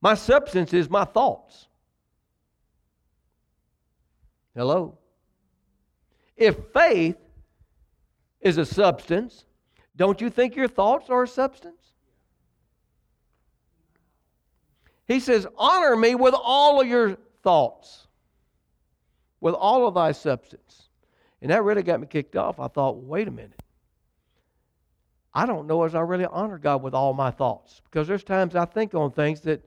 My 0.00 0.14
substance 0.14 0.74
is 0.74 0.90
my 0.90 1.04
thoughts. 1.04 1.68
Hello? 4.54 4.98
If 6.36 6.56
faith 6.72 7.16
is 8.40 8.58
a 8.58 8.64
substance, 8.64 9.44
don't 9.96 10.20
you 10.20 10.30
think 10.30 10.56
your 10.56 10.68
thoughts 10.68 11.10
are 11.10 11.24
a 11.24 11.28
substance? 11.28 11.94
He 15.08 15.20
says, 15.20 15.46
Honor 15.56 15.96
me 15.96 16.14
with 16.14 16.34
all 16.34 16.80
of 16.80 16.86
your 16.86 17.16
thoughts, 17.42 18.06
with 19.40 19.54
all 19.54 19.88
of 19.88 19.94
thy 19.94 20.12
substance. 20.12 20.88
And 21.40 21.50
that 21.50 21.64
really 21.64 21.82
got 21.82 22.00
me 22.00 22.06
kicked 22.06 22.36
off. 22.36 22.60
I 22.60 22.68
thought, 22.68 22.98
wait 22.98 23.26
a 23.26 23.30
minute. 23.30 23.62
I 25.32 25.46
don't 25.46 25.66
know 25.66 25.84
as 25.84 25.94
I 25.94 26.00
really 26.00 26.26
honor 26.26 26.58
God 26.58 26.82
with 26.82 26.94
all 26.94 27.14
my 27.14 27.30
thoughts 27.30 27.80
because 27.84 28.08
there's 28.08 28.24
times 28.24 28.56
I 28.56 28.64
think 28.64 28.94
on 28.94 29.10
things 29.12 29.40
that 29.42 29.64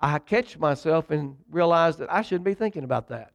I 0.00 0.18
catch 0.18 0.58
myself 0.58 1.10
and 1.10 1.36
realize 1.50 1.96
that 1.98 2.12
I 2.12 2.22
shouldn't 2.22 2.44
be 2.44 2.54
thinking 2.54 2.82
about 2.82 3.08
that. 3.08 3.34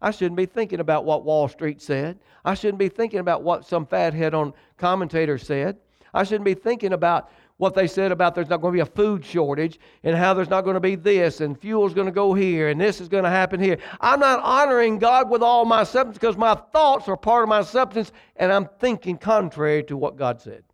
I 0.00 0.12
shouldn't 0.12 0.36
be 0.36 0.46
thinking 0.46 0.80
about 0.80 1.04
what 1.04 1.24
Wall 1.24 1.48
Street 1.48 1.82
said. 1.82 2.20
I 2.44 2.54
shouldn't 2.54 2.78
be 2.78 2.88
thinking 2.88 3.18
about 3.18 3.42
what 3.42 3.66
some 3.66 3.84
fathead 3.84 4.32
on 4.32 4.54
commentator 4.78 5.36
said. 5.36 5.78
I 6.14 6.22
shouldn't 6.22 6.44
be 6.44 6.54
thinking 6.54 6.92
about 6.92 7.30
what 7.60 7.74
they 7.74 7.86
said 7.86 8.10
about 8.10 8.34
there's 8.34 8.48
not 8.48 8.62
going 8.62 8.72
to 8.72 8.76
be 8.78 8.80
a 8.80 8.86
food 8.86 9.22
shortage 9.22 9.78
and 10.02 10.16
how 10.16 10.32
there's 10.32 10.48
not 10.48 10.62
going 10.62 10.74
to 10.74 10.80
be 10.80 10.94
this 10.94 11.42
and 11.42 11.60
fuel's 11.60 11.92
going 11.92 12.06
to 12.06 12.12
go 12.12 12.32
here 12.32 12.70
and 12.70 12.80
this 12.80 13.02
is 13.02 13.08
going 13.08 13.22
to 13.22 13.28
happen 13.28 13.60
here. 13.60 13.76
I'm 14.00 14.18
not 14.18 14.40
honoring 14.42 14.98
God 14.98 15.28
with 15.28 15.42
all 15.42 15.66
my 15.66 15.84
substance 15.84 16.16
because 16.16 16.38
my 16.38 16.54
thoughts 16.54 17.06
are 17.06 17.18
part 17.18 17.42
of 17.42 17.50
my 17.50 17.60
substance 17.60 18.12
and 18.36 18.50
I'm 18.50 18.66
thinking 18.78 19.18
contrary 19.18 19.84
to 19.84 19.96
what 19.98 20.16
God 20.16 20.40
said. 20.40 20.64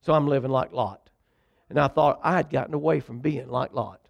So 0.00 0.12
I'm 0.12 0.26
living 0.26 0.50
like 0.50 0.72
Lot. 0.72 1.08
And 1.70 1.78
I 1.78 1.86
thought 1.86 2.18
I 2.24 2.36
had 2.36 2.50
gotten 2.50 2.74
away 2.74 2.98
from 2.98 3.20
being 3.20 3.48
like 3.48 3.72
Lot. 3.72 4.00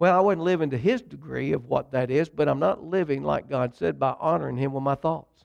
Well, 0.00 0.18
I 0.18 0.20
wasn't 0.20 0.42
living 0.42 0.70
to 0.70 0.78
his 0.78 1.00
degree 1.00 1.52
of 1.52 1.66
what 1.66 1.92
that 1.92 2.10
is, 2.10 2.28
but 2.28 2.48
I'm 2.48 2.58
not 2.58 2.82
living 2.82 3.22
like 3.22 3.48
God 3.48 3.76
said 3.76 4.00
by 4.00 4.16
honoring 4.18 4.56
him 4.56 4.72
with 4.72 4.82
my 4.82 4.96
thoughts 4.96 5.43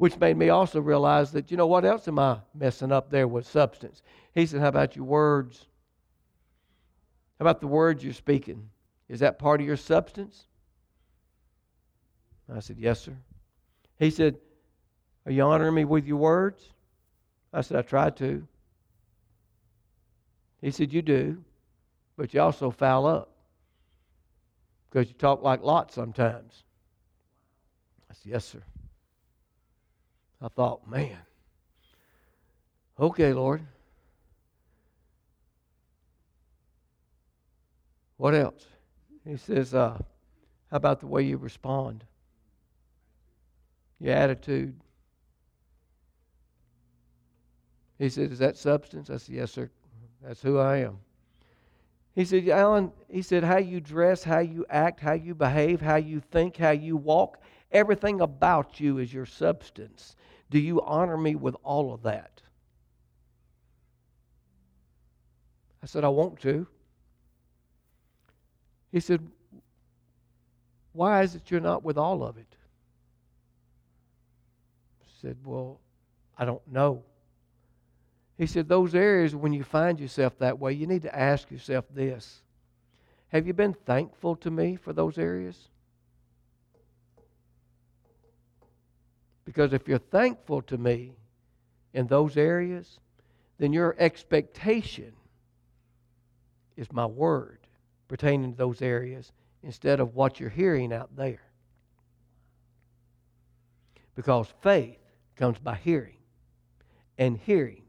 which 0.00 0.18
made 0.18 0.34
me 0.34 0.48
also 0.48 0.80
realize 0.80 1.30
that, 1.32 1.50
you 1.50 1.58
know, 1.58 1.66
what 1.66 1.84
else 1.84 2.08
am 2.08 2.18
I 2.18 2.38
messing 2.54 2.90
up 2.90 3.10
there 3.10 3.28
with 3.28 3.46
substance? 3.46 4.00
He 4.34 4.46
said, 4.46 4.62
How 4.62 4.68
about 4.68 4.96
your 4.96 5.04
words? 5.04 5.66
How 7.38 7.42
about 7.42 7.60
the 7.60 7.66
words 7.66 8.02
you're 8.02 8.14
speaking? 8.14 8.70
Is 9.10 9.20
that 9.20 9.38
part 9.38 9.60
of 9.60 9.66
your 9.66 9.76
substance? 9.76 10.46
I 12.50 12.60
said, 12.60 12.78
Yes, 12.78 13.00
sir. 13.00 13.14
He 13.98 14.08
said, 14.10 14.38
Are 15.26 15.32
you 15.32 15.42
honoring 15.42 15.74
me 15.74 15.84
with 15.84 16.06
your 16.06 16.16
words? 16.16 16.66
I 17.52 17.60
said, 17.60 17.76
I 17.76 17.82
try 17.82 18.08
to. 18.08 18.48
He 20.62 20.70
said, 20.70 20.94
You 20.94 21.02
do, 21.02 21.44
but 22.16 22.32
you 22.32 22.40
also 22.40 22.70
foul 22.70 23.06
up 23.06 23.32
because 24.88 25.08
you 25.08 25.14
talk 25.14 25.42
like 25.42 25.62
Lot 25.62 25.92
sometimes. 25.92 26.64
I 28.10 28.14
said, 28.14 28.32
Yes, 28.32 28.46
sir. 28.46 28.62
I 30.42 30.48
thought, 30.48 30.88
man, 30.88 31.18
okay, 32.98 33.32
Lord. 33.32 33.62
What 38.16 38.34
else? 38.34 38.64
He 39.24 39.36
says, 39.36 39.74
uh, 39.74 39.98
how 40.70 40.76
about 40.76 41.00
the 41.00 41.06
way 41.06 41.22
you 41.22 41.36
respond? 41.36 42.04
Your 43.98 44.14
attitude. 44.14 44.74
He 47.98 48.08
said, 48.08 48.32
Is 48.32 48.38
that 48.38 48.56
substance? 48.56 49.10
I 49.10 49.18
said, 49.18 49.34
Yes, 49.34 49.52
sir. 49.52 49.70
That's 50.22 50.42
who 50.42 50.58
I 50.58 50.78
am. 50.78 50.98
He 52.14 52.24
said, 52.24 52.48
Alan, 52.48 52.92
he 53.08 53.22
said, 53.22 53.44
how 53.44 53.58
you 53.58 53.80
dress, 53.80 54.24
how 54.24 54.40
you 54.40 54.66
act, 54.68 55.00
how 55.00 55.12
you 55.12 55.34
behave, 55.34 55.80
how 55.80 55.96
you 55.96 56.20
think, 56.20 56.56
how 56.56 56.70
you 56.70 56.96
walk, 56.96 57.40
everything 57.70 58.20
about 58.20 58.80
you 58.80 58.98
is 58.98 59.14
your 59.14 59.26
substance. 59.26 60.16
Do 60.50 60.58
you 60.58 60.82
honor 60.82 61.16
me 61.16 61.36
with 61.36 61.56
all 61.62 61.94
of 61.94 62.02
that? 62.02 62.42
I 65.82 65.86
said, 65.86 66.04
I 66.04 66.08
want 66.08 66.40
to. 66.40 66.66
He 68.92 69.00
said, 69.00 69.26
Why 70.92 71.22
is 71.22 71.36
it 71.36 71.50
you're 71.50 71.60
not 71.60 71.84
with 71.84 71.96
all 71.96 72.22
of 72.24 72.36
it? 72.36 72.56
I 75.02 75.06
said, 75.22 75.36
Well, 75.44 75.80
I 76.36 76.44
don't 76.44 76.66
know. 76.70 77.04
He 78.36 78.46
said, 78.46 78.68
Those 78.68 78.94
areas, 78.94 79.34
when 79.34 79.52
you 79.52 79.62
find 79.62 80.00
yourself 80.00 80.36
that 80.38 80.58
way, 80.58 80.72
you 80.72 80.86
need 80.86 81.02
to 81.02 81.16
ask 81.16 81.50
yourself 81.50 81.84
this 81.94 82.42
Have 83.28 83.46
you 83.46 83.54
been 83.54 83.74
thankful 83.74 84.36
to 84.36 84.50
me 84.50 84.76
for 84.76 84.92
those 84.92 85.16
areas? 85.16 85.69
Because 89.50 89.72
if 89.72 89.88
you're 89.88 89.98
thankful 89.98 90.62
to 90.62 90.78
me 90.78 91.16
in 91.92 92.06
those 92.06 92.36
areas, 92.36 93.00
then 93.58 93.72
your 93.72 93.96
expectation 93.98 95.12
is 96.76 96.92
my 96.92 97.04
word 97.04 97.58
pertaining 98.06 98.52
to 98.52 98.56
those 98.56 98.80
areas 98.80 99.32
instead 99.64 99.98
of 99.98 100.14
what 100.14 100.38
you're 100.38 100.50
hearing 100.50 100.92
out 100.92 101.10
there. 101.16 101.42
Because 104.14 104.46
faith 104.62 105.00
comes 105.34 105.58
by 105.58 105.74
hearing, 105.74 106.18
and 107.18 107.36
hearing 107.36 107.82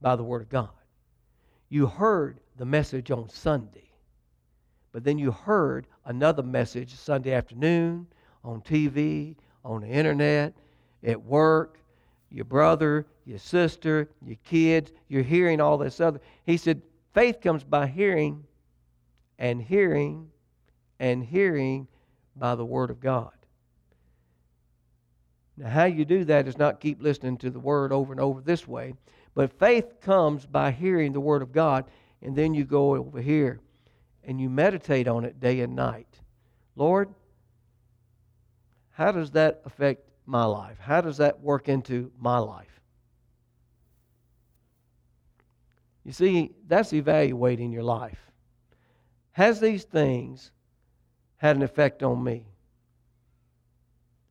by 0.00 0.16
the 0.16 0.24
Word 0.24 0.40
of 0.40 0.48
God. 0.48 0.70
You 1.68 1.88
heard 1.88 2.40
the 2.56 2.64
message 2.64 3.10
on 3.10 3.28
Sunday, 3.28 3.90
but 4.92 5.04
then 5.04 5.18
you 5.18 5.30
heard 5.30 5.86
another 6.06 6.42
message 6.42 6.94
Sunday 6.94 7.34
afternoon 7.34 8.06
on 8.42 8.62
TV, 8.62 9.36
on 9.62 9.82
the 9.82 9.88
internet, 9.88 10.54
at 11.04 11.22
work, 11.22 11.78
your 12.30 12.44
brother, 12.44 13.06
your 13.24 13.38
sister, 13.38 14.08
your 14.24 14.36
kids, 14.44 14.92
you're 15.08 15.22
hearing 15.22 15.60
all 15.60 15.78
this 15.78 16.00
other. 16.00 16.20
He 16.44 16.56
said, 16.56 16.82
faith 17.14 17.40
comes 17.40 17.64
by 17.64 17.86
hearing, 17.86 18.44
and 19.38 19.60
hearing 19.60 20.30
and 21.00 21.24
hearing 21.24 21.88
by 22.36 22.54
the 22.54 22.64
Word 22.64 22.90
of 22.90 23.00
God. 23.00 23.32
Now, 25.56 25.68
how 25.68 25.84
you 25.84 26.04
do 26.04 26.24
that 26.24 26.46
is 26.46 26.56
not 26.56 26.80
keep 26.80 27.02
listening 27.02 27.36
to 27.38 27.50
the 27.50 27.58
Word 27.58 27.92
over 27.92 28.12
and 28.12 28.20
over 28.20 28.40
this 28.40 28.66
way, 28.68 28.94
but 29.34 29.58
faith 29.58 30.00
comes 30.00 30.46
by 30.46 30.70
hearing 30.70 31.12
the 31.12 31.20
Word 31.20 31.42
of 31.42 31.52
God, 31.52 31.84
and 32.22 32.36
then 32.36 32.54
you 32.54 32.64
go 32.64 32.94
over 32.94 33.20
here 33.20 33.60
and 34.24 34.40
you 34.40 34.48
meditate 34.48 35.08
on 35.08 35.24
it 35.24 35.40
day 35.40 35.60
and 35.60 35.74
night. 35.74 36.20
Lord, 36.76 37.08
how 38.92 39.10
does 39.10 39.32
that 39.32 39.60
affect 39.64 40.08
my 40.26 40.44
life? 40.44 40.78
How 40.80 41.00
does 41.00 41.16
that 41.18 41.40
work 41.40 41.68
into 41.68 42.10
my 42.18 42.38
life? 42.38 42.80
You 46.04 46.12
see, 46.12 46.52
that's 46.66 46.92
evaluating 46.92 47.72
your 47.72 47.84
life. 47.84 48.18
Has 49.32 49.60
these 49.60 49.84
things 49.84 50.50
had 51.36 51.56
an 51.56 51.62
effect 51.62 52.02
on 52.02 52.22
me? 52.22 52.46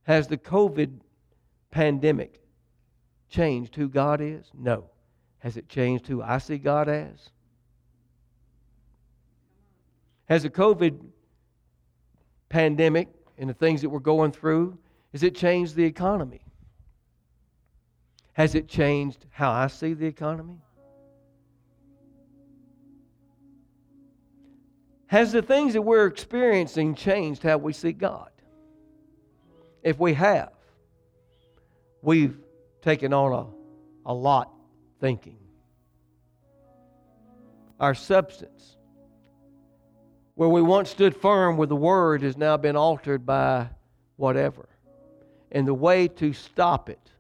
Has 0.03 0.27
the 0.27 0.37
COVID 0.37 0.99
pandemic 1.71 2.41
changed 3.29 3.75
who 3.75 3.87
God 3.87 4.21
is? 4.21 4.51
No. 4.53 4.85
Has 5.39 5.57
it 5.57 5.69
changed 5.69 6.07
who 6.07 6.21
I 6.21 6.37
see 6.37 6.57
God 6.57 6.87
as? 6.89 7.29
Has 10.25 10.43
the 10.43 10.49
COVID 10.49 10.99
pandemic 12.49 13.07
and 13.37 13.49
the 13.49 13.53
things 13.53 13.81
that 13.81 13.89
we're 13.89 13.99
going 13.99 14.31
through, 14.31 14.77
has 15.11 15.23
it 15.23 15.35
changed 15.35 15.75
the 15.75 15.83
economy? 15.83 16.41
Has 18.33 18.55
it 18.55 18.67
changed 18.67 19.25
how 19.29 19.51
I 19.51 19.67
see 19.67 19.93
the 19.93 20.05
economy? 20.05 20.61
Has 25.07 25.33
the 25.33 25.41
things 25.41 25.73
that 25.73 25.81
we're 25.81 26.07
experiencing 26.07 26.95
changed 26.95 27.43
how 27.43 27.57
we 27.57 27.73
see 27.73 27.91
God? 27.91 28.29
If 29.83 29.99
we 29.99 30.13
have, 30.13 30.53
we've 32.01 32.37
taken 32.81 33.11
on 33.11 33.33
a, 34.05 34.09
a 34.09 34.13
lot 34.13 34.53
thinking. 35.01 35.37
Our 37.77 37.93
substance, 37.93 38.77
where 40.35 40.47
we 40.47 40.61
once 40.61 40.89
stood 40.89 41.17
firm 41.17 41.57
with 41.57 41.67
the 41.67 41.75
Word, 41.75 42.21
has 42.21 42.37
now 42.37 42.55
been 42.55 42.77
altered 42.77 43.25
by 43.25 43.67
whatever. 44.15 44.69
And 45.51 45.67
the 45.67 45.73
way 45.73 46.07
to 46.07 46.33
stop 46.33 46.89
it, 46.89 47.11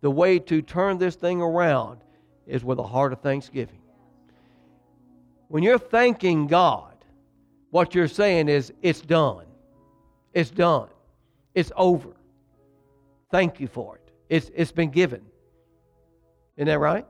the 0.00 0.10
way 0.10 0.38
to 0.40 0.62
turn 0.62 0.98
this 0.98 1.14
thing 1.14 1.40
around, 1.40 2.00
is 2.46 2.64
with 2.64 2.78
a 2.78 2.82
heart 2.82 3.12
of 3.12 3.20
thanksgiving. 3.20 3.80
When 5.48 5.62
you're 5.62 5.78
thanking 5.78 6.46
God, 6.46 6.94
what 7.70 7.94
you're 7.94 8.08
saying 8.08 8.48
is, 8.48 8.72
it's 8.82 9.00
done. 9.00 9.46
It's 10.32 10.50
done. 10.50 10.88
It's 11.54 11.70
over. 11.76 12.10
Thank 13.30 13.60
you 13.60 13.68
for 13.68 13.96
it. 13.96 14.12
It's, 14.28 14.50
it's 14.54 14.72
been 14.72 14.90
given. 14.90 15.22
Isn't 16.56 16.66
that 16.66 16.78
right? 16.78 17.06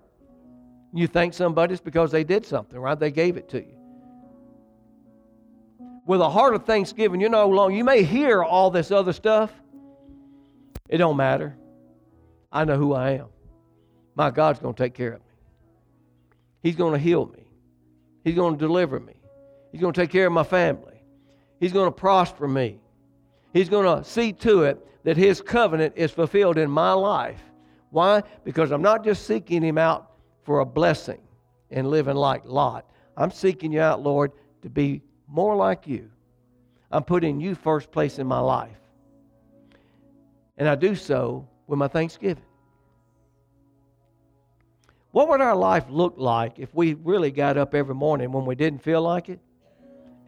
You 0.93 1.07
thank 1.07 1.35
somebody, 1.35 1.73
it's 1.73 1.83
because 1.83 2.13
they 2.13 2.25
did 2.25 2.47
something, 2.47 2.79
right? 2.79 2.99
They 2.99 3.11
gave 3.11 3.37
it 3.37 3.49
to 3.51 3.59
you. 3.59 3.77
With 6.07 6.21
a 6.21 6.29
heart 6.29 6.55
of 6.55 6.65
thanksgiving, 6.65 7.21
you 7.21 7.29
know 7.29 7.49
long. 7.49 7.75
You 7.75 7.83
may 7.83 8.03
hear 8.03 8.43
all 8.43 8.71
this 8.71 8.91
other 8.91 9.13
stuff. 9.13 9.51
It 10.95 10.99
don't 10.99 11.17
matter. 11.17 11.57
I 12.53 12.65
know 12.65 12.77
who 12.77 12.95
I 12.95 13.15
am. 13.15 13.27
My 14.15 14.31
God's 14.31 14.61
going 14.61 14.75
to 14.77 14.81
take 14.81 14.95
care 14.95 15.15
of 15.15 15.19
me. 15.19 15.35
He's 16.63 16.77
going 16.77 16.93
to 16.93 17.01
heal 17.01 17.27
me. 17.27 17.43
He's 18.23 18.37
going 18.37 18.57
to 18.57 18.59
deliver 18.65 19.01
me. 19.01 19.15
He's 19.73 19.81
going 19.81 19.93
to 19.93 20.01
take 20.01 20.11
care 20.11 20.29
of 20.29 20.33
my 20.33 20.45
family. 20.45 21.03
He's 21.59 21.73
going 21.73 21.89
to 21.89 21.91
prosper 21.91 22.47
me. 22.47 22.79
He's 23.53 23.69
going 23.69 23.87
to 23.87 24.09
see 24.09 24.33
to 24.35 24.63
it 24.63 24.79
that 25.03 25.17
His 25.17 25.43
covenant 25.43 25.95
is 25.97 26.13
fulfilled 26.13 26.59
in 26.59 26.71
my 26.71 26.93
life. 26.93 27.43
Why? 27.91 28.23
Because 28.45 28.71
I'm 28.71 28.81
not 28.81 29.03
just 29.03 29.27
seeking 29.27 29.63
Him 29.65 29.79
out 29.79 30.13
for 30.45 30.61
a 30.61 30.65
blessing 30.65 31.23
and 31.73 31.91
living 31.91 32.15
like 32.15 32.45
Lot. 32.45 32.89
I'm 33.17 33.33
seeking 33.33 33.73
you 33.73 33.81
out, 33.81 34.01
Lord, 34.01 34.31
to 34.63 34.71
be 34.71 35.03
more 35.27 35.57
like 35.57 35.89
you. 35.89 36.09
I'm 36.93 37.03
putting 37.03 37.41
you 37.41 37.57
first 37.57 37.91
place 37.91 38.21
in 38.21 38.29
my 38.29 38.39
life. 38.39 38.79
And 40.57 40.69
I 40.69 40.75
do 40.75 40.95
so 40.95 41.49
with 41.67 41.79
my 41.79 41.89
thanksgiving. 41.89 42.45
What 45.11 45.29
would 45.29 45.41
our 45.41 45.55
life 45.55 45.85
look 45.89 46.15
like 46.17 46.59
if 46.59 46.75
we 46.75 46.95
really 46.95 47.31
got 47.31 47.57
up 47.57 47.75
every 47.75 47.95
morning 47.95 48.33
when 48.33 48.45
we 48.45 48.55
didn't 48.55 48.81
feel 48.81 49.01
like 49.03 49.29
it 49.29 49.39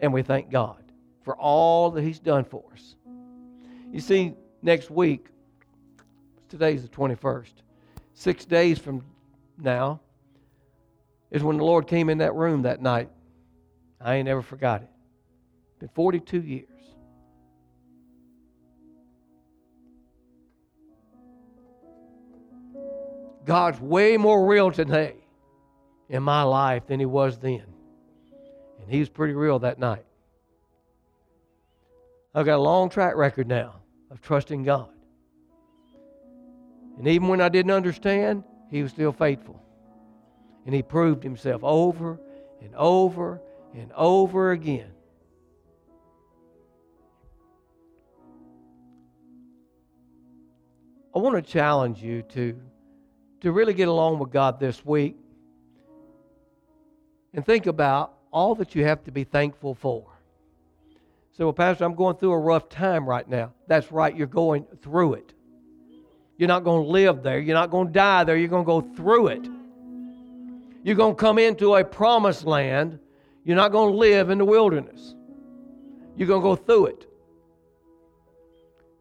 and 0.00 0.12
we 0.12 0.22
thank 0.22 0.50
God 0.50 0.82
for 1.22 1.36
all 1.36 1.90
that 1.90 2.02
He's 2.02 2.20
done 2.20 2.44
for 2.44 2.62
us? 2.72 2.94
You 3.92 4.00
see, 4.00 4.34
next 4.62 4.90
week, 4.90 5.26
today's 6.48 6.82
the 6.82 6.88
21st, 6.88 7.52
six 8.14 8.44
days 8.44 8.78
from 8.78 9.04
now 9.58 10.00
is 11.30 11.42
when 11.42 11.56
the 11.56 11.64
Lord 11.64 11.86
came 11.86 12.08
in 12.08 12.18
that 12.18 12.34
room 12.34 12.62
that 12.62 12.80
night. 12.80 13.10
I 14.00 14.16
ain't 14.16 14.26
never 14.26 14.42
forgot 14.42 14.82
it. 14.82 14.88
It's 15.70 15.78
been 15.80 15.88
42 15.94 16.42
years. 16.42 16.75
God's 23.46 23.80
way 23.80 24.16
more 24.16 24.44
real 24.44 24.72
today 24.72 25.14
in 26.08 26.22
my 26.22 26.42
life 26.42 26.86
than 26.86 26.98
he 26.98 27.06
was 27.06 27.38
then. 27.38 27.64
And 28.80 28.90
he 28.90 28.98
was 28.98 29.08
pretty 29.08 29.34
real 29.34 29.60
that 29.60 29.78
night. 29.78 30.04
I've 32.34 32.44
got 32.44 32.56
a 32.56 32.62
long 32.62 32.90
track 32.90 33.14
record 33.16 33.46
now 33.46 33.76
of 34.10 34.20
trusting 34.20 34.64
God. 34.64 34.90
And 36.98 37.06
even 37.06 37.28
when 37.28 37.40
I 37.40 37.48
didn't 37.48 37.70
understand, 37.72 38.42
he 38.70 38.82
was 38.82 38.90
still 38.90 39.12
faithful. 39.12 39.62
And 40.66 40.74
he 40.74 40.82
proved 40.82 41.22
himself 41.22 41.62
over 41.62 42.18
and 42.60 42.74
over 42.74 43.40
and 43.74 43.92
over 43.92 44.50
again. 44.50 44.90
I 51.14 51.18
want 51.20 51.36
to 51.36 51.42
challenge 51.42 52.02
you 52.02 52.22
to 52.22 52.60
to 53.46 53.52
really 53.52 53.74
get 53.74 53.86
along 53.86 54.18
with 54.18 54.32
God 54.32 54.58
this 54.58 54.84
week 54.84 55.14
and 57.32 57.46
think 57.46 57.66
about 57.66 58.12
all 58.32 58.56
that 58.56 58.74
you 58.74 58.84
have 58.84 59.04
to 59.04 59.12
be 59.12 59.22
thankful 59.22 59.72
for. 59.72 60.04
So, 61.36 61.44
well, 61.44 61.52
Pastor, 61.52 61.84
I'm 61.84 61.94
going 61.94 62.16
through 62.16 62.32
a 62.32 62.38
rough 62.40 62.68
time 62.68 63.08
right 63.08 63.28
now. 63.28 63.52
That's 63.68 63.92
right, 63.92 64.16
you're 64.16 64.26
going 64.26 64.66
through 64.82 65.14
it. 65.14 65.32
You're 66.38 66.48
not 66.48 66.64
going 66.64 66.86
to 66.86 66.90
live 66.90 67.22
there. 67.22 67.38
You're 67.38 67.54
not 67.54 67.70
going 67.70 67.86
to 67.86 67.92
die 67.92 68.24
there. 68.24 68.36
You're 68.36 68.48
going 68.48 68.64
to 68.64 68.66
go 68.66 68.80
through 68.80 69.28
it. 69.28 69.48
You're 70.82 70.96
going 70.96 71.14
to 71.14 71.20
come 71.20 71.38
into 71.38 71.76
a 71.76 71.84
promised 71.84 72.46
land. 72.46 72.98
You're 73.44 73.54
not 73.54 73.70
going 73.70 73.92
to 73.92 73.96
live 73.96 74.28
in 74.28 74.38
the 74.38 74.44
wilderness. 74.44 75.14
You're 76.16 76.26
going 76.26 76.40
to 76.40 76.48
go 76.48 76.56
through 76.56 76.86
it. 76.86 77.08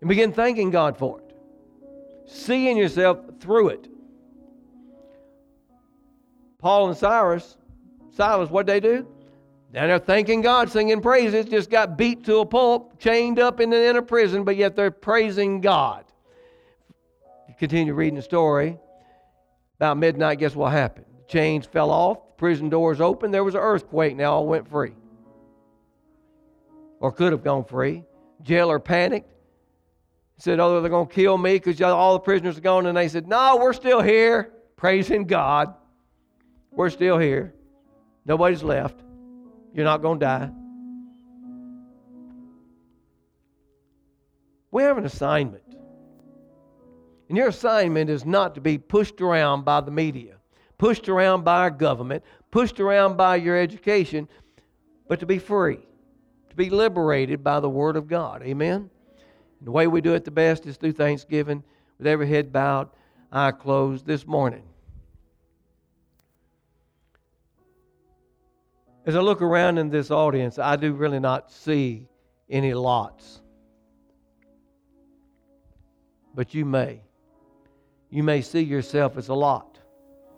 And 0.01 0.07
begin 0.07 0.31
thanking 0.31 0.69
God 0.69 0.99
for 0.99 1.19
it. 1.19 1.35
Seeing 2.27 2.77
yourself 2.77 3.17
through 3.39 3.69
it. 3.69 3.89
Paul 6.65 6.87
and 6.87 6.97
Cyrus, 6.97 7.57
Silas, 8.09 8.49
what'd 8.49 8.65
they 8.65 8.79
do? 8.79 9.05
Down 9.71 9.87
there 9.87 9.99
thanking 9.99 10.41
God, 10.41 10.67
singing 10.67 10.99
praises, 10.99 11.45
just 11.45 11.69
got 11.69 11.95
beat 11.95 12.23
to 12.23 12.37
a 12.37 12.45
pulp, 12.45 12.97
chained 12.97 13.37
up 13.37 13.59
in 13.59 13.69
the 13.69 13.87
inner 13.87 14.01
prison, 14.01 14.43
but 14.43 14.55
yet 14.55 14.75
they're 14.75 14.89
praising 14.89 15.61
God. 15.61 16.05
Continue 17.59 17.93
reading 17.93 18.15
the 18.15 18.23
story. 18.23 18.79
About 19.75 19.97
midnight, 19.97 20.39
guess 20.39 20.55
what 20.55 20.71
happened? 20.71 21.05
The 21.19 21.31
chains 21.31 21.67
fell 21.67 21.91
off, 21.91 22.35
prison 22.35 22.69
doors 22.69 22.99
opened, 22.99 23.31
there 23.31 23.43
was 23.43 23.53
an 23.53 23.61
earthquake, 23.61 24.13
and 24.13 24.19
they 24.19 24.23
all 24.23 24.47
went 24.47 24.67
free. 24.67 24.93
Or 26.99 27.11
could 27.11 27.31
have 27.31 27.43
gone 27.43 27.65
free. 27.65 28.03
Jailer 28.41 28.79
panicked. 28.79 29.31
Said, 30.39 30.59
Oh, 30.59 30.81
they're 30.81 30.89
going 30.89 31.09
to 31.09 31.13
kill 31.13 31.37
me 31.37 31.59
because 31.59 31.79
all 31.79 32.13
the 32.13 32.21
prisoners 32.21 32.57
are 32.57 32.61
gone. 32.61 32.87
And 32.87 32.97
they 32.97 33.07
said, 33.07 33.27
No, 33.27 33.55
we're 33.57 33.71
still 33.71 34.01
here, 34.01 34.51
praising 34.77 35.25
God. 35.25 35.75
We're 36.75 36.89
still 36.89 37.17
here. 37.17 37.53
Nobody's 38.25 38.63
left. 38.63 38.99
You're 39.73 39.85
not 39.85 40.01
going 40.01 40.19
to 40.19 40.25
die. 40.25 40.49
We 44.71 44.83
have 44.83 44.97
an 44.97 45.05
assignment. 45.05 45.63
And 47.29 47.37
your 47.37 47.47
assignment 47.47 48.09
is 48.09 48.25
not 48.25 48.55
to 48.55 48.61
be 48.61 48.77
pushed 48.77 49.21
around 49.21 49.63
by 49.63 49.81
the 49.81 49.91
media, 49.91 50.35
pushed 50.77 51.07
around 51.09 51.43
by 51.43 51.59
our 51.59 51.71
government, 51.71 52.23
pushed 52.51 52.79
around 52.79 53.15
by 53.17 53.37
your 53.37 53.57
education, 53.57 54.27
but 55.07 55.19
to 55.21 55.25
be 55.25 55.39
free, 55.39 55.79
to 56.49 56.55
be 56.55 56.69
liberated 56.69 57.43
by 57.43 57.59
the 57.59 57.69
Word 57.69 57.95
of 57.95 58.07
God. 58.07 58.43
Amen? 58.43 58.89
And 59.59 59.67
the 59.67 59.71
way 59.71 59.87
we 59.87 60.01
do 60.01 60.13
it 60.13 60.25
the 60.25 60.31
best 60.31 60.65
is 60.65 60.77
through 60.77 60.93
Thanksgiving, 60.93 61.63
with 61.97 62.07
every 62.07 62.27
head 62.27 62.51
bowed, 62.51 62.89
eye 63.31 63.51
closed 63.51 64.05
this 64.05 64.27
morning. 64.27 64.63
As 69.05 69.15
I 69.15 69.19
look 69.19 69.43
around 69.43 69.77
in 69.77 69.89
this 69.89 70.09
audience, 70.09 70.57
I 70.57 70.75
do 70.75 70.91
really 70.93 71.19
not 71.19 71.51
see 71.51 72.07
any 72.49 72.73
lots. 72.73 73.41
But 76.33 76.55
you 76.55 76.65
may. 76.65 77.01
You 78.09 78.23
may 78.23 78.41
see 78.41 78.61
yourself 78.61 79.15
as 79.15 79.27
a 79.27 79.33
lot. 79.35 79.77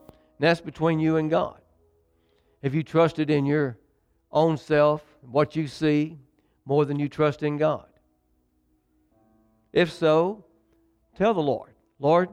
And 0.08 0.48
that's 0.48 0.60
between 0.60 1.00
you 1.00 1.16
and 1.16 1.30
God. 1.30 1.62
If 2.62 2.74
you 2.76 2.84
trusted 2.84 3.30
in 3.30 3.46
your 3.46 3.78
own 4.34 4.58
self, 4.58 5.02
what 5.22 5.56
you 5.56 5.68
see, 5.68 6.18
more 6.66 6.84
than 6.84 7.00
you 7.00 7.08
trust 7.08 7.44
in 7.44 7.56
God. 7.56 7.88
If 9.72 9.94
so, 9.94 10.44
tell 11.16 11.34
the 11.34 11.40
Lord, 11.40 11.74
Lord, 12.00 12.30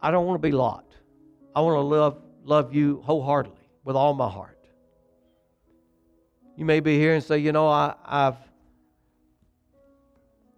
I 0.00 0.12
don't 0.12 0.26
want 0.26 0.40
to 0.40 0.46
be 0.46 0.52
Lot. 0.52 0.86
I 1.56 1.60
want 1.60 1.74
to 1.74 1.80
love, 1.80 2.22
love 2.44 2.72
you 2.72 3.02
wholeheartedly 3.04 3.63
with 3.84 3.96
all 3.96 4.14
my 4.14 4.28
heart. 4.28 4.58
You 6.56 6.64
may 6.64 6.80
be 6.80 6.98
here 6.98 7.14
and 7.14 7.22
say, 7.22 7.38
you 7.38 7.52
know, 7.52 7.68
I, 7.68 7.94
I've 8.04 8.36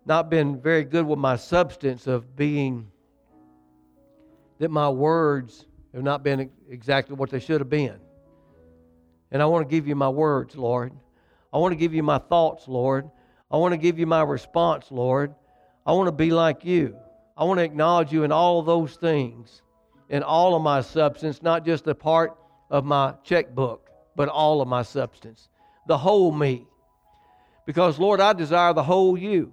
not 0.04 0.30
been 0.30 0.60
very 0.60 0.84
good 0.84 1.06
with 1.06 1.18
my 1.18 1.36
substance 1.36 2.06
of 2.06 2.36
being, 2.36 2.86
that 4.58 4.70
my 4.70 4.88
words 4.88 5.66
have 5.92 6.02
not 6.02 6.22
been 6.22 6.50
exactly 6.68 7.16
what 7.16 7.30
they 7.30 7.40
should 7.40 7.60
have 7.60 7.70
been. 7.70 7.98
And 9.32 9.42
I 9.42 9.46
want 9.46 9.68
to 9.68 9.70
give 9.70 9.88
you 9.88 9.96
my 9.96 10.08
words, 10.08 10.54
Lord. 10.54 10.92
I 11.52 11.58
want 11.58 11.72
to 11.72 11.76
give 11.76 11.94
you 11.94 12.02
my 12.02 12.18
thoughts, 12.18 12.68
Lord. 12.68 13.10
I 13.50 13.56
want 13.56 13.72
to 13.72 13.78
give 13.78 13.98
you 13.98 14.06
my 14.06 14.22
response, 14.22 14.90
Lord. 14.90 15.34
I 15.84 15.92
want 15.92 16.06
to 16.06 16.12
be 16.12 16.30
like 16.30 16.64
you. 16.64 16.96
I 17.36 17.44
want 17.44 17.58
to 17.58 17.64
acknowledge 17.64 18.12
you 18.12 18.24
in 18.24 18.32
all 18.32 18.60
of 18.60 18.66
those 18.66 18.96
things, 18.96 19.62
in 20.08 20.22
all 20.22 20.54
of 20.54 20.62
my 20.62 20.80
substance, 20.80 21.42
not 21.42 21.64
just 21.64 21.86
a 21.86 21.94
part 21.94 22.36
of 22.70 22.84
my 22.84 23.14
checkbook, 23.24 23.90
but 24.14 24.28
all 24.28 24.60
of 24.60 24.68
my 24.68 24.82
substance, 24.82 25.48
the 25.86 25.98
whole 25.98 26.32
me. 26.32 26.66
Because, 27.64 27.98
Lord, 27.98 28.20
I 28.20 28.32
desire 28.32 28.72
the 28.72 28.82
whole 28.82 29.18
you. 29.18 29.52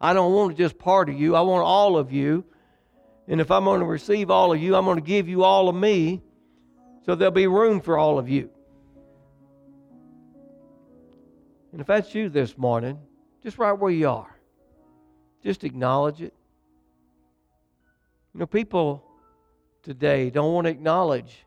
I 0.00 0.12
don't 0.12 0.32
want 0.32 0.56
just 0.56 0.78
part 0.78 1.08
of 1.08 1.18
you, 1.18 1.34
I 1.34 1.40
want 1.40 1.64
all 1.64 1.96
of 1.96 2.12
you. 2.12 2.44
And 3.26 3.40
if 3.40 3.50
I'm 3.50 3.64
going 3.64 3.80
to 3.80 3.86
receive 3.86 4.30
all 4.30 4.52
of 4.52 4.62
you, 4.62 4.74
I'm 4.74 4.84
going 4.84 4.96
to 4.96 5.04
give 5.04 5.28
you 5.28 5.44
all 5.44 5.68
of 5.68 5.74
me 5.74 6.22
so 7.04 7.14
there'll 7.14 7.32
be 7.32 7.46
room 7.46 7.80
for 7.80 7.98
all 7.98 8.18
of 8.18 8.28
you. 8.28 8.50
And 11.72 11.80
if 11.80 11.86
that's 11.86 12.14
you 12.14 12.28
this 12.28 12.56
morning, 12.56 12.98
just 13.42 13.58
right 13.58 13.72
where 13.72 13.90
you 13.90 14.08
are, 14.08 14.34
just 15.44 15.64
acknowledge 15.64 16.22
it. 16.22 16.32
You 18.34 18.40
know, 18.40 18.46
people 18.46 19.04
today 19.82 20.30
don't 20.30 20.52
want 20.52 20.66
to 20.66 20.70
acknowledge 20.70 21.44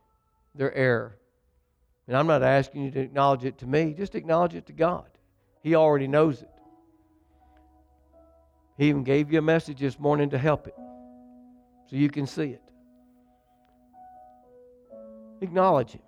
their 0.55 0.73
error. 0.73 1.17
And 2.07 2.17
I'm 2.17 2.27
not 2.27 2.43
asking 2.43 2.83
you 2.83 2.91
to 2.91 2.99
acknowledge 2.99 3.45
it 3.45 3.57
to 3.59 3.65
me, 3.65 3.93
just 3.93 4.15
acknowledge 4.15 4.55
it 4.55 4.65
to 4.67 4.73
God. 4.73 5.05
He 5.63 5.75
already 5.75 6.07
knows 6.07 6.41
it. 6.41 6.49
He 8.77 8.89
even 8.89 9.03
gave 9.03 9.31
you 9.31 9.39
a 9.39 9.43
message 9.43 9.79
this 9.79 9.99
morning 9.99 10.31
to 10.31 10.37
help 10.37 10.67
it 10.67 10.75
so 11.87 11.95
you 11.95 12.09
can 12.09 12.25
see 12.25 12.49
it. 12.49 12.61
Acknowledge 15.41 15.91
Him. 15.91 16.01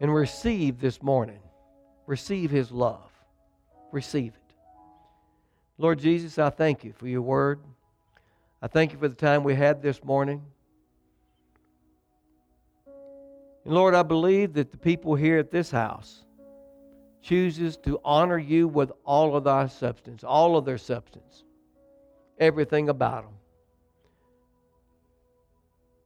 And 0.00 0.12
receive 0.12 0.80
this 0.80 1.02
morning. 1.02 1.40
Receive 2.06 2.50
His 2.50 2.72
love. 2.72 3.10
Receive 3.92 4.34
it. 4.34 4.54
Lord 5.78 5.98
Jesus, 5.98 6.38
I 6.38 6.50
thank 6.50 6.84
you 6.84 6.92
for 6.92 7.06
your 7.06 7.22
word. 7.22 7.60
I 8.60 8.68
thank 8.68 8.92
you 8.92 8.98
for 8.98 9.08
the 9.08 9.14
time 9.14 9.44
we 9.44 9.54
had 9.54 9.82
this 9.82 10.02
morning. 10.04 10.42
And 13.64 13.74
Lord, 13.74 13.94
I 13.94 14.02
believe 14.02 14.54
that 14.54 14.70
the 14.70 14.78
people 14.78 15.14
here 15.14 15.38
at 15.38 15.50
this 15.50 15.70
house 15.70 16.24
chooses 17.22 17.76
to 17.78 18.00
honor 18.04 18.38
you 18.38 18.66
with 18.66 18.90
all 19.04 19.36
of 19.36 19.44
thy 19.44 19.68
substance, 19.68 20.24
all 20.24 20.56
of 20.56 20.64
their 20.64 20.78
substance, 20.78 21.44
everything 22.38 22.88
about 22.88 23.22
them, 23.22 23.34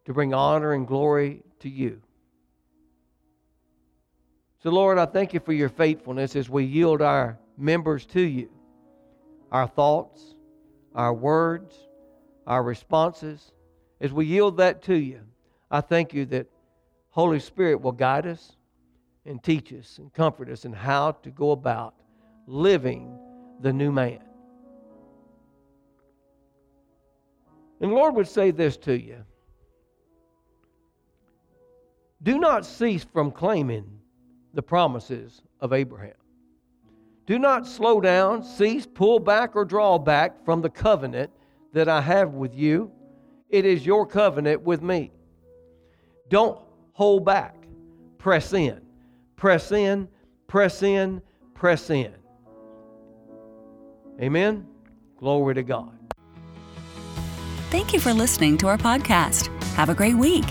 to 0.05 0.13
bring 0.13 0.35
honor 0.35 0.75
and 0.75 0.87
glory 0.87 1.43
to 1.61 1.69
you. 1.69 2.01
So, 4.63 4.71
Lord, 4.71 4.99
I 4.99 5.07
thank 5.07 5.33
you 5.33 5.41
for 5.41 5.53
your 5.53 5.69
faithfulness 5.69 6.37
as 6.37 6.51
we 6.51 6.65
yield 6.65 7.01
our 7.01 7.39
members 7.57 8.05
to 8.07 8.21
you, 8.21 8.51
our 9.51 9.67
thoughts, 9.67 10.35
our 10.95 11.15
words, 11.15 11.75
our 12.47 12.63
responses. 12.63 13.53
As 14.01 14.13
we 14.13 14.27
yield 14.27 14.59
that 14.59 14.83
to 14.83 14.95
you, 14.95 15.21
I 15.71 15.81
thank 15.81 16.13
you 16.13 16.27
that 16.27 16.47
Holy 17.17 17.41
Spirit 17.41 17.81
will 17.81 17.93
guide 17.93 18.27
us 18.27 18.57
and 19.25 19.43
teach 19.43 19.73
us 19.73 19.97
and 19.97 20.13
comfort 20.13 20.51
us 20.51 20.67
in 20.67 20.73
how 20.75 21.13
to 21.13 21.31
go 21.31 21.53
about 21.53 21.95
living 22.47 23.19
the 23.63 23.73
new 23.73 23.91
man. 23.91 24.21
And 27.81 27.91
Lord 27.91 28.15
would 28.17 28.29
say 28.29 28.51
this 28.51 28.77
to 28.77 29.01
you 29.01 29.25
Do 32.23 32.39
not 32.39 32.67
cease 32.67 33.07
from 33.11 33.31
claiming 33.31 33.99
the 34.53 34.63
promises 34.63 35.41
of 35.61 35.73
Abraham. 35.73 36.13
Do 37.25 37.39
not 37.39 37.67
slow 37.67 37.99
down, 37.99 38.45
cease, 38.45 38.85
pull 38.85 39.21
back, 39.21 39.57
or 39.57 39.65
draw 39.65 39.97
back 39.99 40.45
from 40.45 40.61
the 40.61 40.69
covenant 40.69 41.31
that 41.73 41.89
I 41.89 42.03
have 42.03 42.35
with 42.35 42.55
you. 42.55 42.93
It 43.49 43.65
is 43.65 43.87
your 43.87 44.05
covenant 44.05 44.61
with 44.61 44.83
me. 44.83 45.13
Don't 46.29 46.66
hold 46.97 47.27
back. 47.27 47.55
Press 48.17 48.55
in. 48.55 48.81
Press 49.37 49.71
in, 49.71 50.09
press 50.47 50.83
in, 50.83 51.21
press 51.55 51.91
in. 51.91 52.13
Amen. 54.19 54.67
Glory 55.19 55.55
to 55.55 55.63
God. 55.63 55.93
Thank 57.71 57.93
you 57.93 58.01
for 58.01 58.15
listening 58.15 58.57
to 58.59 58.69
our 58.69 58.79
podcast. 58.79 59.49
Have 59.75 59.91
a 59.91 59.95
great 59.95 60.17
week. 60.17 60.47